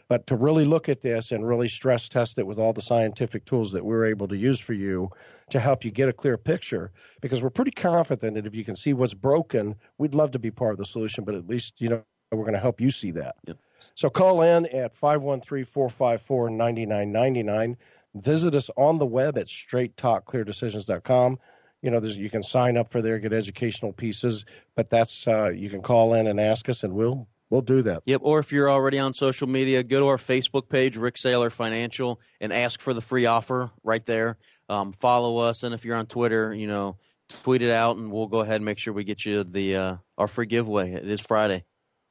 But 0.08 0.28
to 0.28 0.36
really 0.36 0.64
look 0.64 0.88
at 0.88 1.00
this 1.00 1.32
and 1.32 1.46
really 1.46 1.68
stress 1.68 2.08
test 2.08 2.38
it 2.38 2.46
with 2.46 2.58
all 2.58 2.72
the 2.72 2.80
scientific 2.80 3.44
tools 3.44 3.72
that 3.72 3.84
we're 3.84 4.04
able 4.04 4.28
to 4.28 4.36
use 4.36 4.60
for 4.60 4.72
you 4.72 5.10
to 5.50 5.58
help 5.58 5.84
you 5.84 5.90
get 5.90 6.08
a 6.08 6.12
clear 6.12 6.38
picture, 6.38 6.92
because 7.20 7.42
we're 7.42 7.50
pretty 7.50 7.72
confident 7.72 8.34
that 8.34 8.46
if 8.46 8.54
you 8.54 8.64
can 8.64 8.76
see 8.76 8.92
what's 8.92 9.14
broken, 9.14 9.74
we'd 9.98 10.14
love 10.14 10.30
to 10.30 10.38
be 10.38 10.52
part 10.52 10.72
of 10.72 10.78
the 10.78 10.84
solution, 10.84 11.24
but 11.24 11.34
at 11.34 11.48
least, 11.48 11.80
you 11.80 11.88
know, 11.88 12.04
we're 12.30 12.44
going 12.44 12.52
to 12.52 12.60
help 12.60 12.80
you 12.80 12.92
see 12.92 13.10
that. 13.10 13.34
Yep. 13.48 13.58
So 13.94 14.10
call 14.10 14.42
in 14.42 14.66
at 14.66 14.94
513 14.94 15.64
454 15.64 16.50
9999. 16.50 17.76
Visit 18.14 18.54
us 18.54 18.70
on 18.76 18.98
the 18.98 19.06
web 19.06 19.36
at 19.36 19.46
straighttalkcleardecisions.com. 19.46 21.38
You 21.82 21.90
know, 21.90 22.00
you 22.00 22.30
can 22.30 22.42
sign 22.42 22.76
up 22.76 22.90
for 22.90 23.00
there, 23.00 23.18
get 23.18 23.32
educational 23.32 23.92
pieces, 23.92 24.44
but 24.74 24.88
that's 24.88 25.28
uh, 25.28 25.50
you 25.50 25.70
can 25.70 25.82
call 25.82 26.14
in 26.14 26.26
and 26.26 26.40
ask 26.40 26.68
us, 26.68 26.82
and 26.82 26.94
we'll 26.94 27.28
we'll 27.50 27.62
do 27.62 27.82
that. 27.82 28.02
Yep. 28.06 28.20
Or 28.24 28.40
if 28.40 28.52
you're 28.52 28.70
already 28.70 28.98
on 28.98 29.14
social 29.14 29.46
media, 29.48 29.84
go 29.84 30.00
to 30.00 30.06
our 30.06 30.16
Facebook 30.16 30.68
page, 30.68 30.96
Rik 30.96 31.14
Saylor 31.14 31.52
Financial, 31.52 32.20
and 32.40 32.52
ask 32.52 32.80
for 32.80 32.94
the 32.94 33.00
free 33.00 33.26
offer 33.26 33.70
right 33.84 34.04
there. 34.04 34.38
Um, 34.68 34.92
follow 34.92 35.38
us, 35.38 35.62
and 35.62 35.72
if 35.72 35.84
you're 35.84 35.96
on 35.96 36.06
Twitter, 36.06 36.52
you 36.52 36.66
know, 36.66 36.96
tweet 37.28 37.62
it 37.62 37.70
out, 37.70 37.96
and 37.96 38.10
we'll 38.10 38.26
go 38.26 38.40
ahead 38.40 38.56
and 38.56 38.64
make 38.64 38.78
sure 38.78 38.92
we 38.92 39.04
get 39.04 39.24
you 39.24 39.44
the 39.44 39.76
uh, 39.76 39.96
our 40.16 40.26
free 40.26 40.46
giveaway. 40.46 40.92
It 40.92 41.08
is 41.08 41.20
Friday. 41.20 41.64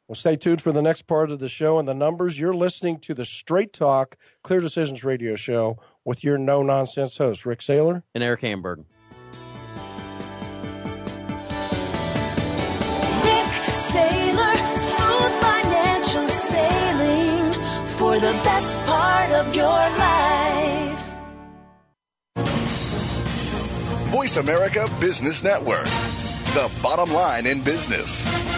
Well, 0.08 0.16
stay 0.16 0.38
tuned 0.38 0.62
for 0.62 0.72
the 0.72 0.82
next 0.82 1.02
part 1.02 1.32
of 1.32 1.40
the 1.40 1.50
show 1.50 1.80
and 1.80 1.86
the 1.86 1.94
numbers. 1.94 2.40
You're 2.40 2.56
listening 2.56 3.00
to 3.00 3.14
the 3.14 3.26
Straight 3.26 3.74
Talk 3.74 4.16
Clear 4.42 4.62
Decisions 4.62 5.04
Radio 5.04 5.36
Show 5.36 5.80
with 6.06 6.24
your 6.24 6.38
no 6.38 6.64
nonsense 6.64 7.18
host, 7.18 7.46
Rik 7.46 7.60
Saylor 7.60 8.04
and 8.16 8.24
Eric 8.24 8.40
Hamburg. 8.40 8.86
Rik 13.20 13.52
Saylor, 13.68 14.56
smooth 14.78 15.42
financial 15.42 16.28
sailing 16.28 17.54
for 17.88 18.14
the 18.16 18.32
best 18.46 18.80
part 18.86 19.32
of 19.32 19.54
your 19.54 19.66
life. 19.66 21.04
Voice 24.10 24.38
America 24.38 24.88
Business 25.02 25.44
Network, 25.44 25.84
the 26.54 26.72
bottom 26.82 27.14
line 27.14 27.46
in 27.46 27.62
business. 27.62 28.57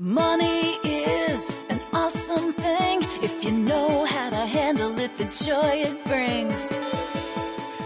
Money 0.00 0.76
is 0.84 1.58
an 1.70 1.80
awesome 1.92 2.52
thing 2.52 3.02
if 3.20 3.44
you 3.44 3.50
know 3.50 4.04
how 4.04 4.30
to 4.30 4.36
handle 4.36 4.96
it, 4.96 5.18
the 5.18 5.24
joy 5.24 5.72
it 5.74 6.04
brings. 6.06 6.72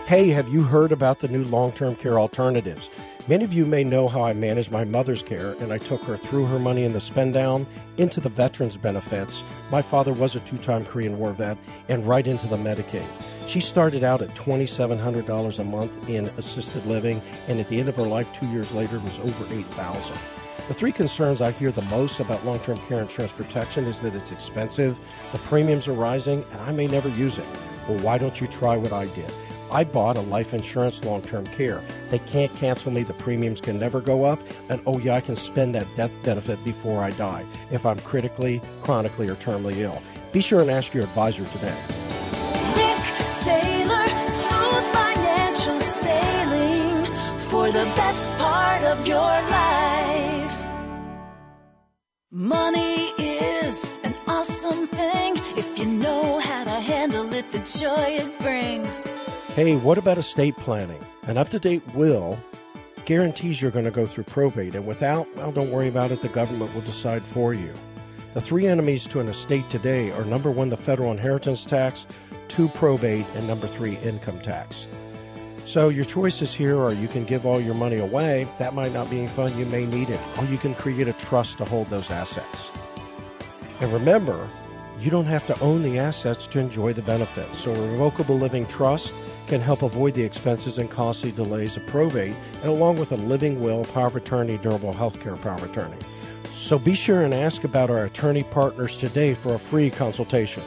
Hey, 0.07 0.29
have 0.29 0.51
you 0.51 0.63
heard 0.63 0.93
about 0.93 1.21
the 1.21 1.29
new 1.29 1.43
long 1.45 1.73
term 1.73 1.97
care 1.97 2.21
alternatives? 2.21 2.91
Many 3.29 3.45
of 3.45 3.55
you 3.55 3.65
may 3.65 3.83
know 3.83 4.09
how 4.09 4.25
I 4.25 4.35
managed 4.35 4.71
my 4.71 4.85
mother's 4.85 5.23
care, 5.23 5.53
and 5.53 5.73
I 5.73 5.79
took 5.79 6.05
her 6.05 6.19
through 6.19 6.45
her 6.49 6.59
money 6.59 6.85
in 6.85 6.93
the 6.93 7.01
spend 7.01 7.33
down 7.33 7.67
into 7.97 8.21
the 8.21 8.29
veterans 8.29 8.77
benefits. 8.77 9.43
My 9.71 9.81
father 9.81 10.13
was 10.13 10.37
a 10.37 10.41
two 10.41 10.59
time 10.59 10.85
Korean 10.85 11.19
War 11.19 11.33
vet, 11.33 11.57
and 11.89 12.07
right 12.07 12.27
into 12.27 12.47
the 12.47 12.59
Medicaid. 12.59 13.09
She 13.49 13.61
started 13.61 14.05
out 14.05 14.21
at 14.21 14.29
$2,700 14.35 15.59
a 15.59 15.65
month 15.65 16.11
in 16.11 16.27
assisted 16.37 16.85
living, 16.85 17.23
and 17.49 17.59
at 17.59 17.69
the 17.69 17.81
end 17.81 17.89
of 17.89 17.97
her 17.97 18.07
life, 18.07 18.31
two 18.35 18.49
years 18.49 18.71
later, 18.73 18.99
was 18.99 19.19
over 19.21 19.47
8000 19.51 20.42
the 20.69 20.75
three 20.75 20.93
concerns 20.93 21.41
I 21.41 21.51
hear 21.51 21.73
the 21.73 21.83
most 21.83 22.21
about 22.21 22.45
long 22.45 22.61
term 22.61 22.79
care 22.89 23.01
insurance 23.01 23.33
protection 23.33 23.85
is 23.85 24.01
that 24.01 24.15
it's 24.15 24.33
expensive, 24.33 24.99
the 25.33 25.39
premiums 25.39 25.89
are 25.89 25.93
rising, 25.93 26.45
and 26.53 26.61
I 26.61 26.73
may 26.73 26.87
never 26.87 27.09
use 27.09 27.39
it. 27.39 27.47
Well, 27.89 27.99
why 27.99 28.19
don't 28.19 28.41
you 28.41 28.47
try 28.47 28.77
what 28.77 28.93
I 28.93 29.07
did? 29.07 29.33
I 29.73 29.85
bought 29.85 30.19
a 30.19 30.21
life 30.21 30.53
insurance 30.53 31.03
long 31.03 31.23
term 31.23 31.47
care. 31.47 31.83
They 32.11 32.19
can't 32.19 32.55
cancel 32.57 32.93
me, 32.93 33.03
the 33.03 33.15
premiums 33.15 33.61
can 33.61 33.79
never 33.79 34.01
go 34.01 34.25
up, 34.25 34.39
and 34.69 34.83
oh, 34.87 34.99
yeah, 34.99 35.15
I 35.15 35.21
can 35.21 35.35
spend 35.35 35.75
that 35.75 35.87
death 35.97 36.13
benefit 36.23 36.63
before 36.63 37.03
I 37.03 37.11
die 37.11 37.45
if 37.71 37.87
I'm 37.87 37.99
critically, 38.01 38.61
chronically, 38.83 39.29
or 39.29 39.37
terminally 39.37 39.79
ill. 39.79 40.03
Be 40.31 40.41
sure 40.41 40.61
and 40.61 40.71
ask 40.71 40.93
your 40.93 41.05
advisor 41.05 41.45
today. 41.47 41.77
Saylor, 43.43 44.29
smooth 44.29 44.85
financial 44.95 45.79
sailing 45.79 47.05
for 47.39 47.67
the 47.67 47.85
best 47.97 48.31
part 48.33 48.83
of 48.85 49.07
your 49.07 49.19
life. 49.19 49.92
Money 52.43 53.13
is 53.21 53.95
an 54.03 54.13
awesome 54.27 54.89
thing 54.89 55.37
if 55.57 55.79
you 55.79 55.87
know 55.87 56.41
how 56.41 56.65
to 56.65 56.71
handle 56.71 57.33
it, 57.33 57.49
the 57.53 57.61
joy 57.61 58.17
it 58.19 58.37
brings. 58.41 59.07
Hey, 59.55 59.77
what 59.77 59.97
about 59.97 60.19
estate 60.19 60.57
planning? 60.57 61.01
An 61.29 61.39
up 61.39 61.51
to 61.51 61.61
date 61.61 61.85
will 61.95 62.37
guarantees 63.05 63.63
you're 63.63 63.71
going 63.71 63.85
to 63.85 63.93
go 63.93 64.07
through 64.07 64.25
probate, 64.25 64.75
and 64.75 64.85
without, 64.85 65.33
well, 65.37 65.53
don't 65.53 65.71
worry 65.71 65.87
about 65.87 66.11
it, 66.11 66.21
the 66.21 66.27
government 66.31 66.75
will 66.75 66.83
decide 66.83 67.23
for 67.23 67.55
you. 67.55 67.73
The 68.35 68.41
three 68.41 68.67
enemies 68.67 69.07
to 69.07 69.21
an 69.21 69.29
estate 69.29 69.71
today 69.71 70.11
are 70.11 70.25
number 70.25 70.51
one, 70.51 70.69
the 70.69 70.77
federal 70.77 71.13
inheritance 71.13 71.65
tax, 71.65 72.07
two, 72.49 72.67
probate, 72.71 73.27
and 73.37 73.47
number 73.47 73.69
three, 73.69 73.99
income 73.99 74.41
tax. 74.41 74.89
So 75.73 75.89
your 75.89 76.05
choices 76.05 76.53
here 76.53 76.79
are 76.79 76.93
you 76.93 77.09
can 77.09 77.25
give 77.25 77.47
all 77.47 77.59
your 77.59 77.73
money 77.73 77.97
away. 77.97 78.47
That 78.59 78.75
might 78.75 78.93
not 78.93 79.09
be 79.09 79.21
any 79.21 79.27
fun. 79.27 79.57
You 79.57 79.65
may 79.65 79.87
need 79.87 80.11
it. 80.11 80.21
Or 80.37 80.45
you 80.45 80.59
can 80.59 80.75
create 80.75 81.09
a 81.09 81.15
trust 81.15 81.57
to 81.57 81.65
hold 81.65 81.89
those 81.89 82.11
assets. 82.11 82.71
And 83.81 83.91
remember, 83.91 84.51
you 85.01 85.11
don't 85.11 85.25
have 85.25 85.47
to 85.47 85.59
own 85.61 85.83
the 85.83 85.99
assets 85.99 86.47
to 86.49 86.59
enjoy 86.59 86.93
the 86.93 87.01
benefits. 87.01 87.57
So 87.57 87.73
a 87.73 87.91
revocable 87.91 88.37
living 88.37 88.67
trust 88.67 89.15
can 89.47 89.63
help 89.63 89.81
avoid 89.81 90.13
the 90.13 90.23
expenses 90.23 90.77
and 90.77 90.91
costly 90.91 91.33
delays 91.33 91.79
of 91.79 91.87
probate, 91.87 92.35
and 92.57 92.67
along 92.67 92.97
with 92.97 93.11
a 93.13 93.17
living 93.17 93.59
will, 93.59 93.87
power 93.87 94.09
of 94.09 94.17
attorney, 94.17 94.59
durable 94.59 94.93
health 94.93 95.23
care 95.23 95.37
power 95.37 95.55
of 95.55 95.65
attorney. 95.65 95.97
So 96.55 96.79
be 96.79 96.95
sure 96.95 97.23
and 97.23 97.33
ask 97.33 97.65
about 97.65 97.89
our 97.89 98.05
attorney 98.05 98.43
partners 98.43 98.99
today 98.99 99.33
for 99.33 99.55
a 99.55 99.59
free 99.59 99.89
consultation. 99.89 100.63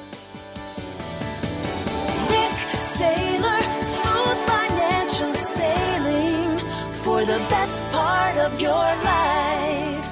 Best 7.65 7.91
part 7.91 8.37
of 8.37 8.61
your 8.61 8.71
life. 8.71 10.11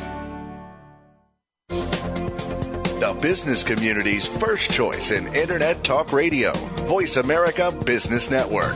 The 3.00 3.16
business 3.22 3.64
community's 3.64 4.28
first 4.28 4.72
choice 4.72 5.12
in 5.12 5.28
Internet 5.36 5.84
Talk 5.84 6.12
Radio, 6.12 6.54
Voice 6.88 7.16
America 7.18 7.72
Business 7.86 8.32
Network. 8.32 8.76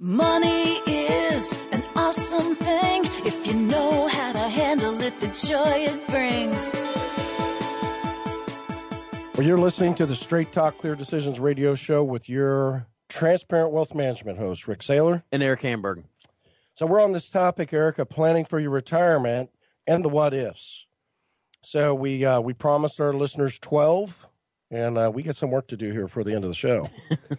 Money 0.00 0.80
is 0.88 1.62
an 1.70 1.84
awesome 1.94 2.56
thing 2.56 3.04
if 3.24 3.46
you 3.46 3.54
know 3.54 4.08
how 4.08 4.32
to 4.32 4.48
handle 4.48 5.00
it, 5.00 5.20
the 5.20 5.28
joy 5.28 5.84
it 5.86 6.08
brings. 6.08 6.72
Well, 9.36 9.46
you're 9.46 9.58
listening 9.58 9.94
to 9.94 10.06
the 10.06 10.16
Straight 10.16 10.50
Talk 10.50 10.78
Clear 10.78 10.96
Decisions 10.96 11.38
radio 11.38 11.76
show 11.76 12.02
with 12.02 12.28
your 12.28 12.88
transparent 13.12 13.72
wealth 13.72 13.94
management 13.94 14.38
host, 14.38 14.66
Rik 14.66 14.80
Saylor. 14.80 15.22
And 15.30 15.42
Eric 15.42 15.62
Hamburg. 15.62 16.04
So 16.74 16.86
we're 16.86 17.02
on 17.02 17.12
this 17.12 17.28
topic, 17.28 17.72
Erica, 17.72 18.06
planning 18.06 18.44
for 18.44 18.58
your 18.58 18.70
retirement 18.70 19.50
and 19.86 20.04
the 20.04 20.08
what 20.08 20.32
ifs. 20.32 20.86
So 21.62 21.94
we 21.94 22.24
uh, 22.24 22.40
we 22.40 22.54
promised 22.54 23.00
our 23.00 23.12
listeners 23.12 23.58
twelve, 23.58 24.16
and 24.70 24.98
uh, 24.98 25.10
we 25.14 25.22
got 25.22 25.36
some 25.36 25.50
work 25.50 25.68
to 25.68 25.76
do 25.76 25.92
here 25.92 26.08
for 26.08 26.24
the 26.24 26.34
end 26.34 26.44
of 26.44 26.50
the 26.50 26.56
show. 26.56 26.88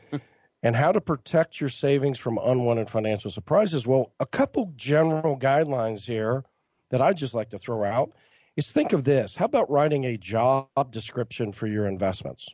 and 0.64 0.76
how 0.76 0.92
to 0.92 1.02
protect 1.02 1.60
your 1.60 1.70
savings 1.70 2.18
from 2.18 2.38
unwanted 2.38 2.90
financial 2.90 3.32
surprises. 3.32 3.86
Well, 3.86 4.14
a 4.20 4.26
couple 4.26 4.72
general 4.76 5.38
guidelines 5.38 6.06
here 6.06 6.46
that 6.90 7.02
I 7.02 7.14
just 7.14 7.34
like 7.34 7.50
to 7.50 7.58
throw 7.58 7.84
out 7.84 8.12
is 8.56 8.72
think 8.72 8.94
of 8.94 9.04
this. 9.04 9.36
How 9.36 9.46
about 9.46 9.70
writing 9.70 10.06
a 10.06 10.18
job 10.18 10.70
description 10.92 11.52
for 11.52 11.68
your 11.68 11.88
investments? 11.88 12.48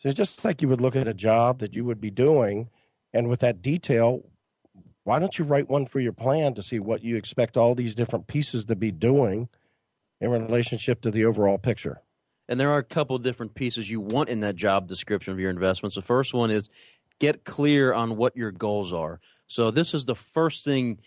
So 0.00 0.10
just 0.10 0.44
like 0.44 0.62
you 0.62 0.68
would 0.68 0.80
look 0.80 0.96
at 0.96 1.06
a 1.06 1.14
job 1.14 1.58
that 1.58 1.74
you 1.74 1.84
would 1.84 2.00
be 2.00 2.10
doing, 2.10 2.70
and 3.12 3.28
with 3.28 3.40
that 3.40 3.60
detail, 3.60 4.22
why 5.04 5.18
don't 5.18 5.38
you 5.38 5.44
write 5.44 5.68
one 5.68 5.84
for 5.84 6.00
your 6.00 6.12
plan 6.12 6.54
to 6.54 6.62
see 6.62 6.78
what 6.78 7.04
you 7.04 7.16
expect 7.16 7.58
all 7.58 7.74
these 7.74 7.94
different 7.94 8.26
pieces 8.26 8.64
to 8.66 8.76
be 8.76 8.90
doing 8.90 9.48
in 10.20 10.30
relationship 10.30 11.02
to 11.02 11.10
the 11.10 11.26
overall 11.26 11.58
picture? 11.58 12.00
And 12.48 12.58
there 12.58 12.70
are 12.70 12.78
a 12.78 12.84
couple 12.84 13.18
different 13.18 13.54
pieces 13.54 13.90
you 13.90 14.00
want 14.00 14.30
in 14.30 14.40
that 14.40 14.56
job 14.56 14.88
description 14.88 15.34
of 15.34 15.38
your 15.38 15.50
investments. 15.50 15.96
The 15.96 16.02
first 16.02 16.32
one 16.32 16.50
is 16.50 16.70
get 17.18 17.44
clear 17.44 17.92
on 17.92 18.16
what 18.16 18.34
your 18.36 18.52
goals 18.52 18.94
are. 18.94 19.20
So 19.46 19.70
this 19.70 19.92
is 19.92 20.06
the 20.06 20.14
first 20.14 20.64
thing 20.64 21.00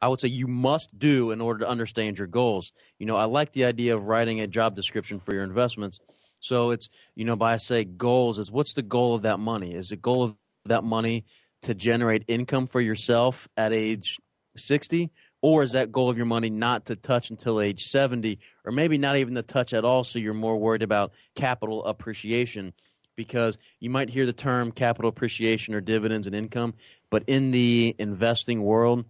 I 0.00 0.08
would 0.08 0.20
say 0.20 0.28
you 0.28 0.46
must 0.46 0.98
do 0.98 1.32
in 1.32 1.40
order 1.42 1.60
to 1.60 1.68
understand 1.68 2.16
your 2.16 2.28
goals. 2.28 2.72
You 2.98 3.04
know, 3.04 3.16
I 3.16 3.24
like 3.24 3.52
the 3.52 3.66
idea 3.66 3.94
of 3.94 4.06
writing 4.06 4.40
a 4.40 4.46
job 4.46 4.74
description 4.74 5.20
for 5.20 5.34
your 5.34 5.44
investments. 5.44 6.00
So 6.42 6.72
it's, 6.72 6.88
you 7.14 7.24
know, 7.24 7.36
by 7.36 7.54
I 7.54 7.56
say 7.58 7.84
goals 7.84 8.38
is 8.38 8.50
what's 8.50 8.74
the 8.74 8.82
goal 8.82 9.14
of 9.14 9.22
that 9.22 9.38
money? 9.38 9.74
Is 9.74 9.90
the 9.90 9.96
goal 9.96 10.24
of 10.24 10.36
that 10.66 10.84
money 10.84 11.24
to 11.62 11.74
generate 11.74 12.24
income 12.26 12.66
for 12.66 12.80
yourself 12.80 13.48
at 13.56 13.72
age 13.72 14.18
60 14.56 15.10
or 15.40 15.62
is 15.62 15.72
that 15.72 15.92
goal 15.92 16.10
of 16.10 16.16
your 16.16 16.26
money 16.26 16.50
not 16.50 16.86
to 16.86 16.96
touch 16.96 17.30
until 17.30 17.60
age 17.60 17.84
70 17.86 18.38
or 18.64 18.72
maybe 18.72 18.98
not 18.98 19.16
even 19.16 19.34
to 19.36 19.42
touch 19.42 19.72
at 19.72 19.84
all 19.84 20.04
so 20.04 20.18
you're 20.18 20.34
more 20.34 20.56
worried 20.58 20.82
about 20.82 21.12
capital 21.36 21.84
appreciation? 21.84 22.72
Because 23.16 23.56
you 23.78 23.88
might 23.88 24.10
hear 24.10 24.26
the 24.26 24.32
term 24.32 24.72
capital 24.72 25.08
appreciation 25.08 25.74
or 25.74 25.80
dividends 25.80 26.26
and 26.26 26.34
income 26.34 26.74
but 27.08 27.22
in 27.28 27.52
the 27.52 27.94
investing 28.00 28.62
world 28.62 29.04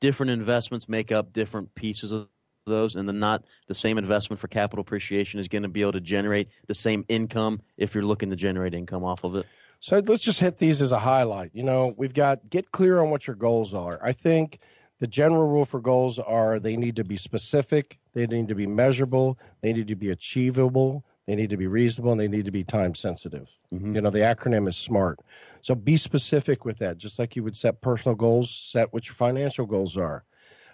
different 0.00 0.30
investments 0.30 0.88
make 0.88 1.10
up 1.10 1.32
different 1.32 1.74
pieces 1.74 2.12
of 2.12 2.28
those 2.66 2.96
and 2.96 3.08
the 3.08 3.12
not 3.12 3.44
the 3.68 3.74
same 3.74 3.96
investment 3.96 4.38
for 4.40 4.48
capital 4.48 4.80
appreciation 4.80 5.40
is 5.40 5.48
going 5.48 5.62
to 5.62 5.68
be 5.68 5.80
able 5.80 5.92
to 5.92 6.00
generate 6.00 6.48
the 6.66 6.74
same 6.74 7.04
income 7.08 7.62
if 7.76 7.94
you're 7.94 8.04
looking 8.04 8.30
to 8.30 8.36
generate 8.36 8.74
income 8.74 9.04
off 9.04 9.24
of 9.24 9.34
it 9.36 9.46
So 9.80 10.02
let's 10.06 10.22
just 10.22 10.40
hit 10.40 10.58
these 10.58 10.82
as 10.82 10.90
a 10.90 10.98
highlight. 10.98 11.50
You 11.54 11.62
know, 11.62 11.94
we've 11.96 12.14
got 12.14 12.50
get 12.50 12.72
clear 12.72 13.00
on 13.00 13.10
what 13.10 13.26
your 13.26 13.36
goals 13.36 13.72
are. 13.74 14.00
I 14.02 14.12
think 14.12 14.58
the 14.98 15.06
general 15.06 15.46
rule 15.46 15.64
for 15.64 15.80
goals 15.80 16.18
are 16.18 16.58
they 16.58 16.76
need 16.76 16.96
to 16.96 17.04
be 17.04 17.16
specific, 17.16 17.98
they 18.14 18.26
need 18.26 18.48
to 18.48 18.54
be 18.54 18.66
measurable, 18.66 19.38
they 19.60 19.72
need 19.72 19.88
to 19.88 19.94
be 19.94 20.10
achievable, 20.10 21.04
they 21.26 21.36
need 21.36 21.50
to 21.50 21.56
be 21.56 21.66
reasonable, 21.66 22.12
and 22.12 22.20
they 22.20 22.28
need 22.28 22.46
to 22.46 22.50
be 22.50 22.64
time 22.64 22.94
sensitive. 22.94 23.48
You 23.70 24.00
know, 24.00 24.10
the 24.10 24.20
acronym 24.20 24.66
is 24.68 24.76
SMART. 24.76 25.20
So 25.60 25.74
be 25.74 25.96
specific 25.96 26.64
with 26.64 26.78
that, 26.78 26.96
just 26.98 27.18
like 27.18 27.36
you 27.36 27.44
would 27.44 27.56
set 27.56 27.80
personal 27.80 28.14
goals, 28.14 28.50
set 28.50 28.92
what 28.92 29.06
your 29.06 29.14
financial 29.14 29.66
goals 29.66 29.96
are. 29.96 30.24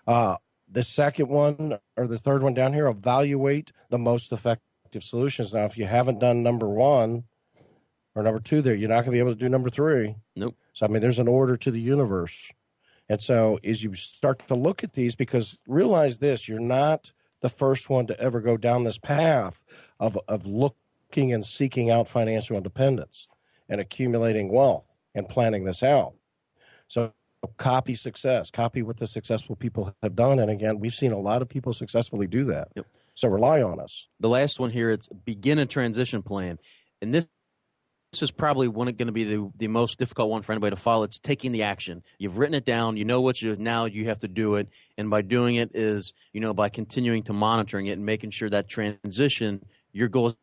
Uh, 0.06 0.36
the 0.72 0.82
second 0.82 1.28
one 1.28 1.78
or 1.96 2.06
the 2.06 2.18
third 2.18 2.42
one 2.42 2.54
down 2.54 2.72
here, 2.72 2.86
evaluate 2.86 3.72
the 3.90 3.98
most 3.98 4.32
effective 4.32 5.04
solutions. 5.04 5.52
Now, 5.52 5.66
if 5.66 5.76
you 5.76 5.86
haven't 5.86 6.18
done 6.18 6.42
number 6.42 6.68
one 6.68 7.24
or 8.14 8.22
number 8.22 8.40
two 8.40 8.62
there, 8.62 8.74
you're 8.74 8.88
not 8.88 9.04
going 9.04 9.06
to 9.06 9.10
be 9.12 9.18
able 9.18 9.34
to 9.34 9.38
do 9.38 9.48
number 9.48 9.70
three. 9.70 10.16
nope 10.34 10.56
So, 10.72 10.86
I 10.86 10.88
mean, 10.88 11.02
there's 11.02 11.18
an 11.18 11.28
order 11.28 11.56
to 11.58 11.70
the 11.70 11.80
universe. 11.80 12.50
And 13.08 13.20
so, 13.20 13.58
as 13.62 13.82
you 13.82 13.94
start 13.94 14.46
to 14.48 14.54
look 14.54 14.82
at 14.82 14.94
these, 14.94 15.14
because 15.14 15.58
realize 15.66 16.18
this, 16.18 16.48
you're 16.48 16.58
not 16.58 17.12
the 17.40 17.50
first 17.50 17.90
one 17.90 18.06
to 18.06 18.18
ever 18.18 18.40
go 18.40 18.56
down 18.56 18.84
this 18.84 18.98
path 18.98 19.62
of, 20.00 20.18
of 20.28 20.46
looking 20.46 21.32
and 21.32 21.44
seeking 21.44 21.90
out 21.90 22.08
financial 22.08 22.56
independence 22.56 23.26
and 23.68 23.80
accumulating 23.80 24.50
wealth 24.50 24.94
and 25.14 25.28
planning 25.28 25.64
this 25.64 25.82
out. 25.82 26.14
So, 26.88 27.12
copy 27.56 27.94
success, 27.94 28.50
copy 28.50 28.82
what 28.82 28.96
the 28.96 29.06
successful 29.06 29.56
people 29.56 29.94
have 30.02 30.14
done. 30.14 30.38
And 30.38 30.50
again, 30.50 30.78
we've 30.78 30.94
seen 30.94 31.12
a 31.12 31.18
lot 31.18 31.42
of 31.42 31.48
people 31.48 31.72
successfully 31.72 32.26
do 32.26 32.44
that. 32.44 32.68
Yep. 32.76 32.86
So 33.14 33.28
rely 33.28 33.62
on 33.62 33.78
us. 33.80 34.06
The 34.20 34.28
last 34.28 34.58
one 34.58 34.70
here, 34.70 34.90
it's 34.90 35.08
begin 35.08 35.58
a 35.58 35.66
transition 35.66 36.22
plan. 36.22 36.58
And 37.00 37.12
this 37.12 37.26
this 38.12 38.22
is 38.22 38.30
probably 38.30 38.68
one 38.68 38.88
going 38.88 39.06
to 39.06 39.12
be 39.12 39.24
the, 39.24 39.50
the 39.56 39.68
most 39.68 39.98
difficult 39.98 40.28
one 40.28 40.42
for 40.42 40.52
anybody 40.52 40.76
to 40.76 40.80
follow. 40.80 41.02
It's 41.02 41.18
taking 41.18 41.50
the 41.50 41.62
action. 41.62 42.02
You've 42.18 42.36
written 42.36 42.54
it 42.54 42.66
down. 42.66 42.98
You 42.98 43.06
know 43.06 43.22
what 43.22 43.40
you 43.40 43.56
now 43.56 43.86
you 43.86 44.04
have 44.08 44.18
to 44.18 44.28
do 44.28 44.56
it. 44.56 44.68
And 44.98 45.08
by 45.08 45.22
doing 45.22 45.54
it 45.54 45.70
is, 45.74 46.12
you 46.34 46.40
know, 46.40 46.52
by 46.52 46.68
continuing 46.68 47.22
to 47.24 47.32
monitoring 47.32 47.86
it 47.86 47.92
and 47.92 48.04
making 48.04 48.30
sure 48.30 48.50
that 48.50 48.68
transition, 48.68 49.64
your 49.92 50.08
goal 50.08 50.34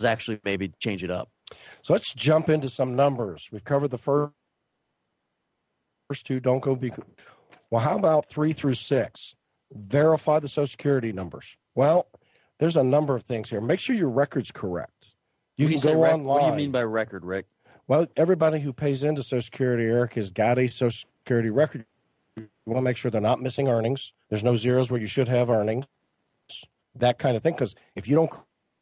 is 0.00 0.06
actually 0.06 0.40
maybe 0.42 0.72
change 0.78 1.04
it 1.04 1.10
up. 1.10 1.28
So 1.82 1.92
let's 1.92 2.12
jump 2.14 2.48
into 2.48 2.68
some 2.68 2.94
numbers. 2.96 3.48
We've 3.52 3.64
covered 3.64 3.88
the 3.88 3.98
first 3.98 4.32
first 6.08 6.26
two. 6.26 6.40
Don't 6.40 6.60
go 6.60 6.74
be. 6.74 6.92
Well, 7.70 7.82
how 7.82 7.96
about 7.96 8.28
three 8.28 8.52
through 8.52 8.74
six? 8.74 9.34
Verify 9.72 10.38
the 10.38 10.48
Social 10.48 10.66
Security 10.66 11.12
numbers. 11.12 11.56
Well, 11.74 12.08
there's 12.58 12.76
a 12.76 12.82
number 12.82 13.14
of 13.14 13.24
things 13.24 13.50
here. 13.50 13.60
Make 13.60 13.80
sure 13.80 13.94
your 13.94 14.08
record's 14.08 14.50
correct. 14.50 15.14
You 15.56 15.66
When 15.66 15.80
can 15.80 15.92
go 15.92 16.02
rec- 16.02 16.12
online. 16.14 16.26
What 16.26 16.40
do 16.40 16.46
you 16.46 16.52
mean 16.54 16.72
by 16.72 16.84
record, 16.84 17.24
Rik? 17.24 17.46
Well, 17.86 18.06
everybody 18.16 18.60
who 18.60 18.72
pays 18.72 19.02
into 19.02 19.22
Social 19.22 19.42
Security, 19.42 19.84
Eric, 19.84 20.14
has 20.14 20.30
got 20.30 20.58
a 20.58 20.68
Social 20.68 21.08
Security 21.22 21.50
record. 21.50 21.84
You 22.36 22.48
want 22.66 22.78
to 22.78 22.82
make 22.82 22.96
sure 22.96 23.10
they're 23.10 23.20
not 23.20 23.40
missing 23.42 23.68
earnings. 23.68 24.12
There's 24.28 24.44
no 24.44 24.56
zeros 24.56 24.90
where 24.90 25.00
you 25.00 25.06
should 25.06 25.28
have 25.28 25.50
earnings, 25.50 25.86
that 26.94 27.18
kind 27.18 27.36
of 27.36 27.42
thing. 27.42 27.54
Because 27.54 27.74
if 27.94 28.06
you 28.06 28.14
don't 28.14 28.30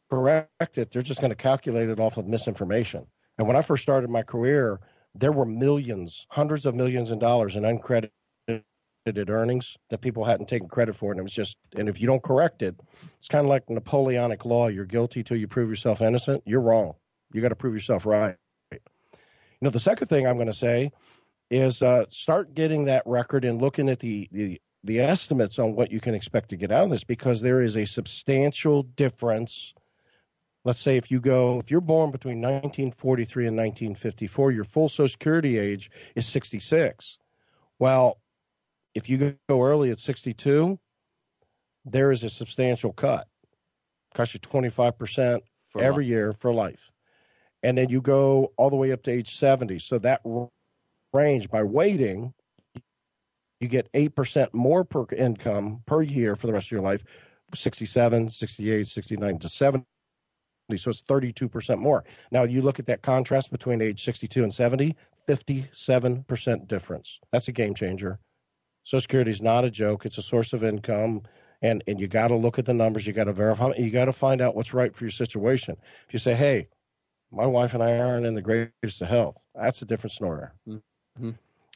correct 0.09 0.77
it, 0.77 0.91
they're 0.91 1.01
just 1.01 1.21
going 1.21 1.31
to 1.31 1.35
calculate 1.35 1.89
it 1.89 1.99
off 1.99 2.17
of 2.17 2.27
misinformation. 2.27 3.05
And 3.37 3.47
when 3.47 3.55
I 3.55 3.61
first 3.61 3.83
started 3.83 4.09
my 4.09 4.23
career, 4.23 4.79
there 5.13 5.31
were 5.31 5.45
millions, 5.45 6.25
hundreds 6.29 6.65
of 6.65 6.75
millions 6.75 7.11
of 7.11 7.19
dollars 7.19 7.55
in 7.55 7.63
uncredited 7.63 8.09
earnings 9.29 9.77
that 9.89 10.01
people 10.01 10.25
hadn't 10.25 10.47
taken 10.47 10.67
credit 10.67 10.95
for. 10.95 11.11
And 11.11 11.19
it 11.19 11.23
was 11.23 11.33
just, 11.33 11.57
and 11.75 11.87
if 11.87 11.99
you 11.99 12.07
don't 12.07 12.23
correct 12.23 12.61
it, 12.61 12.75
it's 13.17 13.27
kind 13.27 13.45
of 13.45 13.49
like 13.49 13.69
Napoleonic 13.69 14.45
law. 14.45 14.67
You're 14.67 14.85
guilty 14.85 15.23
till 15.23 15.37
you 15.37 15.47
prove 15.47 15.69
yourself 15.69 16.01
innocent. 16.01 16.43
You're 16.45 16.61
wrong. 16.61 16.95
You 17.33 17.41
got 17.41 17.49
to 17.49 17.55
prove 17.55 17.73
yourself 17.73 18.05
right. 18.05 18.35
You 18.71 18.79
know, 19.61 19.69
the 19.69 19.79
second 19.79 20.07
thing 20.07 20.27
I'm 20.27 20.35
going 20.35 20.47
to 20.47 20.53
say 20.53 20.91
is 21.49 21.81
uh, 21.81 22.05
start 22.09 22.53
getting 22.53 22.85
that 22.85 23.03
record 23.05 23.45
and 23.45 23.61
looking 23.61 23.89
at 23.89 23.99
the, 23.99 24.27
the 24.31 24.61
the 24.83 24.99
estimates 24.99 25.59
on 25.59 25.75
what 25.75 25.91
you 25.91 25.99
can 25.99 26.15
expect 26.15 26.49
to 26.49 26.55
get 26.55 26.71
out 26.71 26.85
of 26.85 26.89
this 26.91 27.03
because 27.03 27.41
there 27.41 27.61
is 27.61 27.75
a 27.75 27.85
substantial 27.85 28.83
difference. 28.83 29.73
Let's 30.67 30.81
say 30.81 30.97
if 30.97 31.09
you 31.09 31.21
go, 31.21 31.59
if 31.59 31.71
you're 31.71 31.79
born 31.79 32.11
between 32.11 32.41
1943 32.41 33.47
and 33.47 33.55
1954, 33.55 34.51
your 34.51 34.65
full 34.65 34.89
Social 34.89 35.07
Security 35.07 35.57
age 35.57 35.89
is 36.13 36.25
66. 36.27 37.19
Well, 37.79 38.17
if 38.93 39.07
you 39.07 39.37
go 39.47 39.63
early 39.63 39.91
at 39.91 39.99
62, 40.01 40.77
there 41.85 42.11
is 42.11 42.21
a 42.21 42.29
substantial 42.29 42.91
cut. 42.91 43.29
Costs 44.13 44.33
you 44.33 44.41
25% 44.41 45.39
For 45.69 45.81
every 45.81 46.05
year 46.05 46.33
for 46.33 46.53
life. 46.53 46.91
And 47.63 47.77
then 47.77 47.87
you 47.87 48.01
go 48.01 48.51
all 48.57 48.69
the 48.69 48.75
way 48.75 48.91
up 48.91 49.03
to 49.03 49.11
age 49.11 49.37
70. 49.37 49.79
So 49.79 49.99
that 49.99 50.21
range 51.13 51.49
by 51.49 51.63
waiting, 51.63 52.33
you 53.61 53.69
get 53.69 53.89
8% 53.93 54.53
more 54.53 54.83
per 54.83 55.05
income 55.15 55.83
per 55.85 56.01
year 56.01 56.35
for 56.35 56.47
the 56.47 56.51
rest 56.51 56.67
of 56.67 56.71
your 56.71 56.81
life 56.81 57.05
67, 57.55 58.27
68, 58.27 58.85
69 58.85 59.39
to 59.39 59.47
70. 59.47 59.85
So 60.75 60.89
it's 60.89 61.01
32% 61.03 61.79
more. 61.79 62.03
Now 62.31 62.43
you 62.43 62.61
look 62.61 62.79
at 62.79 62.87
that 62.87 63.01
contrast 63.01 63.51
between 63.51 63.81
age 63.81 64.03
62 64.03 64.43
and 64.43 64.53
70, 64.53 64.95
57% 65.29 66.67
difference. 66.67 67.19
That's 67.31 67.47
a 67.47 67.53
game 67.53 67.73
changer. 67.73 68.19
Social 68.83 69.01
Security 69.01 69.31
is 69.31 69.41
not 69.41 69.63
a 69.63 69.69
joke. 69.69 70.05
It's 70.05 70.17
a 70.17 70.21
source 70.21 70.51
of 70.51 70.63
income. 70.65 71.21
And, 71.61 71.83
and 71.87 71.99
you 71.99 72.07
got 72.07 72.27
to 72.27 72.35
look 72.35 72.59
at 72.59 72.65
the 72.65 72.73
numbers. 72.73 73.07
You 73.07 73.13
got 73.13 73.25
to 73.25 73.33
verify. 73.33 73.71
You 73.77 73.89
got 73.89 74.05
to 74.05 74.13
find 74.13 74.41
out 74.41 74.55
what's 74.55 74.73
right 74.73 74.93
for 74.93 75.05
your 75.05 75.11
situation. 75.11 75.77
If 76.07 76.13
you 76.13 76.19
say, 76.19 76.35
hey, 76.35 76.67
my 77.31 77.45
wife 77.45 77.73
and 77.73 77.81
I 77.81 77.97
aren't 77.97 78.25
in 78.25 78.35
the 78.35 78.41
greatest 78.41 79.01
of 79.01 79.07
health, 79.07 79.37
that's 79.55 79.81
a 79.81 79.85
different 79.85 80.11
snorter. 80.13 80.53
Mhm. 80.67 80.81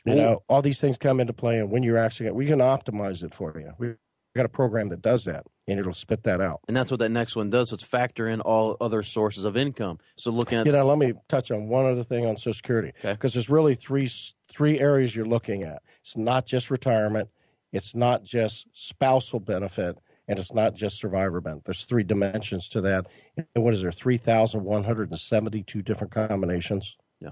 You 0.06 0.16
know, 0.16 0.44
all 0.50 0.62
these 0.62 0.82
things 0.82 0.98
come 0.98 1.20
into 1.20 1.34
play. 1.34 1.60
And 1.60 1.72
when 1.72 1.84
you're 1.84 1.98
actually, 1.98 2.30
we 2.32 2.46
can 2.46 2.60
optimize 2.60 3.24
it 3.24 3.34
for 3.34 3.54
you. 3.58 3.74
We 3.78 3.94
got 4.36 4.46
a 4.46 4.50
program 4.50 4.90
that 4.90 5.02
does 5.02 5.26
that, 5.26 5.46
and 5.68 5.80
it'll 5.80 5.94
spit 5.94 6.24
that 6.24 6.40
out. 6.42 6.62
And 6.68 6.76
that's 6.78 6.90
what 6.92 7.00
that 7.02 7.10
next 7.10 7.36
one 7.36 7.50
does. 7.50 7.72
It's 7.74 7.84
factor 7.84 8.28
in 8.28 8.40
all 8.42 8.78
other 8.80 9.04
sources 9.04 9.44
of 9.46 9.58
income. 9.58 10.00
So 10.16 10.32
looking 10.32 10.58
at 10.60 10.66
You 10.66 10.72
know, 10.72 10.86
let 10.86 10.98
me 10.98 11.14
touch 11.28 11.52
on 11.52 11.68
one 11.68 11.86
other 11.86 12.04
thing 12.04 12.26
on 12.26 12.38
Social 12.38 12.54
Security 12.54 12.94
Okay. 13.00 13.14
because 13.14 13.34
there's 13.34 13.50
really 13.50 13.76
three 13.76 14.10
three 14.50 14.80
areas 14.80 15.16
you're 15.16 15.26
looking 15.26 15.64
at. 15.64 15.82
It's 16.02 16.16
not 16.18 16.46
just 16.46 16.70
retirement, 16.72 17.30
it's 17.72 17.96
not 17.96 18.24
just 18.24 18.68
spousal 18.74 19.40
benefit, 19.40 19.98
and 20.28 20.40
it's 20.40 20.54
not 20.54 20.76
just 20.76 20.98
survivor 20.98 21.42
benefit. 21.42 21.66
There's 21.66 21.84
three 21.86 22.04
dimensions 22.04 22.70
to 22.70 22.82
that. 22.82 23.08
And 23.38 23.64
what 23.64 23.74
is 23.74 23.82
there? 23.82 23.92
Three 23.92 24.18
thousand 24.18 24.64
one 24.64 24.84
hundred 24.84 25.10
and 25.10 25.20
seventy-two 25.20 25.82
different 25.82 26.14
combinations. 26.14 26.96
Yeah. 27.20 27.32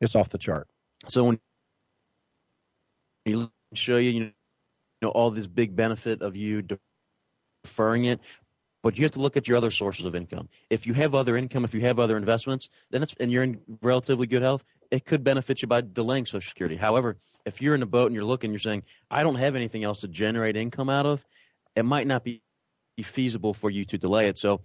it's 0.00 0.14
off 0.14 0.30
the 0.30 0.38
chart. 0.38 0.68
So 1.08 1.24
when 1.24 1.40
you 3.24 3.50
show 3.74 3.96
you, 3.98 4.10
you 4.10 4.30
know, 5.02 5.10
all 5.10 5.30
this 5.30 5.46
big 5.46 5.76
benefit 5.76 6.22
of 6.22 6.36
you 6.36 6.62
deferring 7.64 8.06
it, 8.06 8.20
but 8.82 8.98
you 8.98 9.04
have 9.04 9.12
to 9.12 9.20
look 9.20 9.36
at 9.36 9.46
your 9.46 9.56
other 9.56 9.70
sources 9.70 10.04
of 10.04 10.14
income. 10.14 10.48
If 10.70 10.86
you 10.86 10.94
have 10.94 11.14
other 11.14 11.36
income, 11.36 11.64
if 11.64 11.74
you 11.74 11.82
have 11.82 11.98
other 11.98 12.16
investments, 12.16 12.68
then 12.90 13.02
it's 13.02 13.14
and 13.20 13.30
you're 13.30 13.42
in 13.42 13.60
relatively 13.82 14.26
good 14.26 14.42
health, 14.42 14.64
it 14.90 15.04
could 15.04 15.22
benefit 15.22 15.62
you 15.62 15.68
by 15.68 15.82
delaying 15.82 16.26
Social 16.26 16.48
Security. 16.48 16.76
However, 16.76 17.16
if 17.44 17.60
you're 17.60 17.74
in 17.74 17.82
a 17.82 17.86
boat 17.86 18.06
and 18.06 18.14
you're 18.14 18.24
looking, 18.24 18.50
you're 18.50 18.58
saying, 18.58 18.82
I 19.10 19.22
don't 19.22 19.36
have 19.36 19.56
anything 19.56 19.84
else 19.84 20.00
to 20.00 20.08
generate 20.08 20.56
income 20.56 20.88
out 20.88 21.06
of, 21.06 21.24
it 21.74 21.84
might 21.84 22.06
not 22.06 22.24
be 22.24 22.42
feasible 23.02 23.54
for 23.54 23.70
you 23.70 23.84
to 23.86 23.98
delay 23.98 24.28
it. 24.28 24.38
So, 24.38 24.60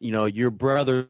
you 0.00 0.10
know, 0.10 0.24
your 0.24 0.50
brothers 0.50 1.06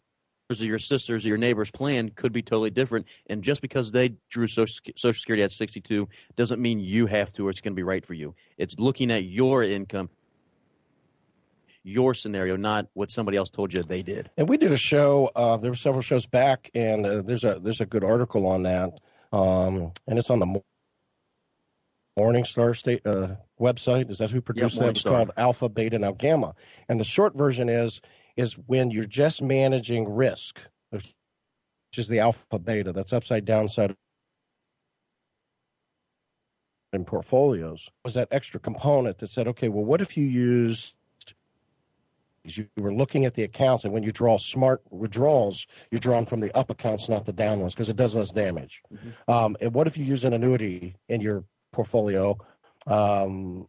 or 0.48 0.54
your 0.54 0.78
sisters 0.78 1.24
or 1.24 1.28
your 1.28 1.38
neighbor's 1.38 1.70
plan 1.70 2.10
could 2.10 2.32
be 2.32 2.42
totally 2.42 2.70
different. 2.70 3.06
And 3.28 3.42
just 3.42 3.60
because 3.60 3.92
they 3.92 4.14
drew 4.30 4.46
Social, 4.46 4.92
Social 4.96 5.18
Security 5.18 5.42
at 5.42 5.50
62 5.52 6.08
doesn't 6.36 6.60
mean 6.60 6.78
you 6.78 7.06
have 7.06 7.32
to 7.34 7.46
or 7.46 7.50
it's 7.50 7.60
going 7.60 7.72
to 7.72 7.76
be 7.76 7.82
right 7.82 8.04
for 8.04 8.14
you. 8.14 8.34
It's 8.56 8.78
looking 8.78 9.10
at 9.10 9.24
your 9.24 9.62
income, 9.62 10.10
your 11.82 12.14
scenario, 12.14 12.56
not 12.56 12.86
what 12.94 13.10
somebody 13.10 13.36
else 13.36 13.50
told 13.50 13.72
you 13.72 13.82
they 13.82 14.02
did. 14.02 14.30
And 14.36 14.48
we 14.48 14.56
did 14.56 14.72
a 14.72 14.76
show. 14.76 15.30
Uh, 15.34 15.56
there 15.56 15.70
were 15.70 15.76
several 15.76 16.02
shows 16.02 16.26
back, 16.26 16.70
and 16.74 17.04
uh, 17.04 17.22
there's 17.22 17.44
a 17.44 17.60
there's 17.62 17.80
a 17.80 17.86
good 17.86 18.04
article 18.04 18.46
on 18.46 18.64
that, 18.64 18.98
um, 19.32 19.92
and 20.06 20.18
it's 20.18 20.30
on 20.30 20.40
the 20.40 20.46
Mo- 20.46 20.64
Morningstar 22.18 22.76
State 22.76 23.06
uh, 23.06 23.36
website. 23.60 24.10
Is 24.10 24.18
that 24.18 24.30
who 24.30 24.40
produced 24.40 24.78
that? 24.78 24.90
It's 24.90 25.02
called 25.02 25.30
Alpha, 25.36 25.68
Beta, 25.68 25.98
Now 25.98 26.12
Gamma. 26.12 26.54
And 26.88 26.98
the 26.98 27.04
short 27.04 27.36
version 27.36 27.68
is 27.68 28.00
is 28.36 28.54
when 28.54 28.90
you're 28.90 29.04
just 29.04 29.42
managing 29.42 30.08
risk, 30.08 30.60
which 30.90 31.14
is 31.96 32.08
the 32.08 32.20
alpha 32.20 32.58
beta. 32.58 32.92
That's 32.92 33.12
upside 33.12 33.44
down 33.44 33.68
side 33.68 33.94
in 36.92 37.04
portfolios. 37.04 37.88
Was 38.04 38.14
that 38.14 38.28
extra 38.30 38.60
component 38.60 39.18
that 39.18 39.28
said, 39.28 39.48
okay, 39.48 39.68
well, 39.68 39.84
what 39.84 40.00
if 40.00 40.16
you 40.16 40.24
used 40.24 40.94
you 42.54 42.68
were 42.76 42.94
looking 42.94 43.24
at 43.24 43.34
the 43.34 43.42
accounts, 43.42 43.84
and 43.84 43.92
when 43.92 44.02
you 44.02 44.12
draw 44.12 44.38
smart 44.38 44.82
withdrawals, 44.90 45.66
you're 45.90 45.98
drawing 45.98 46.26
from 46.26 46.40
the 46.40 46.56
up 46.56 46.70
accounts, 46.70 47.08
not 47.08 47.24
the 47.24 47.32
down 47.32 47.60
ones, 47.60 47.74
because 47.74 47.88
it 47.88 47.96
does 47.96 48.14
less 48.14 48.30
damage. 48.30 48.82
Um, 49.26 49.56
and 49.60 49.74
what 49.74 49.86
if 49.86 49.96
you 49.96 50.04
use 50.04 50.24
an 50.24 50.32
annuity 50.32 50.96
in 51.08 51.20
your 51.20 51.44
portfolio? 51.72 52.38
Um, 52.86 53.66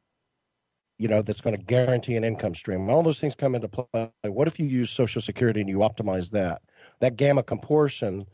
you 0.99 1.07
know 1.07 1.21
that's 1.21 1.41
going 1.41 1.57
to 1.57 1.63
guarantee 1.63 2.15
an 2.17 2.23
income 2.25 2.55
stream. 2.55 2.89
All 2.89 3.03
those 3.03 3.19
things 3.19 3.35
come 3.35 3.55
into 3.55 3.69
play. 3.69 4.09
What 4.25 4.47
if 4.47 4.59
you 4.59 4.67
use 4.67 4.91
Social 4.91 5.21
Security 5.21 5.61
and 5.61 5.69
you 5.69 5.79
optimize 5.79 6.31
that? 6.31 6.61
That 7.01 7.17
gamma 7.17 7.43
comportion 7.43 8.25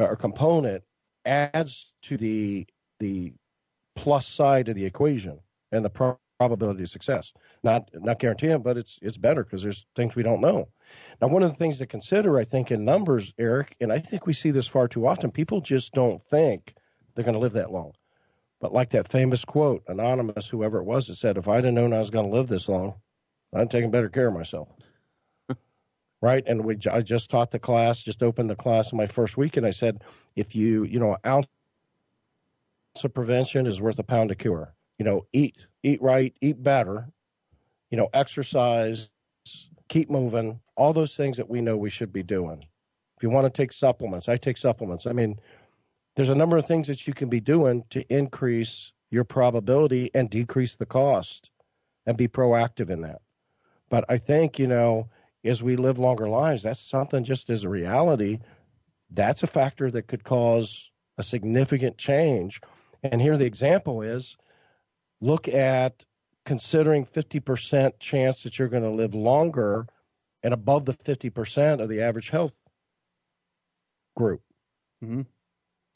uh, 0.00 0.04
or 0.06 0.16
component 0.16 0.84
adds 1.26 1.92
to 2.04 2.16
the 2.18 2.66
the 3.00 3.34
plus 3.96 4.26
side 4.26 4.68
of 4.68 4.76
the 4.76 4.84
equation 4.86 5.40
and 5.72 5.84
the 5.84 5.90
pro- 5.90 6.18
probability 6.38 6.82
of 6.84 6.90
success. 6.90 7.32
Not 7.62 7.90
not 7.94 8.18
guaranteeing, 8.18 8.62
but 8.62 8.78
it's 8.78 8.98
it's 9.02 9.18
better 9.18 9.44
because 9.44 9.62
there's 9.62 9.86
things 9.96 10.16
we 10.16 10.22
don't 10.24 10.40
know. 10.40 10.68
Now, 11.20 11.28
one 11.28 11.42
of 11.44 11.50
the 11.50 11.56
things 11.58 11.78
to 11.78 11.86
consider, 11.86 12.38
I 12.38 12.44
think, 12.44 12.70
in 12.70 12.84
numbers, 12.84 13.32
Eric, 13.38 13.76
and 13.80 13.92
I 13.92 13.98
think 14.00 14.26
we 14.26 14.34
see 14.34 14.50
this 14.50 14.66
far 14.68 14.88
too 14.88 15.06
often. 15.06 15.30
People 15.32 15.60
just 15.60 15.92
don't 15.94 16.22
think 16.22 16.74
they're 17.14 17.24
going 17.24 17.34
to 17.34 17.40
live 17.40 17.54
that 17.54 17.72
long. 17.72 17.92
But 18.60 18.72
like 18.72 18.90
that 18.90 19.10
famous 19.10 19.44
quote, 19.44 19.84
anonymous, 19.86 20.48
whoever 20.48 20.78
it 20.78 20.84
was, 20.84 21.06
that 21.06 21.16
said, 21.16 21.36
"If 21.36 21.46
I'd 21.48 21.64
have 21.64 21.74
known 21.74 21.92
I 21.92 22.00
was 22.00 22.10
going 22.10 22.28
to 22.28 22.36
live 22.36 22.48
this 22.48 22.68
long, 22.68 22.94
I'd 23.54 23.60
have 23.60 23.68
taken 23.68 23.90
better 23.90 24.08
care 24.08 24.28
of 24.28 24.34
myself." 24.34 24.68
right? 26.22 26.42
And 26.46 26.64
we, 26.64 26.76
I 26.90 27.02
just 27.02 27.30
taught 27.30 27.52
the 27.52 27.58
class, 27.58 28.02
just 28.02 28.22
opened 28.22 28.50
the 28.50 28.56
class 28.56 28.90
in 28.90 28.98
my 28.98 29.06
first 29.06 29.36
week, 29.36 29.56
and 29.56 29.64
I 29.64 29.70
said, 29.70 30.02
if 30.34 30.54
you, 30.54 30.84
you 30.84 30.98
know, 30.98 31.12
an 31.12 31.18
ounce 31.26 31.46
of 33.04 33.14
prevention 33.14 33.66
is 33.66 33.80
worth 33.80 33.98
a 33.98 34.04
pound 34.04 34.30
of 34.30 34.38
cure. 34.38 34.74
You 34.98 35.04
know, 35.04 35.26
eat, 35.32 35.66
eat 35.82 36.02
right, 36.02 36.34
eat 36.40 36.62
better. 36.62 37.08
You 37.90 37.96
know, 37.96 38.08
exercise, 38.12 39.08
keep 39.88 40.10
moving. 40.10 40.60
All 40.76 40.92
those 40.92 41.16
things 41.16 41.36
that 41.36 41.48
we 41.48 41.60
know 41.60 41.76
we 41.76 41.90
should 41.90 42.12
be 42.12 42.22
doing. 42.22 42.64
If 43.16 43.22
you 43.22 43.30
want 43.30 43.52
to 43.52 43.62
take 43.62 43.72
supplements, 43.72 44.28
I 44.28 44.36
take 44.36 44.58
supplements. 44.58 45.06
I 45.06 45.12
mean, 45.12 45.40
there's 46.18 46.30
a 46.30 46.34
number 46.34 46.56
of 46.56 46.66
things 46.66 46.88
that 46.88 47.06
you 47.06 47.14
can 47.14 47.28
be 47.28 47.38
doing 47.38 47.84
to 47.90 48.04
increase 48.12 48.90
your 49.08 49.22
probability 49.22 50.10
and 50.12 50.28
decrease 50.28 50.74
the 50.74 50.84
cost 50.84 51.48
and 52.04 52.16
be 52.16 52.26
proactive 52.26 52.90
in 52.90 53.02
that. 53.02 53.20
But 53.88 54.04
I 54.08 54.18
think, 54.18 54.58
you 54.58 54.66
know, 54.66 55.10
as 55.44 55.62
we 55.62 55.76
live 55.76 55.96
longer 55.96 56.28
lives, 56.28 56.64
that's 56.64 56.80
something 56.80 57.22
just 57.22 57.48
as 57.50 57.62
a 57.62 57.68
reality. 57.68 58.40
That's 59.08 59.44
a 59.44 59.46
factor 59.46 59.92
that 59.92 60.08
could 60.08 60.24
cause 60.24 60.90
a 61.16 61.22
significant 61.22 61.98
change. 61.98 62.60
And 63.00 63.22
here 63.22 63.36
the 63.36 63.46
example 63.46 64.02
is 64.02 64.36
look 65.20 65.46
at 65.46 66.04
considering 66.44 67.06
50% 67.06 67.92
chance 68.00 68.42
that 68.42 68.58
you're 68.58 68.66
going 68.66 68.82
to 68.82 68.90
live 68.90 69.14
longer 69.14 69.86
and 70.42 70.52
above 70.52 70.84
the 70.84 70.94
50% 70.94 71.80
of 71.80 71.88
the 71.88 72.02
average 72.02 72.30
health 72.30 72.54
group. 74.16 74.42
Mm-hmm. 75.00 75.20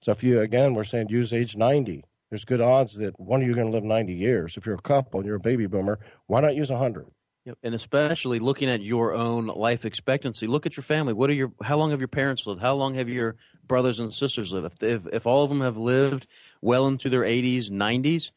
So 0.03 0.11
if 0.11 0.23
you, 0.23 0.41
again, 0.41 0.75
we're 0.75 0.85
saying 0.85 1.09
use 1.09 1.33
age 1.33 1.57
90, 1.57 2.05
there's 2.29 2.45
good 2.45 2.61
odds 2.61 2.95
that 2.97 3.19
one 3.21 3.41
of 3.41 3.47
you 3.47 3.53
are 3.53 3.57
going 3.57 3.69
to 3.69 3.73
live 3.73 3.85
90 3.85 4.13
years. 4.13 4.57
If 4.57 4.67
you're 4.67 4.75
a 4.75 4.83
couple 4.83 5.21
and 5.21 5.27
you're 5.27 5.37
a 5.37 5.41
baby 5.41 5.67
boomer, 5.67 6.01
why 6.27 6.41
not 6.41 6.57
use 6.57 6.71
100? 6.71 7.07
Yep. 7.45 7.59
And 7.63 7.75
especially 7.75 8.39
looking 8.39 8.69
at 8.71 8.83
your 8.83 9.15
own 9.15 9.47
life 9.47 9.85
expectancy, 9.85 10.47
look 10.47 10.65
at 10.65 10.77
your 10.77 10.85
family. 10.85 11.13
What 11.13 11.29
are 11.29 11.35
your? 11.35 11.53
How 11.63 11.77
long 11.77 11.91
have 11.91 12.01
your 12.01 12.09
parents 12.09 12.47
lived? 12.47 12.61
How 12.61 12.75
long 12.75 12.95
have 12.95 13.09
your 13.09 13.35
brothers 13.67 13.99
and 13.99 14.15
sisters 14.15 14.53
lived? 14.53 14.67
If 14.67 14.83
if, 14.83 15.07
if 15.13 15.27
all 15.27 15.43
of 15.43 15.51
them 15.51 15.61
have 15.61 15.77
lived 15.77 16.29
well 16.61 16.87
into 16.87 17.09
their 17.09 17.23
80s, 17.23 17.69
90s, 17.69 18.31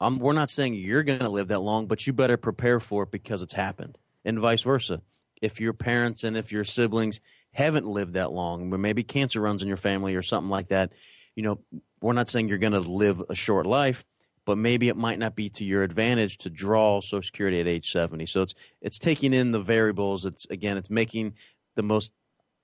um, 0.00 0.18
we're 0.18 0.34
not 0.34 0.50
saying 0.50 0.74
you're 0.74 1.02
going 1.02 1.20
to 1.20 1.30
live 1.30 1.48
that 1.48 1.60
long, 1.60 1.86
but 1.86 2.06
you 2.06 2.12
better 2.12 2.36
prepare 2.36 2.78
for 2.78 3.04
it 3.04 3.10
because 3.10 3.40
it's 3.40 3.54
happened, 3.54 3.96
and 4.22 4.38
vice 4.38 4.62
versa. 4.62 5.00
If 5.40 5.58
your 5.58 5.72
parents 5.72 6.22
and 6.22 6.36
if 6.36 6.52
your 6.52 6.64
siblings 6.64 7.20
haven't 7.52 7.86
lived 7.86 8.14
that 8.14 8.32
long, 8.32 8.70
but 8.70 8.80
maybe 8.80 9.02
cancer 9.02 9.40
runs 9.40 9.62
in 9.62 9.68
your 9.68 9.76
family 9.76 10.14
or 10.14 10.22
something 10.22 10.50
like 10.50 10.68
that, 10.68 10.92
you 11.34 11.42
know, 11.42 11.60
we're 12.00 12.12
not 12.12 12.28
saying 12.28 12.48
you're 12.48 12.58
going 12.58 12.72
to 12.72 12.80
live 12.80 13.22
a 13.28 13.34
short 13.34 13.66
life, 13.66 14.04
but 14.44 14.58
maybe 14.58 14.88
it 14.88 14.96
might 14.96 15.18
not 15.18 15.36
be 15.36 15.48
to 15.50 15.64
your 15.64 15.82
advantage 15.82 16.38
to 16.38 16.50
draw 16.50 17.00
Social 17.00 17.22
Security 17.22 17.60
at 17.60 17.68
age 17.68 17.92
70. 17.92 18.26
So 18.26 18.42
it's 18.42 18.54
it's 18.80 18.98
taking 18.98 19.32
in 19.32 19.52
the 19.52 19.60
variables. 19.60 20.24
It's 20.24 20.46
again, 20.46 20.76
it's 20.76 20.90
making 20.90 21.34
the 21.76 21.82
most 21.82 22.12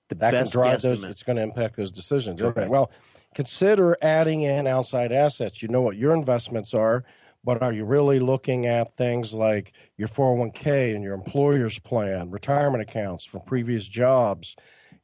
the 0.09 0.15
that 0.15 0.31
best 0.31 0.51
can 0.51 0.61
drive 0.61 0.81
those. 0.81 1.03
It's 1.03 1.23
going 1.23 1.37
to 1.37 1.43
impact 1.43 1.77
those 1.77 1.91
decisions. 1.91 2.41
Okay. 2.41 2.67
Well, 2.67 2.91
consider 3.35 3.97
adding 4.01 4.41
in 4.41 4.67
outside 4.67 5.11
assets. 5.11 5.61
You 5.61 5.69
know 5.69 5.81
what 5.81 5.95
your 5.95 6.13
investments 6.13 6.73
are, 6.73 7.05
but 7.43 7.61
are 7.61 7.71
you 7.71 7.85
really 7.85 8.19
looking 8.19 8.65
at 8.65 8.95
things 8.97 9.33
like 9.33 9.71
your 9.97 10.09
401k 10.09 10.95
and 10.95 11.03
your 11.03 11.13
employer's 11.13 11.79
plan, 11.79 12.29
retirement 12.29 12.81
accounts 12.81 13.23
from 13.23 13.41
previous 13.41 13.85
jobs, 13.85 14.55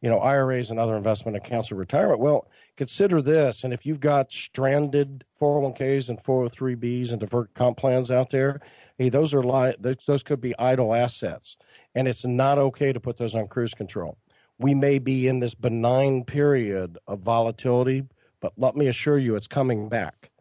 you 0.01 0.09
know, 0.09 0.19
IRAs 0.19 0.69
and 0.69 0.79
other 0.79 0.95
investment 0.95 1.37
accounts 1.37 1.69
for 1.69 1.75
retirement? 1.75 2.19
Well, 2.19 2.47
consider 2.77 3.21
this. 3.21 3.63
And 3.63 3.73
if 3.73 3.85
you've 3.85 3.99
got 3.99 4.31
stranded 4.31 5.23
401ks 5.39 6.09
and 6.09 6.21
403bs 6.23 7.11
and 7.11 7.19
deferred 7.19 7.53
comp 7.53 7.77
plans 7.77 8.11
out 8.11 8.29
there, 8.29 8.61
hey, 8.97 9.09
those 9.09 9.33
are 9.33 9.43
li- 9.43 9.75
those, 9.79 10.03
those 10.05 10.23
could 10.23 10.41
be 10.41 10.57
idle 10.57 10.93
assets, 10.93 11.57
and 11.93 12.07
it's 12.07 12.25
not 12.25 12.57
okay 12.57 12.93
to 12.93 12.99
put 12.99 13.17
those 13.17 13.35
on 13.35 13.47
cruise 13.47 13.73
control. 13.73 14.17
We 14.57 14.73
may 14.73 14.99
be 14.99 15.27
in 15.27 15.39
this 15.39 15.53
benign 15.53 16.23
period 16.23 16.97
of 17.07 17.19
volatility, 17.19 18.03
but 18.39 18.53
let 18.57 18.75
me 18.75 18.87
assure 18.87 19.17
you, 19.17 19.35
it's 19.35 19.47
coming 19.47 19.89
back. 19.89 20.31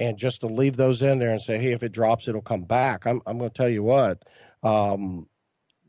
And 0.00 0.16
just 0.16 0.40
to 0.40 0.48
leave 0.48 0.76
those 0.76 1.02
in 1.02 1.20
there 1.20 1.30
and 1.30 1.40
say, 1.40 1.58
hey, 1.58 1.72
if 1.72 1.84
it 1.84 1.92
drops, 1.92 2.26
it'll 2.26 2.42
come 2.42 2.64
back. 2.64 3.06
I'm, 3.06 3.20
I'm 3.26 3.38
going 3.38 3.50
to 3.50 3.54
tell 3.54 3.68
you 3.68 3.84
what, 3.84 4.24
um, 4.64 5.28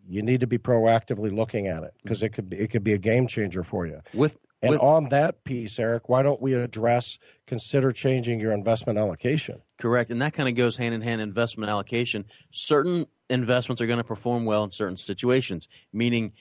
you 0.08 0.22
need 0.22 0.42
to 0.42 0.48
be 0.48 0.58
proactively 0.58 1.36
looking 1.36 1.68
at 1.68 1.84
it 1.84 1.94
because 2.04 2.22
it 2.24 2.30
could 2.30 2.50
be 2.50 2.58
it 2.58 2.70
could 2.70 2.84
be 2.84 2.94
a 2.94 2.98
game 2.98 3.28
changer 3.28 3.64
for 3.64 3.86
you. 3.86 4.02
with 4.14 4.38
And 4.62 4.72
with, 4.72 4.82
on 4.82 5.10
that 5.10 5.44
piece, 5.44 5.78
Eric, 5.80 6.10
why 6.10 6.24
don't 6.24 6.42
we 6.42 6.54
address 6.54 7.18
consider 7.46 7.92
changing 7.92 8.40
your 8.40 8.52
investment 8.52 8.98
allocation? 8.98 9.62
Correct. 9.78 10.12
And 10.12 10.22
that 10.22 10.34
kind 10.34 10.50
of 10.50 10.56
goes 10.56 10.78
hand 10.78 10.96
in 10.96 11.02
hand 11.02 11.22
investment 11.22 11.70
allocation. 11.70 12.26
Certain 12.52 13.06
investments 13.30 13.82
are 13.82 13.88
going 13.88 13.98
to 13.98 14.04
perform 14.04 14.46
well 14.46 14.64
in 14.64 14.72
certain 14.72 14.98
situations, 14.98 15.68
meaning, 15.92 16.34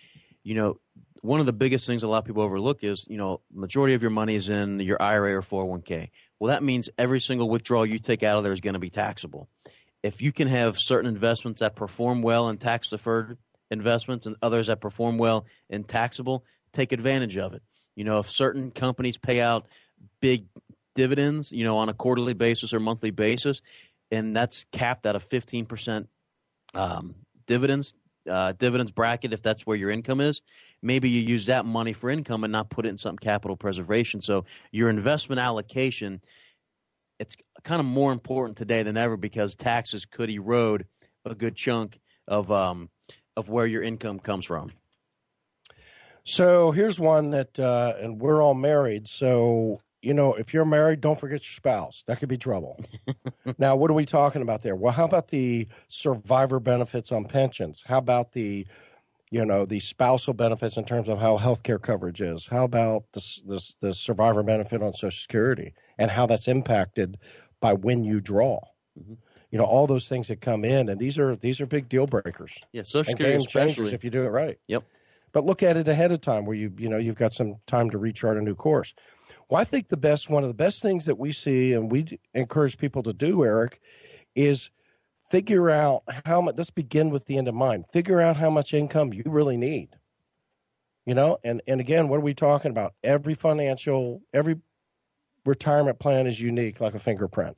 you 0.43 0.55
know, 0.55 0.79
one 1.23 1.41
of 1.41 1.47
the 1.47 1.55
biggest 1.55 1.87
things 1.87 2.03
a 2.03 2.09
lot 2.09 2.19
of 2.19 2.25
people 2.27 2.43
overlook 2.43 2.85
is, 2.85 3.07
you 3.09 3.17
know, 3.17 3.41
majority 3.53 3.95
of 3.95 4.03
your 4.03 4.11
money 4.11 4.35
is 4.35 4.51
in 4.51 4.79
your 4.81 5.01
IRA 5.01 5.35
or 5.35 5.41
401k. 5.41 6.11
Well, 6.39 6.53
that 6.53 6.63
means 6.63 6.91
every 6.99 7.21
single 7.21 7.49
withdrawal 7.49 7.87
you 7.87 7.99
take 7.99 8.23
out 8.23 8.37
of 8.37 8.45
there 8.45 8.53
is 8.53 8.61
going 8.61 8.75
to 8.75 8.81
be 8.81 8.91
taxable. 8.91 9.49
If 10.03 10.21
you 10.21 10.33
can 10.33 10.49
have 10.49 10.79
certain 10.79 11.09
investments 11.09 11.61
that 11.61 11.75
perform 11.75 12.21
well 12.21 12.51
in 12.51 12.59
tax 12.59 12.91
deferred 12.91 13.39
investments 13.75 14.25
and 14.25 14.37
others 14.41 14.69
that 14.69 14.81
perform 14.81 15.19
well 15.19 15.45
in 15.69 15.85
taxable, 15.85 16.45
take 16.73 16.93
advantage 16.93 17.37
of 17.37 17.53
it. 17.53 17.63
You 17.95 18.05
know, 18.05 18.19
if 18.19 18.31
certain 18.31 18.71
companies 18.71 19.19
pay 19.19 19.41
out 19.41 19.69
big 20.21 20.47
dividends, 20.95 21.53
you 21.53 21.65
know, 21.65 21.77
on 21.77 21.89
a 21.89 21.95
quarterly 21.95 22.35
basis 22.35 22.73
or 22.73 22.81
monthly 22.81 23.11
basis, 23.11 23.61
and 24.11 24.35
that's 24.35 24.65
capped 24.73 25.05
at 25.07 25.17
a 25.17 25.21
15% 25.21 26.07
um, 26.75 27.15
dividends 27.47 27.95
uh, 28.31 28.53
dividends 28.53 28.91
bracket 28.91 29.33
if 29.33 29.43
that's 29.43 29.67
where 29.67 29.77
your 29.77 29.91
income 29.91 30.21
is. 30.21 30.41
Maybe 30.83 31.11
you 31.11 31.21
use 31.21 31.47
that 31.47 31.67
money 31.67 31.93
for 31.93 32.11
income 32.11 32.45
and 32.45 32.53
not 32.53 32.71
put 32.71 32.87
it 32.87 32.91
in 32.91 32.99
some 32.99 33.17
capital 33.17 33.57
preservation. 33.57 34.21
So 34.21 34.45
your 34.73 34.89
investment 34.89 35.41
allocation, 35.41 36.21
it's 37.19 37.37
kind 37.65 37.81
of 37.81 37.87
more 37.87 38.13
important 38.13 38.57
today 38.57 38.83
than 38.83 38.97
ever 38.97 39.17
because 39.17 39.55
taxes 39.55 40.07
could 40.07 40.31
erode 40.31 40.87
a 41.25 41.35
good 41.35 41.57
chunk 41.57 42.01
of 42.27 42.51
um, 42.51 42.91
of 43.37 43.49
where 43.49 43.67
your 43.67 43.83
income 43.83 44.19
comes 44.19 44.47
from. 44.47 44.73
So 46.25 46.71
here's 46.71 46.99
one 46.99 47.31
that, 47.31 47.59
uh, 47.59 47.95
and 48.01 48.21
we're 48.21 48.43
all 48.43 48.55
married. 48.55 49.09
So, 49.09 49.83
you 50.01 50.15
know, 50.15 50.35
if 50.35 50.55
you're 50.55 50.65
married, 50.65 51.03
don't 51.03 51.21
forget 51.21 51.41
your 51.41 51.55
spouse. 51.55 52.03
That 52.07 52.19
could 52.19 52.31
be 52.31 52.39
trouble. 52.39 52.83
now, 53.59 53.77
what 53.77 53.91
are 53.91 53.95
we 53.95 54.07
talking 54.07 54.41
about 54.41 54.63
there? 54.63 54.75
Well, 54.75 54.93
how 54.93 55.05
about 55.05 55.29
the 55.29 55.69
survivor 55.89 56.61
benefits 56.61 57.13
on 57.13 57.27
pensions? 57.27 57.83
How 57.87 57.99
about 57.99 58.33
the, 58.33 58.67
you 59.31 59.45
know, 59.45 59.67
the 59.67 59.81
spousal 59.81 60.33
benefits 60.33 60.79
in 60.79 60.85
terms 60.85 61.09
of 61.09 61.19
how 61.19 61.37
health 61.37 61.63
care 61.63 61.79
coverage 61.79 62.23
is? 62.23 62.47
How 62.47 62.65
about 62.65 63.05
the, 63.13 63.41
the, 63.45 63.73
the 63.81 63.95
survivor 63.95 64.43
benefit 64.43 64.83
on 64.83 64.95
Social 64.95 65.11
Security 65.11 65.75
and 65.99 66.11
how 66.11 66.25
that's 66.25 66.49
impacted 66.49 67.19
by 67.61 67.75
when 67.75 68.05
you 68.05 68.21
draw? 68.23 68.61
You 69.55 69.59
know, 69.59 69.67
all 69.67 69.87
those 69.87 70.09
things 70.09 70.27
that 70.27 70.41
come 70.41 70.65
in, 70.65 70.89
and 70.89 70.99
these 70.99 71.17
are 71.17 71.37
these 71.37 71.61
are 71.61 71.67
big 71.67 71.89
deal 71.89 72.09
breakers. 72.09 72.53
Yeah, 72.73 72.83
Social 72.83 73.13
Security 73.13 73.37
especially. 73.37 73.95
if 73.95 74.03
you 74.03 74.11
do 74.11 74.25
it 74.25 74.31
right. 74.31 74.59
Yep. 74.67 74.83
but 75.31 75.47
look 75.47 75.63
at 75.63 75.77
it 75.77 75.87
ahead 75.87 76.11
of 76.11 76.21
time 76.21 76.45
where 76.45 76.57
you 76.57 76.73
you 76.77 76.89
know 76.89 76.99
you've 76.99 77.15
got 77.15 77.33
some 77.33 77.59
time 77.65 77.89
to 77.91 77.99
rechart 78.01 78.37
a 78.37 78.41
new 78.41 78.57
course. 78.57 78.95
Well 79.49 79.61
i 79.61 79.65
think 79.65 79.91
the 79.91 79.97
best 79.97 80.29
one 80.29 80.43
of 80.43 80.49
the 80.49 80.55
best 80.55 80.83
things 80.83 81.05
that 81.05 81.21
we 81.21 81.31
see 81.31 81.73
and 81.73 81.89
we 81.89 82.19
encourage 82.35 82.79
people 82.79 83.05
to 83.05 83.13
do 83.13 83.45
eric 83.45 83.81
is 84.35 84.71
figure 85.31 85.71
out 85.71 86.03
how 86.27 86.41
much 86.41 86.57
let's 86.57 86.71
begin 86.71 87.11
with 87.11 87.27
the 87.27 87.39
end 87.39 87.47
in 87.47 87.55
mind. 87.55 87.85
Figure 87.93 88.21
out 88.21 88.37
how 88.37 88.51
much 88.51 88.75
income 88.75 89.13
you 89.13 89.23
really 89.25 89.57
need. 89.57 89.91
You 91.07 91.15
know 91.15 91.39
and 91.45 91.63
and 91.69 91.81
again 91.81 92.09
what 92.09 92.17
are 92.17 92.23
we 92.23 92.35
talking 92.35 92.73
about? 92.73 92.95
Every 93.05 93.35
financial 93.35 94.23
every 94.33 94.57
retirement 95.45 96.01
plan 96.01 96.27
is 96.27 96.41
unique 96.41 96.81
like 96.81 96.97
a 96.97 96.99
fingerprint. 96.99 97.57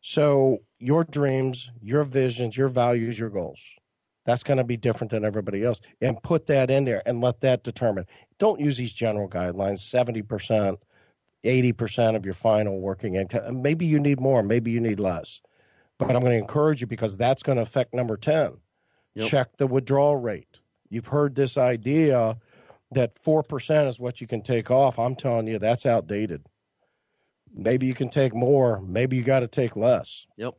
So 0.00 0.60
your 0.78 1.04
dreams 1.04 1.70
your 1.82 2.04
visions 2.04 2.56
your 2.56 2.68
values 2.68 3.18
your 3.18 3.30
goals 3.30 3.60
that's 4.26 4.42
going 4.42 4.58
to 4.58 4.64
be 4.64 4.76
different 4.76 5.12
than 5.12 5.24
everybody 5.24 5.64
else. 5.64 5.80
And 6.02 6.20
put 6.20 6.46
that 6.48 6.68
in 6.68 6.84
there 6.84 7.00
and 7.06 7.20
let 7.20 7.40
that 7.40 7.62
determine. 7.62 8.06
Don't 8.38 8.60
use 8.60 8.76
these 8.76 8.92
general 8.92 9.28
guidelines 9.28 9.78
70%, 9.78 10.78
80% 11.44 12.16
of 12.16 12.24
your 12.24 12.34
final 12.34 12.80
working 12.80 13.14
income. 13.14 13.62
Maybe 13.62 13.86
you 13.86 14.00
need 14.00 14.20
more, 14.20 14.42
maybe 14.42 14.72
you 14.72 14.80
need 14.80 15.00
less. 15.00 15.40
But 15.98 16.10
I'm 16.10 16.20
going 16.20 16.32
to 16.32 16.38
encourage 16.38 16.80
you 16.80 16.86
because 16.86 17.16
that's 17.16 17.42
going 17.42 17.56
to 17.56 17.62
affect 17.62 17.94
number 17.94 18.16
10. 18.16 18.56
Yep. 19.14 19.28
Check 19.28 19.56
the 19.56 19.66
withdrawal 19.66 20.16
rate. 20.16 20.58
You've 20.90 21.06
heard 21.06 21.36
this 21.36 21.56
idea 21.56 22.36
that 22.90 23.22
4% 23.22 23.88
is 23.88 23.98
what 23.98 24.20
you 24.20 24.26
can 24.26 24.42
take 24.42 24.70
off. 24.70 24.98
I'm 24.98 25.14
telling 25.14 25.46
you, 25.46 25.58
that's 25.58 25.86
outdated. 25.86 26.44
Maybe 27.54 27.86
you 27.86 27.94
can 27.94 28.10
take 28.10 28.34
more, 28.34 28.82
maybe 28.82 29.16
you 29.16 29.22
got 29.22 29.40
to 29.40 29.48
take 29.48 29.76
less 29.76 30.26
Yep. 30.36 30.54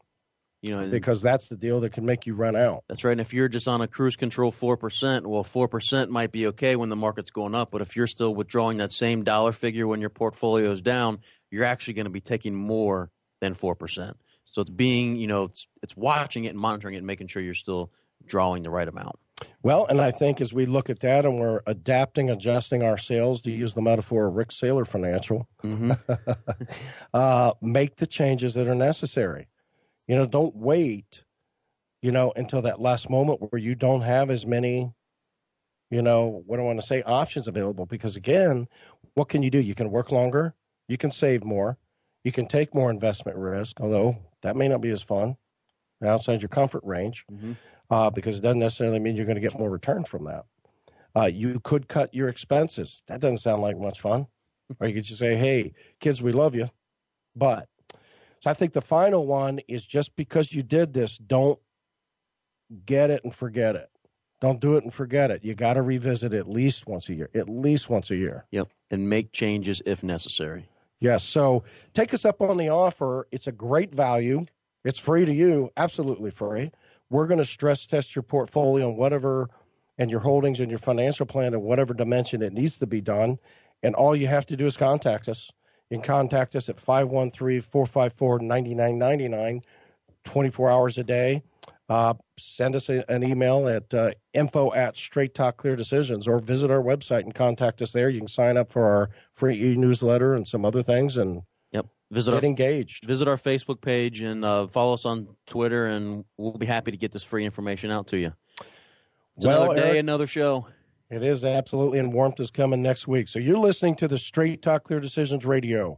You 0.61 0.75
know, 0.75 0.87
because 0.87 1.21
that's 1.21 1.49
the 1.49 1.55
deal 1.55 1.81
that 1.81 1.93
can 1.93 2.05
make 2.05 2.25
you 2.25 2.33
run 2.33 2.55
out. 2.55 2.83
That's 2.89 3.03
right. 3.03 3.11
And 3.11 3.21
if 3.21 3.31
you're 3.31 3.47
just 3.47 3.67
on 3.67 3.81
a 3.81 3.87
cruise 3.87 4.15
control 4.15 4.51
4%, 4.51 5.27
well, 5.27 5.43
4% 5.43 6.09
might 6.09 6.31
be 6.31 6.47
okay 6.47 6.75
when 6.75 6.89
the 6.89 6.95
market's 6.95 7.29
going 7.29 7.53
up. 7.53 7.69
But 7.69 7.81
if 7.81 7.95
you're 7.95 8.07
still 8.07 8.33
withdrawing 8.33 8.77
that 8.77 8.91
same 8.91 9.23
dollar 9.23 9.51
figure 9.51 9.85
when 9.85 10.01
your 10.01 10.09
portfolio 10.09 10.71
is 10.71 10.81
down, 10.81 11.19
you're 11.51 11.63
actually 11.63 11.93
going 11.93 12.05
to 12.05 12.11
be 12.11 12.21
taking 12.21 12.55
more 12.55 13.11
than 13.39 13.53
4%. 13.53 14.13
So 14.45 14.61
it's 14.61 14.71
being, 14.71 15.15
you 15.15 15.27
know, 15.27 15.43
it's, 15.43 15.67
it's 15.83 15.95
watching 15.95 16.45
it 16.45 16.49
and 16.49 16.59
monitoring 16.59 16.95
it 16.95 16.99
and 16.99 17.07
making 17.07 17.27
sure 17.27 17.41
you're 17.41 17.53
still 17.53 17.91
drawing 18.25 18.63
the 18.63 18.71
right 18.71 18.87
amount. 18.87 19.17
Well, 19.61 19.85
and 19.85 20.01
I 20.01 20.11
think 20.11 20.41
as 20.41 20.51
we 20.51 20.65
look 20.65 20.89
at 20.89 21.01
that 21.01 21.25
and 21.25 21.39
we're 21.39 21.61
adapting, 21.67 22.29
adjusting 22.29 22.81
our 22.81 22.97
sales, 22.97 23.41
to 23.41 23.51
use 23.51 23.73
the 23.75 23.81
metaphor 23.81 24.27
of 24.27 24.35
Rik 24.35 24.49
Saylor 24.49 24.87
Financial, 24.87 25.47
uh, 27.13 27.53
make 27.61 27.97
the 27.97 28.07
changes 28.07 28.55
that 28.55 28.67
are 28.67 28.75
necessary. 28.75 29.47
You 30.07 30.15
know, 30.15 30.25
don't 30.25 30.55
wait, 30.55 31.23
you 32.01 32.11
know, 32.11 32.31
until 32.35 32.61
that 32.61 32.79
last 32.79 33.09
moment 33.09 33.41
where 33.41 33.59
you 33.59 33.75
don't 33.75 34.01
have 34.01 34.29
as 34.29 34.45
many, 34.45 34.93
you 35.89 36.01
know, 36.01 36.43
what 36.45 36.57
do 36.57 36.63
I 36.63 36.65
want 36.65 36.79
to 36.79 36.85
say, 36.85 37.01
options 37.03 37.47
available. 37.47 37.85
Because 37.85 38.15
again, 38.15 38.67
what 39.15 39.29
can 39.29 39.43
you 39.43 39.49
do? 39.49 39.59
You 39.59 39.75
can 39.75 39.91
work 39.91 40.11
longer, 40.11 40.55
You 40.87 40.97
can 40.97 41.11
save 41.11 41.43
more. 41.43 41.77
You 42.23 42.31
can 42.31 42.47
take 42.47 42.75
more 42.75 42.89
investment 42.89 43.37
risk, 43.37 43.79
although 43.79 44.17
that 44.41 44.55
may 44.57 44.67
not 44.67 44.81
be 44.81 44.89
as 44.89 45.01
fun 45.01 45.37
outside 46.05 46.41
your 46.41 46.49
comfort 46.49 46.83
range 46.83 47.25
mm-hmm. 47.31 47.53
uh, 47.89 48.09
because 48.09 48.37
it 48.37 48.41
doesn't 48.41 48.59
necessarily 48.59 48.99
mean 48.99 49.15
you're 49.15 49.25
going 49.25 49.35
to 49.35 49.41
get 49.41 49.57
more 49.57 49.69
return 49.69 50.03
from 50.03 50.25
that. 50.25 50.45
Uh, 51.15 51.25
you 51.25 51.59
could 51.61 51.87
cut 51.87 52.13
your 52.13 52.27
expenses. 52.27 53.01
That 53.07 53.21
doesn't 53.21 53.37
sound 53.39 53.61
like 53.61 53.77
much 53.77 54.01
fun. 54.01 54.27
or 54.79 54.87
you 54.87 54.93
could 54.93 55.05
just 55.05 55.19
say, 55.19 55.35
hey, 55.35 55.73
kids, 55.99 56.21
we 56.21 56.31
love 56.31 56.53
you. 56.53 56.69
But 57.35 57.67
so 58.39 58.49
I 58.49 58.53
think 58.53 58.73
the 58.73 58.81
final 58.81 59.25
one 59.25 59.59
is 59.67 59.85
just 59.85 60.15
because 60.15 60.53
you 60.53 60.63
did 60.63 60.93
this, 60.93 61.17
don't 61.17 61.59
get 62.85 63.09
it 63.09 63.23
and 63.23 63.33
forget 63.33 63.75
it. 63.75 63.89
Don't 64.39 64.59
do 64.59 64.77
it 64.77 64.83
and 64.83 64.93
forget 64.93 65.31
it. 65.31 65.43
You 65.43 65.55
got 65.55 65.73
to 65.73 65.81
revisit 65.81 66.33
it 66.33 66.37
at 66.37 66.49
least 66.49 66.85
once 66.85 67.09
a 67.09 67.15
year, 67.15 67.29
at 67.33 67.49
least 67.49 67.89
once 67.89 68.11
a 68.11 68.15
year. 68.15 68.45
Yep. 68.51 68.69
And 68.91 69.09
make 69.09 69.31
changes 69.31 69.81
if 69.85 70.03
necessary. 70.03 70.69
Yes. 70.99 71.23
So 71.23 71.63
take 71.93 72.13
us 72.13 72.25
up 72.25 72.41
on 72.41 72.57
the 72.57 72.69
offer. 72.69 73.27
It's 73.31 73.47
a 73.47 73.51
great 73.51 73.93
value. 73.93 74.45
It's 74.83 74.99
free 74.99 75.25
to 75.25 75.33
you, 75.33 75.71
absolutely 75.75 76.31
free. 76.31 76.71
We're 77.09 77.27
going 77.27 77.39
to 77.39 77.45
stress 77.45 77.87
test 77.87 78.15
your 78.15 78.23
portfolio 78.23 78.89
and 78.89 78.97
whatever, 78.97 79.49
and 79.97 80.11
your 80.11 80.19
holdings 80.19 80.59
and 80.59 80.69
your 80.69 80.79
financial 80.79 81.25
plan 81.25 81.53
in 81.53 81.61
whatever 81.61 81.93
dimension 81.93 82.41
it 82.41 82.53
needs 82.53 82.77
to 82.77 82.85
be 82.85 83.01
done. 83.01 83.39
And 83.81 83.95
all 83.95 84.15
you 84.15 84.27
have 84.27 84.45
to 84.47 84.55
do 84.55 84.65
is 84.65 84.77
contact 84.77 85.27
us. 85.27 85.51
You 85.89 85.97
can 85.97 86.03
contact 86.03 86.55
us 86.55 86.69
at 86.69 86.79
513 86.79 87.61
454 87.61 88.39
9999, 88.39 89.61
24 90.23 90.69
hours 90.69 90.97
a 90.97 91.03
day. 91.03 91.43
Uh, 91.89 92.13
send 92.37 92.75
us 92.75 92.89
a, 92.89 93.09
an 93.09 93.23
email 93.23 93.69
at 93.69 93.93
uh, 93.93 94.11
info 94.33 94.73
at 94.73 94.97
Straight 94.97 95.33
Talk 95.33 95.55
Clear 95.55 95.77
Decisions 95.77 96.27
or 96.27 96.39
visit 96.39 96.69
our 96.69 96.81
website 96.81 97.21
and 97.21 97.33
contact 97.33 97.81
us 97.81 97.93
there. 97.93 98.09
You 98.09 98.19
can 98.19 98.27
sign 98.27 98.57
up 98.57 98.73
for 98.73 98.83
our 98.83 99.09
free 99.33 99.55
e 99.55 99.75
newsletter 99.77 100.33
and 100.33 100.45
some 100.45 100.65
other 100.65 100.81
things 100.81 101.15
and 101.15 101.43
yep. 101.71 101.85
visit 102.11 102.31
get 102.31 102.43
our, 102.43 102.47
engaged. 102.47 103.05
Visit 103.05 103.29
our 103.29 103.37
Facebook 103.37 103.79
page 103.79 104.19
and 104.19 104.43
uh, 104.43 104.67
follow 104.67 104.95
us 104.95 105.05
on 105.05 105.29
Twitter, 105.45 105.85
and 105.85 106.25
we'll 106.35 106.51
be 106.53 106.65
happy 106.65 106.91
to 106.91 106.97
get 106.97 107.13
this 107.13 107.23
free 107.23 107.45
information 107.45 107.89
out 107.89 108.07
to 108.07 108.17
you. 108.17 108.33
It's 109.37 109.45
well, 109.45 109.63
another 109.63 109.79
day, 109.79 109.87
Eric, 109.89 109.99
another 109.99 110.27
show. 110.27 110.67
It 111.09 111.23
is 111.23 111.45
absolutely, 111.45 111.99
and 111.99 112.11
warmth 112.11 112.39
is 112.39 112.51
coming 112.51 112.81
next 112.81 113.07
week. 113.07 113.29
So 113.29 113.39
you're 113.39 113.57
listening 113.57 113.95
to 113.95 114.09
the 114.09 114.17
Straight 114.17 114.61
Talk 114.61 114.83
Clear 114.83 114.99
Decisions 114.99 115.45
radio 115.45 115.97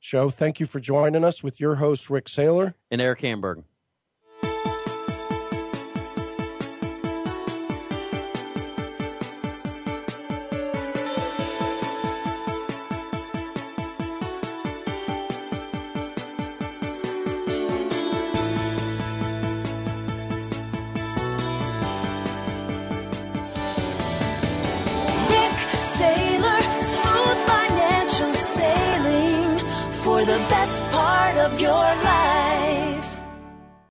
show. 0.00 0.30
Thank 0.30 0.58
you 0.58 0.66
for 0.66 0.80
joining 0.80 1.24
us 1.24 1.44
with 1.44 1.60
your 1.60 1.76
host, 1.76 2.10
Rik 2.10 2.26
Saylor. 2.26 2.74
And 2.90 3.00
Eric 3.00 3.20
Hamburg. 3.20 3.62